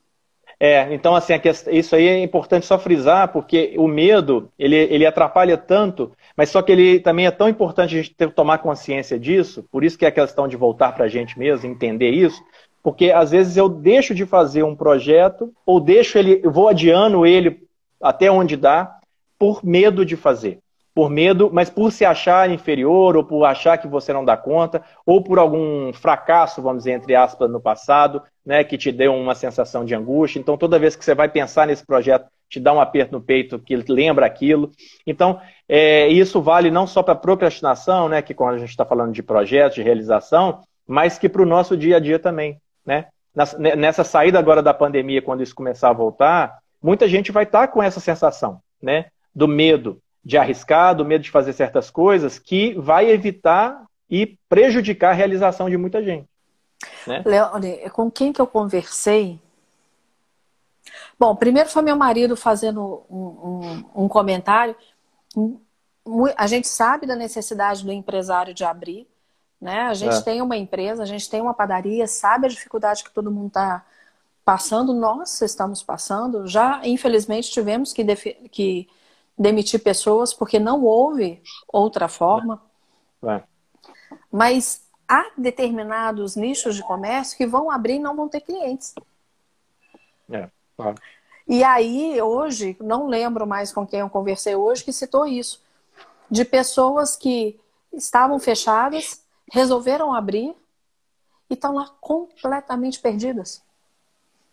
É, 0.59 0.93
então 0.93 1.15
assim, 1.15 1.37
questão, 1.39 1.73
isso 1.73 1.95
aí 1.95 2.07
é 2.07 2.23
importante 2.23 2.67
só 2.67 2.77
frisar, 2.77 3.29
porque 3.29 3.73
o 3.77 3.87
medo, 3.87 4.51
ele, 4.59 4.75
ele 4.75 5.07
atrapalha 5.07 5.57
tanto, 5.57 6.11
mas 6.37 6.49
só 6.49 6.61
que 6.61 6.71
ele 6.71 6.99
também 6.99 7.25
é 7.25 7.31
tão 7.31 7.49
importante 7.49 7.95
a 7.95 7.97
gente 7.97 8.13
ter, 8.13 8.31
tomar 8.31 8.59
consciência 8.59 9.17
disso, 9.17 9.65
por 9.71 9.83
isso 9.83 9.97
que 9.97 10.05
é 10.05 10.09
a 10.09 10.11
questão 10.11 10.47
de 10.47 10.55
voltar 10.55 10.93
para 10.93 11.05
a 11.05 11.07
gente 11.07 11.39
mesmo, 11.39 11.67
entender 11.67 12.11
isso, 12.11 12.43
porque 12.83 13.11
às 13.11 13.31
vezes 13.31 13.57
eu 13.57 13.67
deixo 13.67 14.13
de 14.13 14.23
fazer 14.23 14.61
um 14.61 14.75
projeto, 14.75 15.51
ou 15.65 15.79
deixo 15.79 16.19
ele, 16.19 16.41
eu 16.43 16.51
vou 16.51 16.67
adiando 16.67 17.25
ele 17.25 17.63
até 17.99 18.29
onde 18.31 18.55
dá, 18.55 18.99
por 19.39 19.65
medo 19.65 20.05
de 20.05 20.15
fazer. 20.15 20.59
Por 20.93 21.09
medo, 21.09 21.49
mas 21.53 21.69
por 21.69 21.91
se 21.91 22.03
achar 22.03 22.49
inferior, 22.49 23.15
ou 23.15 23.23
por 23.23 23.45
achar 23.45 23.77
que 23.77 23.87
você 23.87 24.11
não 24.11 24.25
dá 24.25 24.35
conta, 24.35 24.83
ou 25.05 25.23
por 25.23 25.39
algum 25.39 25.93
fracasso, 25.93 26.61
vamos 26.61 26.79
dizer, 26.79 26.91
entre 26.91 27.15
aspas, 27.15 27.49
no 27.49 27.61
passado, 27.61 28.21
né, 28.45 28.63
que 28.63 28.77
te 28.77 28.91
deu 28.91 29.13
uma 29.15 29.33
sensação 29.33 29.85
de 29.85 29.95
angústia. 29.95 30.39
Então, 30.39 30.57
toda 30.57 30.79
vez 30.79 30.95
que 30.95 31.05
você 31.05 31.15
vai 31.15 31.29
pensar 31.29 31.65
nesse 31.65 31.85
projeto, 31.85 32.27
te 32.49 32.59
dá 32.59 32.73
um 32.73 32.81
aperto 32.81 33.13
no 33.13 33.21
peito 33.21 33.57
que 33.57 33.77
lembra 33.77 34.25
aquilo. 34.25 34.69
Então, 35.07 35.39
é, 35.69 36.09
isso 36.09 36.41
vale 36.41 36.69
não 36.69 36.85
só 36.85 37.01
para 37.01 37.15
procrastinação, 37.15 38.09
né, 38.09 38.21
que 38.21 38.33
quando 38.33 38.55
a 38.55 38.57
gente 38.57 38.69
está 38.69 38.85
falando 38.85 39.13
de 39.13 39.23
projetos, 39.23 39.75
de 39.75 39.83
realização, 39.83 40.61
mas 40.85 41.17
que 41.17 41.29
para 41.29 41.41
o 41.41 41.45
nosso 41.45 41.77
dia 41.77 41.95
a 41.95 41.99
dia 41.99 42.19
também. 42.19 42.59
Né? 42.85 43.05
Nessa 43.77 44.03
saída 44.03 44.37
agora 44.37 44.61
da 44.61 44.73
pandemia, 44.73 45.21
quando 45.21 45.41
isso 45.41 45.55
começar 45.55 45.89
a 45.89 45.93
voltar, 45.93 46.59
muita 46.81 47.07
gente 47.07 47.31
vai 47.31 47.43
estar 47.43 47.61
tá 47.61 47.67
com 47.69 47.81
essa 47.81 48.01
sensação, 48.01 48.59
né? 48.81 49.05
Do 49.33 49.47
medo 49.47 50.01
de 50.23 50.37
arriscar, 50.37 50.95
do 50.95 51.05
medo 51.05 51.23
de 51.23 51.31
fazer 51.31 51.53
certas 51.53 51.89
coisas, 51.89 52.37
que 52.37 52.73
vai 52.75 53.09
evitar 53.09 53.85
e 54.09 54.37
prejudicar 54.47 55.11
a 55.11 55.13
realização 55.13 55.69
de 55.69 55.77
muita 55.77 56.03
gente. 56.03 56.27
Né? 57.07 57.23
Leone, 57.25 57.89
com 57.91 58.09
quem 58.11 58.31
que 58.31 58.41
eu 58.41 58.47
conversei? 58.47 59.39
Bom, 61.17 61.35
primeiro 61.35 61.69
foi 61.69 61.81
meu 61.81 61.95
marido 61.95 62.35
fazendo 62.35 63.03
um, 63.09 63.85
um, 63.95 64.03
um 64.03 64.07
comentário. 64.07 64.75
A 66.35 66.47
gente 66.47 66.67
sabe 66.67 67.05
da 67.05 67.15
necessidade 67.15 67.83
do 67.83 67.91
empresário 67.91 68.53
de 68.53 68.63
abrir, 68.63 69.07
né? 69.59 69.83
A 69.83 69.93
gente 69.93 70.15
é. 70.15 70.21
tem 70.21 70.41
uma 70.41 70.57
empresa, 70.57 71.03
a 71.03 71.05
gente 71.05 71.29
tem 71.29 71.39
uma 71.39 71.53
padaria, 71.53 72.07
sabe 72.07 72.47
a 72.47 72.49
dificuldade 72.49 73.03
que 73.03 73.11
todo 73.11 73.31
mundo 73.31 73.47
está 73.47 73.85
passando, 74.43 74.93
nós 74.93 75.39
estamos 75.41 75.83
passando. 75.83 76.47
Já, 76.47 76.81
infelizmente, 76.83 77.51
tivemos 77.51 77.93
que, 77.93 78.03
que 78.49 78.89
demitir 79.37 79.81
pessoas 79.81 80.33
porque 80.33 80.59
não 80.59 80.83
houve 80.83 81.41
outra 81.67 82.07
forma. 82.07 82.61
É. 83.23 83.43
Mas 84.31 84.85
há 85.07 85.31
determinados 85.37 86.35
nichos 86.35 86.75
de 86.75 86.83
comércio 86.83 87.37
que 87.37 87.45
vão 87.45 87.69
abrir 87.69 87.95
e 87.95 87.99
não 87.99 88.15
vão 88.15 88.29
ter 88.29 88.41
clientes. 88.41 88.93
É, 90.29 90.49
claro. 90.77 90.95
E 91.47 91.63
aí, 91.63 92.21
hoje, 92.21 92.77
não 92.79 93.07
lembro 93.07 93.45
mais 93.45 93.73
com 93.73 93.85
quem 93.85 93.99
eu 93.99 94.09
conversei 94.09 94.55
hoje, 94.55 94.83
que 94.83 94.93
citou 94.93 95.27
isso. 95.27 95.61
De 96.29 96.45
pessoas 96.45 97.17
que 97.17 97.59
estavam 97.91 98.39
fechadas, 98.39 99.21
resolveram 99.51 100.13
abrir 100.13 100.55
e 101.49 101.53
estão 101.53 101.73
lá 101.73 101.89
completamente 101.99 102.99
perdidas. 102.99 103.61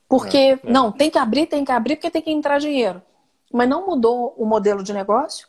Porque, 0.09 0.37
é, 0.37 0.51
é. 0.53 0.61
não, 0.64 0.91
tem 0.91 1.09
que 1.09 1.18
abrir, 1.18 1.47
tem 1.47 1.64
que 1.64 1.70
abrir, 1.70 1.97
porque 1.97 2.11
tem 2.11 2.22
que 2.22 2.33
entrar 2.33 2.59
dinheiro. 2.59 3.01
Mas 3.53 3.69
não 3.69 3.87
mudou 3.87 4.35
o 4.37 4.45
modelo 4.45 4.83
de 4.83 4.93
negócio. 4.93 5.49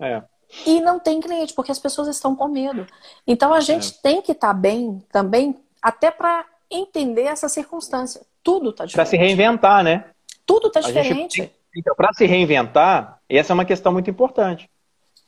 É. 0.00 0.22
E 0.66 0.80
não 0.80 0.98
tem 0.98 1.20
cliente, 1.20 1.54
porque 1.54 1.72
as 1.72 1.78
pessoas 1.78 2.08
estão 2.08 2.36
com 2.36 2.48
medo. 2.48 2.86
Então 3.26 3.54
a 3.54 3.60
gente 3.60 3.90
é. 3.90 4.02
tem 4.02 4.22
que 4.22 4.32
estar 4.32 4.48
tá 4.48 4.54
bem 4.54 5.02
também, 5.10 5.56
até 5.80 6.10
para 6.10 6.44
entender 6.70 7.22
essa 7.22 7.48
circunstância. 7.48 8.20
Tudo 8.42 8.70
está 8.70 8.84
diferente. 8.84 8.94
Para 8.94 9.06
se 9.06 9.16
reinventar, 9.16 9.84
né? 9.84 10.04
Tudo 10.44 10.68
está 10.68 10.80
diferente. 10.80 11.50
Então, 11.74 11.94
para 11.94 12.12
se 12.12 12.26
reinventar, 12.26 13.18
essa 13.28 13.52
é 13.52 13.54
uma 13.54 13.64
questão 13.64 13.92
muito 13.92 14.10
importante. 14.10 14.68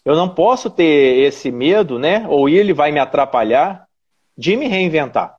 Eu 0.05 0.15
não 0.15 0.29
posso 0.29 0.69
ter 0.69 1.25
esse 1.27 1.51
medo, 1.51 1.99
né? 1.99 2.27
Ou 2.29 2.49
ele 2.49 2.75
vai 2.75 2.93
me 2.93 2.99
atrapalhar 2.99 3.89
de 4.37 4.57
me 4.57 4.67
reinventar, 4.67 5.37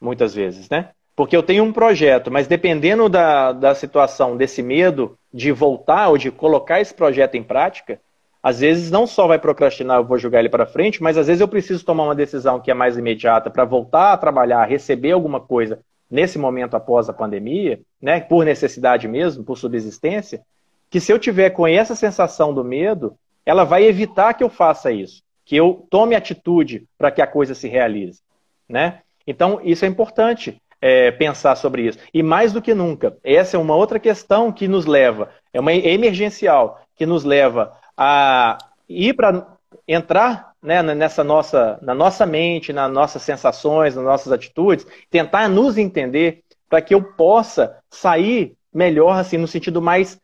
muitas 0.00 0.34
vezes, 0.34 0.68
né? 0.68 0.90
Porque 1.18 1.36
eu 1.36 1.42
tenho 1.42 1.64
um 1.64 1.72
projeto, 1.72 2.30
mas 2.30 2.46
dependendo 2.46 3.08
da, 3.08 3.50
da 3.50 3.74
situação, 3.74 4.36
desse 4.36 4.62
medo 4.62 5.18
de 5.34 5.50
voltar 5.50 6.10
ou 6.10 6.16
de 6.16 6.30
colocar 6.30 6.80
esse 6.80 6.94
projeto 6.94 7.34
em 7.34 7.42
prática, 7.42 8.00
às 8.40 8.60
vezes 8.60 8.88
não 8.88 9.04
só 9.04 9.26
vai 9.26 9.36
procrastinar, 9.36 9.98
eu 9.98 10.04
vou 10.04 10.16
jogar 10.16 10.38
ele 10.38 10.48
para 10.48 10.64
frente, 10.64 11.02
mas 11.02 11.18
às 11.18 11.26
vezes 11.26 11.40
eu 11.40 11.48
preciso 11.48 11.84
tomar 11.84 12.04
uma 12.04 12.14
decisão 12.14 12.60
que 12.60 12.70
é 12.70 12.74
mais 12.74 12.96
imediata 12.96 13.50
para 13.50 13.64
voltar 13.64 14.12
a 14.12 14.16
trabalhar, 14.16 14.64
receber 14.66 15.10
alguma 15.10 15.40
coisa 15.40 15.80
nesse 16.08 16.38
momento 16.38 16.76
após 16.76 17.08
a 17.08 17.12
pandemia, 17.12 17.80
né, 18.00 18.20
por 18.20 18.44
necessidade 18.44 19.08
mesmo, 19.08 19.42
por 19.42 19.58
subsistência, 19.58 20.40
que 20.88 21.00
se 21.00 21.12
eu 21.12 21.18
tiver 21.18 21.50
com 21.50 21.66
essa 21.66 21.96
sensação 21.96 22.54
do 22.54 22.62
medo, 22.62 23.16
ela 23.44 23.64
vai 23.64 23.82
evitar 23.82 24.34
que 24.34 24.44
eu 24.44 24.48
faça 24.48 24.92
isso, 24.92 25.20
que 25.44 25.56
eu 25.56 25.84
tome 25.90 26.14
atitude 26.14 26.86
para 26.96 27.10
que 27.10 27.20
a 27.20 27.26
coisa 27.26 27.56
se 27.56 27.66
realize, 27.66 28.20
né? 28.68 29.00
Então 29.26 29.60
isso 29.64 29.84
é 29.84 29.88
importante 29.88 30.62
é, 30.80 31.10
pensar 31.10 31.56
sobre 31.56 31.82
isso. 31.82 31.98
E 32.12 32.22
mais 32.22 32.52
do 32.52 32.62
que 32.62 32.74
nunca, 32.74 33.16
essa 33.22 33.56
é 33.56 33.60
uma 33.60 33.74
outra 33.74 33.98
questão 33.98 34.52
que 34.52 34.68
nos 34.68 34.86
leva, 34.86 35.30
é 35.52 35.60
uma 35.60 35.72
emergencial, 35.72 36.80
que 36.94 37.06
nos 37.06 37.24
leva 37.24 37.72
a 37.96 38.58
ir 38.88 39.14
para 39.14 39.46
entrar 39.86 40.52
né, 40.62 40.82
nessa 40.82 41.22
nossa, 41.22 41.78
na 41.82 41.94
nossa 41.94 42.26
mente, 42.26 42.72
nas 42.72 42.90
nossas 42.90 43.22
sensações, 43.22 43.94
nas 43.94 44.04
nossas 44.04 44.32
atitudes, 44.32 44.86
tentar 45.10 45.48
nos 45.48 45.78
entender 45.78 46.42
para 46.68 46.82
que 46.82 46.94
eu 46.94 47.02
possa 47.02 47.78
sair 47.90 48.54
melhor, 48.72 49.18
assim, 49.18 49.38
no 49.38 49.48
sentido 49.48 49.80
mais 49.80 50.20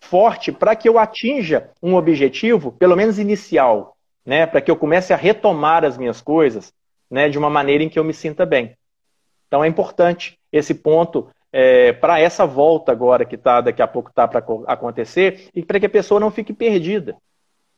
forte, 0.00 0.52
para 0.52 0.74
que 0.76 0.88
eu 0.88 0.98
atinja 0.98 1.70
um 1.82 1.94
objetivo, 1.94 2.72
pelo 2.72 2.96
menos 2.96 3.18
inicial, 3.18 3.96
né, 4.24 4.46
para 4.46 4.60
que 4.60 4.70
eu 4.70 4.76
comece 4.76 5.12
a 5.12 5.16
retomar 5.16 5.84
as 5.84 5.98
minhas 5.98 6.20
coisas, 6.20 6.72
né, 7.10 7.28
de 7.28 7.38
uma 7.38 7.50
maneira 7.50 7.82
em 7.82 7.88
que 7.88 7.98
eu 7.98 8.04
me 8.04 8.14
sinta 8.14 8.46
bem. 8.46 8.76
Então 9.50 9.64
é 9.64 9.66
importante 9.66 10.38
esse 10.52 10.72
ponto 10.72 11.28
é, 11.52 11.92
para 11.92 12.20
essa 12.20 12.46
volta 12.46 12.92
agora 12.92 13.24
que 13.24 13.36
tá, 13.36 13.60
daqui 13.60 13.82
a 13.82 13.88
pouco 13.88 14.10
está 14.10 14.28
para 14.28 14.44
acontecer 14.68 15.48
e 15.52 15.60
para 15.60 15.80
que 15.80 15.86
a 15.86 15.90
pessoa 15.90 16.20
não 16.20 16.30
fique 16.30 16.52
perdida. 16.52 17.16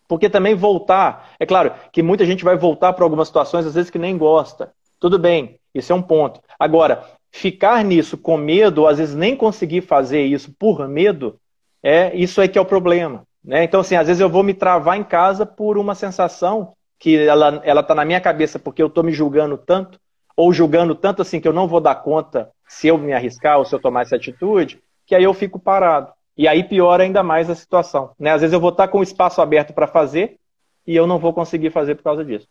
Porque 0.06 0.28
também 0.28 0.54
voltar, 0.54 1.30
é 1.40 1.46
claro 1.46 1.72
que 1.90 2.02
muita 2.02 2.26
gente 2.26 2.44
vai 2.44 2.58
voltar 2.58 2.92
para 2.92 3.06
algumas 3.06 3.28
situações 3.28 3.64
às 3.64 3.74
vezes 3.74 3.90
que 3.90 3.98
nem 3.98 4.18
gosta. 4.18 4.70
Tudo 5.00 5.18
bem, 5.18 5.58
isso 5.74 5.90
é 5.90 5.96
um 5.96 6.02
ponto. 6.02 6.42
Agora, 6.58 7.06
ficar 7.30 7.82
nisso 7.82 8.18
com 8.18 8.36
medo, 8.36 8.82
ou 8.82 8.88
às 8.88 8.98
vezes 8.98 9.14
nem 9.14 9.34
conseguir 9.34 9.80
fazer 9.80 10.22
isso 10.22 10.54
por 10.58 10.86
medo, 10.86 11.40
é 11.82 12.14
isso 12.14 12.42
é 12.42 12.48
que 12.48 12.58
é 12.58 12.60
o 12.60 12.66
problema. 12.66 13.26
Né? 13.42 13.64
Então, 13.64 13.80
assim, 13.80 13.96
às 13.96 14.06
vezes 14.06 14.20
eu 14.20 14.28
vou 14.28 14.42
me 14.42 14.52
travar 14.52 14.98
em 14.98 15.02
casa 15.02 15.46
por 15.46 15.78
uma 15.78 15.94
sensação 15.94 16.74
que 16.98 17.16
ela, 17.16 17.62
ela 17.64 17.82
tá 17.82 17.94
na 17.94 18.04
minha 18.04 18.20
cabeça 18.20 18.58
porque 18.58 18.82
eu 18.82 18.86
estou 18.86 19.02
me 19.02 19.12
julgando 19.12 19.56
tanto, 19.56 19.98
ou 20.36 20.52
julgando 20.52 20.94
tanto 20.94 21.22
assim 21.22 21.40
que 21.40 21.48
eu 21.48 21.52
não 21.52 21.68
vou 21.68 21.80
dar 21.80 21.96
conta 21.96 22.50
se 22.68 22.88
eu 22.88 22.96
me 22.98 23.12
arriscar 23.12 23.58
ou 23.58 23.64
se 23.64 23.74
eu 23.74 23.80
tomar 23.80 24.02
essa 24.02 24.16
atitude, 24.16 24.82
que 25.06 25.14
aí 25.14 25.24
eu 25.24 25.34
fico 25.34 25.58
parado. 25.58 26.12
E 26.36 26.48
aí 26.48 26.64
piora 26.64 27.02
ainda 27.02 27.22
mais 27.22 27.50
a 27.50 27.54
situação. 27.54 28.12
Né? 28.18 28.30
Às 28.30 28.40
vezes 28.40 28.54
eu 28.54 28.60
vou 28.60 28.70
estar 28.70 28.88
com 28.88 28.98
o 28.98 29.02
espaço 29.02 29.42
aberto 29.42 29.74
para 29.74 29.86
fazer 29.86 30.38
e 30.86 30.96
eu 30.96 31.06
não 31.06 31.18
vou 31.18 31.32
conseguir 31.32 31.70
fazer 31.70 31.94
por 31.94 32.02
causa 32.02 32.24
disso. 32.24 32.48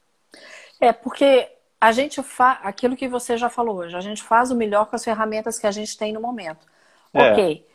É, 0.80 0.94
porque 0.94 1.50
a 1.80 1.92
gente 1.92 2.22
faz 2.22 2.60
aquilo 2.64 2.96
que 2.96 3.08
você 3.08 3.38
já 3.38 3.50
falou 3.50 3.78
hoje, 3.78 3.96
a 3.96 4.02
gente 4.02 4.22
faz 4.22 4.52
o 4.52 4.56
melhor 4.56 4.86
com 4.86 4.96
as 4.96 5.04
ferramentas 5.04 5.58
que 5.58 5.66
a 5.66 5.72
gente 5.72 5.98
tem 5.98 6.14
no 6.14 6.22
momento. 6.22 6.66
É. 7.14 7.32
Ok. 7.32 7.68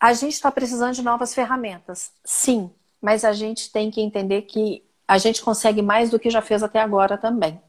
A 0.00 0.12
gente 0.12 0.32
está 0.32 0.50
precisando 0.50 0.94
de 0.94 1.02
novas 1.02 1.34
ferramentas, 1.34 2.12
sim, 2.24 2.70
mas 3.00 3.24
a 3.24 3.32
gente 3.32 3.70
tem 3.70 3.90
que 3.90 4.00
entender 4.00 4.42
que 4.42 4.82
a 5.06 5.18
gente 5.18 5.42
consegue 5.42 5.82
mais 5.82 6.10
do 6.10 6.18
que 6.18 6.30
já 6.30 6.40
fez 6.40 6.62
até 6.62 6.80
agora 6.80 7.16
também. 7.16 7.60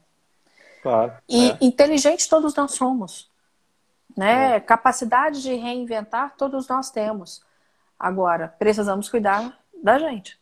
Claro. 0.86 1.14
E 1.28 1.50
é. 1.50 1.56
inteligentes 1.60 2.28
todos 2.28 2.54
nós 2.54 2.70
somos. 2.70 3.28
Né? 4.16 4.54
É. 4.54 4.60
Capacidade 4.60 5.42
de 5.42 5.52
reinventar 5.54 6.34
todos 6.38 6.68
nós 6.68 6.90
temos. 6.90 7.42
Agora, 7.98 8.54
precisamos 8.56 9.08
cuidar 9.08 9.58
da 9.82 9.98
gente. 9.98 10.38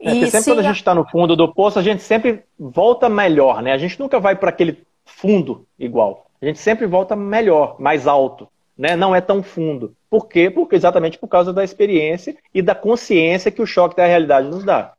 É, 0.00 0.10
porque 0.10 0.30
sempre 0.30 0.52
quando 0.52 0.60
a 0.60 0.68
gente 0.68 0.76
está 0.76 0.94
no 0.94 1.04
fundo 1.04 1.36
do 1.36 1.52
poço, 1.52 1.78
a 1.78 1.82
gente 1.82 2.02
sempre 2.02 2.44
volta 2.58 3.10
melhor, 3.10 3.60
né? 3.60 3.72
A 3.72 3.78
gente 3.78 4.00
nunca 4.00 4.18
vai 4.18 4.34
para 4.34 4.48
aquele 4.48 4.86
fundo 5.04 5.66
igual. 5.78 6.30
A 6.40 6.46
gente 6.46 6.60
sempre 6.60 6.86
volta 6.86 7.14
melhor, 7.14 7.78
mais 7.78 8.06
alto, 8.06 8.48
né? 8.76 8.96
Não 8.96 9.14
é 9.14 9.20
tão 9.20 9.42
fundo. 9.42 9.94
Por 10.08 10.28
quê? 10.28 10.48
Porque 10.48 10.76
exatamente 10.76 11.18
por 11.18 11.28
causa 11.28 11.52
da 11.52 11.62
experiência 11.62 12.38
e 12.54 12.62
da 12.62 12.74
consciência 12.74 13.50
que 13.50 13.60
o 13.60 13.66
choque 13.66 13.96
da 13.96 14.06
realidade 14.06 14.48
nos 14.48 14.64
dá. 14.64 14.94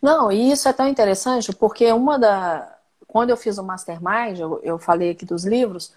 Não, 0.00 0.32
e 0.32 0.52
isso 0.52 0.68
é 0.68 0.72
tão 0.72 0.88
interessante 0.88 1.54
porque 1.54 1.92
uma 1.92 2.18
da 2.18 2.75
quando 3.06 3.30
eu 3.30 3.36
fiz 3.36 3.58
o 3.58 3.62
mastermind, 3.62 4.38
eu, 4.38 4.60
eu 4.62 4.78
falei 4.78 5.10
aqui 5.10 5.24
dos 5.24 5.44
livros, 5.44 5.94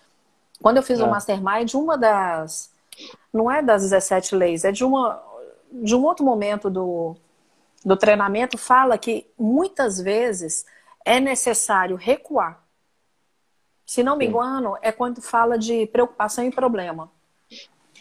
quando 0.62 0.78
eu 0.78 0.84
fiz 0.84 0.99
é. 0.99 1.03
o 1.03 1.10
mastermind, 1.10 1.74
uma 1.74 1.97
das 1.97 2.72
não 3.34 3.49
é 3.49 3.62
das 3.62 3.84
17 3.84 4.36
leis, 4.36 4.66
é 4.66 4.72
de 4.72 4.84
uma 4.84 5.22
de 5.72 5.95
um 5.95 6.03
outro 6.03 6.26
momento 6.26 6.70
do 6.70 7.16
do 7.84 7.95
treinamento 7.95 8.57
fala 8.57 8.97
que 8.97 9.26
muitas 9.38 9.99
vezes 9.99 10.66
é 11.05 11.20
necessário 11.20 11.95
recuar. 11.95 12.62
Se 13.86 14.03
não 14.03 14.16
me 14.16 14.28
engano, 14.28 14.78
é 14.82 14.91
quando 14.91 15.22
fala 15.22 15.57
de 15.57 15.88
preocupação 15.88 16.45
e 16.45 16.51
problema. 16.51 17.10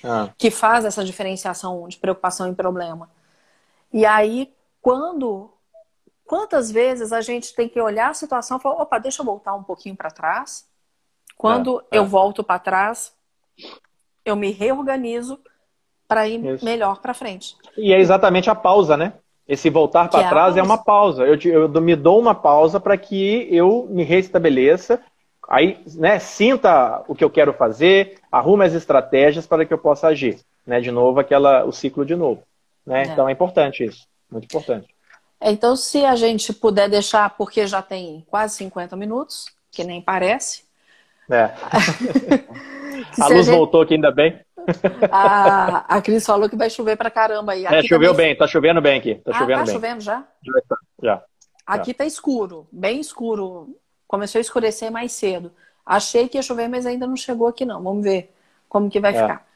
Ah. 0.04 0.28
Que 0.36 0.50
faz 0.50 0.84
essa 0.84 1.04
diferenciação 1.04 1.88
de 1.88 1.96
preocupação 1.96 2.50
e 2.50 2.54
problema. 2.54 3.08
E 3.92 4.04
aí, 4.04 4.52
quando. 4.82 5.50
Quantas 6.28 6.70
vezes 6.70 7.10
a 7.10 7.22
gente 7.22 7.54
tem 7.54 7.70
que 7.70 7.80
olhar 7.80 8.10
a 8.10 8.14
situação 8.14 8.58
e 8.58 8.60
falar: 8.60 8.82
opa, 8.82 8.98
deixa 8.98 9.22
eu 9.22 9.26
voltar 9.26 9.54
um 9.54 9.62
pouquinho 9.62 9.96
para 9.96 10.10
trás. 10.10 10.68
Quando 11.38 11.82
é, 11.90 11.96
eu 11.96 12.02
é. 12.02 12.06
volto 12.06 12.44
para 12.44 12.58
trás, 12.58 13.14
eu 14.26 14.36
me 14.36 14.50
reorganizo 14.50 15.40
para 16.06 16.28
ir 16.28 16.44
Isso. 16.44 16.62
melhor 16.62 17.00
para 17.00 17.14
frente. 17.14 17.56
E 17.78 17.94
é 17.94 17.98
exatamente 17.98 18.50
a 18.50 18.54
pausa, 18.54 18.94
né? 18.94 19.14
Esse 19.48 19.70
voltar 19.70 20.10
para 20.10 20.26
é 20.26 20.28
trás 20.28 20.54
é 20.58 20.62
uma 20.62 20.76
pausa. 20.76 21.24
Eu, 21.24 21.38
eu 21.50 21.80
me 21.80 21.96
dou 21.96 22.20
uma 22.20 22.34
pausa 22.34 22.78
para 22.78 22.98
que 22.98 23.48
eu 23.50 23.86
me 23.88 24.04
restabeleça, 24.04 25.00
aí, 25.48 25.82
né, 25.94 26.18
sinta 26.18 27.02
o 27.08 27.14
que 27.14 27.24
eu 27.24 27.30
quero 27.30 27.54
fazer, 27.54 28.18
arrume 28.30 28.66
as 28.66 28.74
estratégias 28.74 29.46
para 29.46 29.64
que 29.64 29.72
eu 29.72 29.78
possa 29.78 30.08
agir, 30.08 30.38
né? 30.66 30.78
De 30.78 30.90
novo 30.90 31.20
aquela 31.20 31.64
o 31.64 31.72
ciclo 31.72 32.04
de 32.04 32.14
novo, 32.14 32.42
né? 32.84 33.04
É. 33.04 33.06
Então 33.06 33.26
é 33.26 33.32
importante 33.32 33.82
isso, 33.82 34.06
muito 34.30 34.44
importante. 34.44 34.97
Então, 35.40 35.76
se 35.76 36.04
a 36.04 36.16
gente 36.16 36.52
puder 36.52 36.88
deixar, 36.88 37.30
porque 37.36 37.66
já 37.66 37.80
tem 37.80 38.26
quase 38.28 38.56
50 38.56 38.96
minutos, 38.96 39.46
que 39.70 39.84
nem 39.84 40.02
parece. 40.02 40.64
É. 41.30 41.52
a 43.20 43.28
luz 43.28 43.46
gente... 43.46 43.56
voltou 43.56 43.82
aqui 43.82 43.94
ainda 43.94 44.10
bem. 44.10 44.40
A, 45.10 45.96
a 45.96 46.02
Cris 46.02 46.26
falou 46.26 46.48
que 46.48 46.56
vai 46.56 46.68
chover 46.68 46.96
pra 46.96 47.10
caramba 47.10 47.52
aí. 47.52 47.64
É, 47.64 47.68
aqui 47.68 47.76
é, 47.76 47.82
choveu 47.82 48.10
também... 48.10 48.26
bem, 48.28 48.36
tá 48.36 48.46
chovendo 48.46 48.80
bem 48.80 48.98
aqui. 48.98 49.14
Tá 49.16 49.30
ah, 49.34 49.38
chovendo 49.38 49.58
tá 49.60 49.64
bem. 49.64 49.74
chovendo 49.74 50.00
já? 50.00 50.24
Já, 50.42 50.52
tá, 50.68 50.76
já. 51.02 51.22
Aqui 51.66 51.90
já. 51.92 51.98
tá 51.98 52.04
escuro, 52.04 52.66
bem 52.72 53.00
escuro. 53.00 53.76
Começou 54.06 54.38
a 54.38 54.42
escurecer 54.42 54.90
mais 54.90 55.12
cedo. 55.12 55.52
Achei 55.84 56.28
que 56.28 56.36
ia 56.36 56.42
chover, 56.42 56.68
mas 56.68 56.84
ainda 56.84 57.06
não 57.06 57.16
chegou 57.16 57.46
aqui 57.46 57.64
não. 57.64 57.82
Vamos 57.82 58.02
ver 58.02 58.34
como 58.68 58.90
que 58.90 59.00
vai 59.00 59.14
é. 59.14 59.20
ficar. 59.20 59.46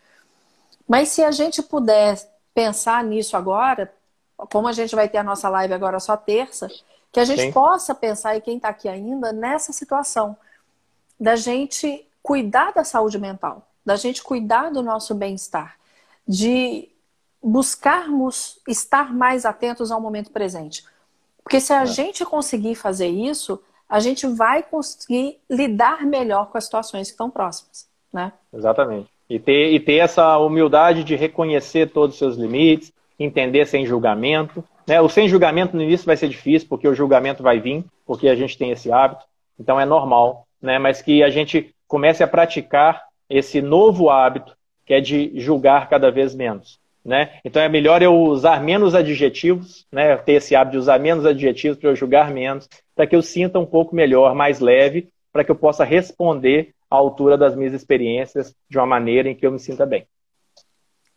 Mas 0.89 1.09
se 1.09 1.23
a 1.23 1.31
gente 1.31 1.63
puder 1.63 2.17
pensar 2.55 3.03
nisso 3.05 3.37
agora, 3.37 3.93
como 4.37 4.69
a 4.69 4.73
gente 4.73 4.95
vai 4.95 5.09
ter 5.09 5.19
a 5.19 5.25
nossa 5.25 5.49
live 5.49 5.75
agora 5.75 6.01
só 6.01 6.17
terça, 6.17 6.69
que 7.11 7.21
a 7.21 7.25
gente 7.25 7.43
Sim. 7.43 7.53
possa 7.53 7.95
pensar, 7.95 8.37
e 8.37 8.41
quem 8.41 8.57
está 8.57 8.69
aqui 8.69 8.89
ainda, 8.89 9.33
nessa 9.33 9.73
situação 9.73 10.37
da 11.19 11.37
gente 11.37 12.07
cuidar 12.23 12.73
da 12.73 12.85
saúde 12.85 13.19
mental 13.19 13.67
da 13.85 13.97
gente 13.97 14.23
cuidar 14.23 14.71
do 14.71 14.83
nosso 14.83 15.15
bem-estar, 15.15 15.77
de 16.27 16.89
buscarmos 17.43 18.61
estar 18.69 19.13
mais 19.13 19.45
atentos 19.45 19.91
ao 19.91 20.01
momento 20.01 20.31
presente. 20.31 20.85
Porque 21.43 21.61
se 21.61 21.73
a 21.73 21.83
é. 21.83 21.87
gente 21.87 22.25
conseguir 22.25 22.77
fazer 22.77 23.09
isso, 23.09 23.61
a 23.89 23.99
gente 23.99 24.27
vai 24.27 24.63
conseguir 24.63 25.39
lidar 25.51 26.07
melhor 26.07 26.51
com 26.51 26.57
as 26.57 26.65
situações 26.65 27.09
que 27.09 27.15
estão 27.15 27.29
próximas, 27.29 27.89
né? 28.13 28.33
Exatamente. 28.53 29.11
E 29.29 29.41
ter, 29.41 29.73
e 29.73 29.81
ter 29.81 29.97
essa 29.97 30.39
humildade 30.39 31.03
de 31.03 31.17
reconhecer 31.17 31.91
todos 31.91 32.15
os 32.15 32.19
seus 32.19 32.37
limites, 32.37 32.93
entender 33.19 33.67
sem 33.67 33.87
julgamento. 33.87 34.65
Né? 34.87 35.01
O 35.01 35.09
sem 35.09 35.29
julgamento 35.29 35.77
no 35.77 35.83
início 35.83 36.07
vai 36.07 36.17
ser 36.17 36.29
difícil, 36.29 36.69
porque 36.69 36.89
o 36.89 36.95
julgamento 36.95 37.43
vai 37.43 37.61
vir, 37.61 37.85
porque 38.07 38.29
a 38.29 38.35
gente 38.35 38.59
tem 38.59 38.71
esse 38.71 38.91
hábito. 38.91 39.25
Então 39.59 39.79
é 39.79 39.85
normal, 39.85 40.47
né? 40.61 40.79
Mas 40.79 41.03
que 41.03 41.23
a 41.23 41.31
gente 41.31 41.75
comece 41.87 42.23
a 42.23 42.29
praticar 42.29 43.03
esse 43.29 43.61
novo 43.61 44.11
hábito 44.11 44.57
que 44.85 44.95
é 44.95 45.01
de 45.01 45.33
julgar 45.39 45.89
cada 45.89 46.11
vez 46.11 46.35
menos. 46.35 46.81
Né? 47.05 47.41
Então 47.45 47.61
é 47.61 47.69
melhor 47.69 48.01
eu 48.01 48.15
usar 48.15 48.63
menos 48.63 48.95
adjetivos, 48.95 49.87
né? 49.91 50.17
ter 50.17 50.35
esse 50.35 50.55
hábito 50.55 50.73
de 50.73 50.79
usar 50.79 51.01
menos 51.01 51.27
adjetivos 51.27 51.77
para 51.79 51.91
eu 51.91 51.97
julgar 51.97 52.31
menos, 52.31 52.69
para 52.95 53.07
que 53.07 53.17
eu 53.17 53.23
sinta 53.23 53.59
um 53.59 53.67
pouco 53.67 53.95
melhor, 53.95 54.35
mais 54.35 54.61
leve, 54.61 55.09
para 55.33 55.43
que 55.43 55.51
eu 55.51 55.57
possa 55.57 55.85
responder 55.85 56.75
à 56.91 56.97
altura 56.97 57.37
das 57.37 57.57
minhas 57.57 57.73
experiências 57.73 58.55
de 58.71 58.79
uma 58.79 58.87
maneira 58.87 59.29
em 59.29 59.35
que 59.35 59.45
eu 59.45 59.51
me 59.51 59.59
sinta 59.59 59.85
bem. 59.85 60.07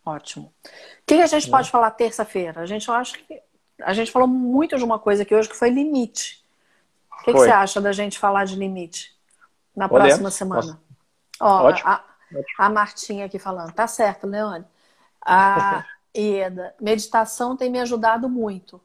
Ótimo. 0.06 0.54
O 0.64 0.70
que 1.04 1.14
a 1.14 1.26
gente 1.26 1.50
pode 1.50 1.68
falar 1.68 1.90
terça-feira? 1.90 2.60
A 2.60 2.66
gente 2.66 2.88
acha 2.88 3.18
que 3.18 3.42
a 3.82 3.92
gente 3.92 4.12
falou 4.12 4.28
muito 4.28 4.78
de 4.78 4.84
uma 4.84 5.00
coisa 5.00 5.24
aqui 5.24 5.34
hoje 5.34 5.48
que 5.48 5.56
foi 5.56 5.68
limite. 5.68 6.44
O 7.10 7.24
que, 7.24 7.32
que 7.32 7.38
você 7.38 7.50
acha 7.50 7.80
da 7.80 7.90
gente 7.90 8.16
falar 8.16 8.44
de 8.44 8.54
limite 8.54 9.12
na 9.74 9.88
Podemos. 9.88 10.20
próxima 10.20 10.30
semana? 10.30 10.80
Ó, 11.40 11.64
Ótimo. 11.64 11.90
A, 11.90 12.04
a 12.56 12.70
Martinha 12.70 13.26
aqui 13.26 13.36
falando, 13.36 13.72
tá 13.72 13.88
certo, 13.88 14.28
Leone. 14.28 14.64
A 15.20 15.84
Ieda, 16.16 16.72
meditação 16.80 17.56
tem 17.56 17.68
me 17.68 17.80
ajudado 17.80 18.28
muito. 18.28 18.80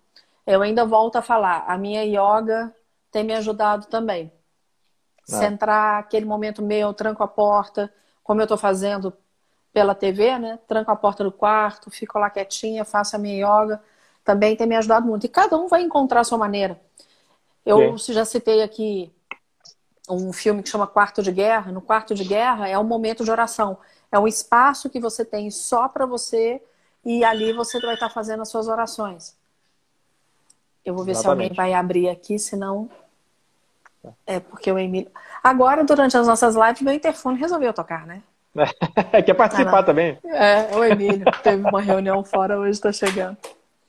Eu 0.46 0.64
ainda 0.64 0.86
volto 0.86 1.18
a 1.18 1.22
falar, 1.22 1.66
a 1.68 1.78
minha 1.78 2.04
yoga 2.04 2.76
tem 3.12 3.24
me 3.24 3.34
ajudado 3.36 3.86
também. 3.86 4.34
Ah. 5.30 5.38
Centrar 5.38 6.00
aquele 6.00 6.26
momento 6.26 6.64
meu, 6.64 6.96
tranco 6.96 7.24
a 7.24 7.28
porta, 7.28 7.94
como 8.24 8.42
eu 8.42 8.46
estou 8.46 8.58
fazendo 8.58 9.16
pela 9.74 9.96
TV, 9.96 10.38
né? 10.38 10.60
Tranco 10.68 10.92
a 10.92 10.96
porta 10.96 11.24
do 11.24 11.32
quarto, 11.32 11.90
fico 11.90 12.20
lá 12.20 12.30
quietinha, 12.30 12.84
faço 12.84 13.16
a 13.16 13.20
minha 13.20 13.46
yoga. 13.46 13.82
Também 14.24 14.56
tem 14.56 14.68
me 14.68 14.76
ajudado 14.76 15.08
muito. 15.08 15.26
E 15.26 15.30
cada 15.30 15.58
um 15.58 15.68
vai 15.68 15.82
encontrar 15.82 16.22
a 16.22 16.24
sua 16.24 16.38
maneira. 16.38 16.80
Eu 17.66 17.98
Sim. 17.98 18.14
já 18.14 18.26
citei 18.26 18.62
aqui 18.62 19.12
um 20.10 20.34
filme 20.34 20.62
que 20.62 20.70
chama 20.70 20.88
Quarto 20.88 21.24
de 21.24 21.32
Guerra. 21.32 21.72
No 21.72 21.82
Quarto 21.82 22.14
de 22.14 22.24
Guerra 22.24 22.68
é 22.68 22.78
um 22.78 22.84
momento 22.84 23.24
de 23.24 23.32
oração. 23.32 23.78
É 24.12 24.20
um 24.20 24.28
espaço 24.28 24.90
que 24.90 25.00
você 25.00 25.24
tem 25.24 25.50
só 25.50 25.88
para 25.88 26.06
você 26.06 26.62
e 27.06 27.24
ali 27.24 27.54
você 27.54 27.80
vai 27.80 27.94
estar 27.94 28.10
tá 28.10 28.14
fazendo 28.14 28.42
as 28.42 28.50
suas 28.50 28.68
orações. 28.68 29.36
Eu 30.84 30.96
vou 30.96 31.06
ver 31.06 31.12
Exatamente. 31.12 31.44
se 31.44 31.52
alguém 31.52 31.56
vai 31.56 31.74
abrir 31.74 32.10
aqui, 32.10 32.38
senão. 32.38 32.90
É 34.26 34.40
porque 34.40 34.72
o 34.72 34.80
Emílio. 34.80 35.12
Agora, 35.44 35.84
durante 35.84 36.18
as 36.18 36.28
nossas 36.28 36.56
lives, 36.56 36.82
meu 36.82 36.94
interfone 36.94 37.38
resolveu 37.38 37.72
tocar, 37.72 38.06
né? 38.06 38.24
Quer 39.26 39.34
participar 39.34 39.80
ah, 39.80 39.84
também? 39.84 40.18
É, 40.26 40.76
o 40.76 40.84
Emílio. 40.84 41.26
Teve 41.44 41.68
uma 41.68 41.82
reunião 41.82 42.24
fora, 42.24 42.60
hoje 42.60 42.72
está 42.72 42.92
chegando. 42.92 43.38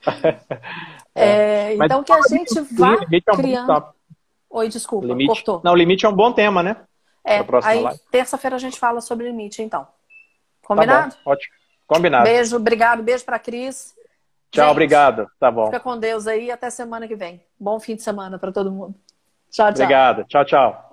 É, 1.15 1.75
então, 1.75 2.03
que 2.03 2.11
a 2.11 2.21
gente 2.27 2.59
vá 2.71 2.97
criando. 3.35 3.85
Oi, 4.49 4.67
desculpa, 4.67 5.05
limite. 5.05 5.27
cortou. 5.27 5.61
Não, 5.63 5.75
limite 5.75 6.07
é 6.07 6.09
um 6.09 6.13
bom 6.13 6.31
tema, 6.31 6.63
né? 6.63 6.75
É, 7.23 7.37
aí 7.63 7.85
terça-feira 8.11 8.55
a 8.55 8.59
gente 8.59 8.79
fala 8.79 8.99
sobre 8.99 9.27
limite, 9.27 9.61
então. 9.61 9.87
Combinado? 10.63 11.11
Tá 11.11 11.21
bom, 11.23 11.31
ótimo. 11.31 11.53
Combinado. 11.85 12.23
Beijo, 12.23 12.55
obrigado, 12.55 13.03
beijo 13.03 13.23
pra 13.23 13.37
Cris. 13.37 13.93
Tchau, 14.51 14.65
gente, 14.65 14.71
obrigado. 14.71 15.27
Tá 15.39 15.51
bom. 15.51 15.65
Fica 15.65 15.79
com 15.79 15.97
Deus 15.97 16.27
aí 16.27 16.51
até 16.51 16.69
semana 16.69 17.07
que 17.07 17.15
vem. 17.15 17.41
Bom 17.59 17.79
fim 17.79 17.95
de 17.95 18.01
semana 18.01 18.37
para 18.37 18.51
todo 18.51 18.71
mundo. 18.71 18.95
Tchau, 19.51 19.71
tchau. 19.71 19.83
Obrigado. 19.83 20.25
Tchau, 20.25 20.45
tchau. 20.45 20.92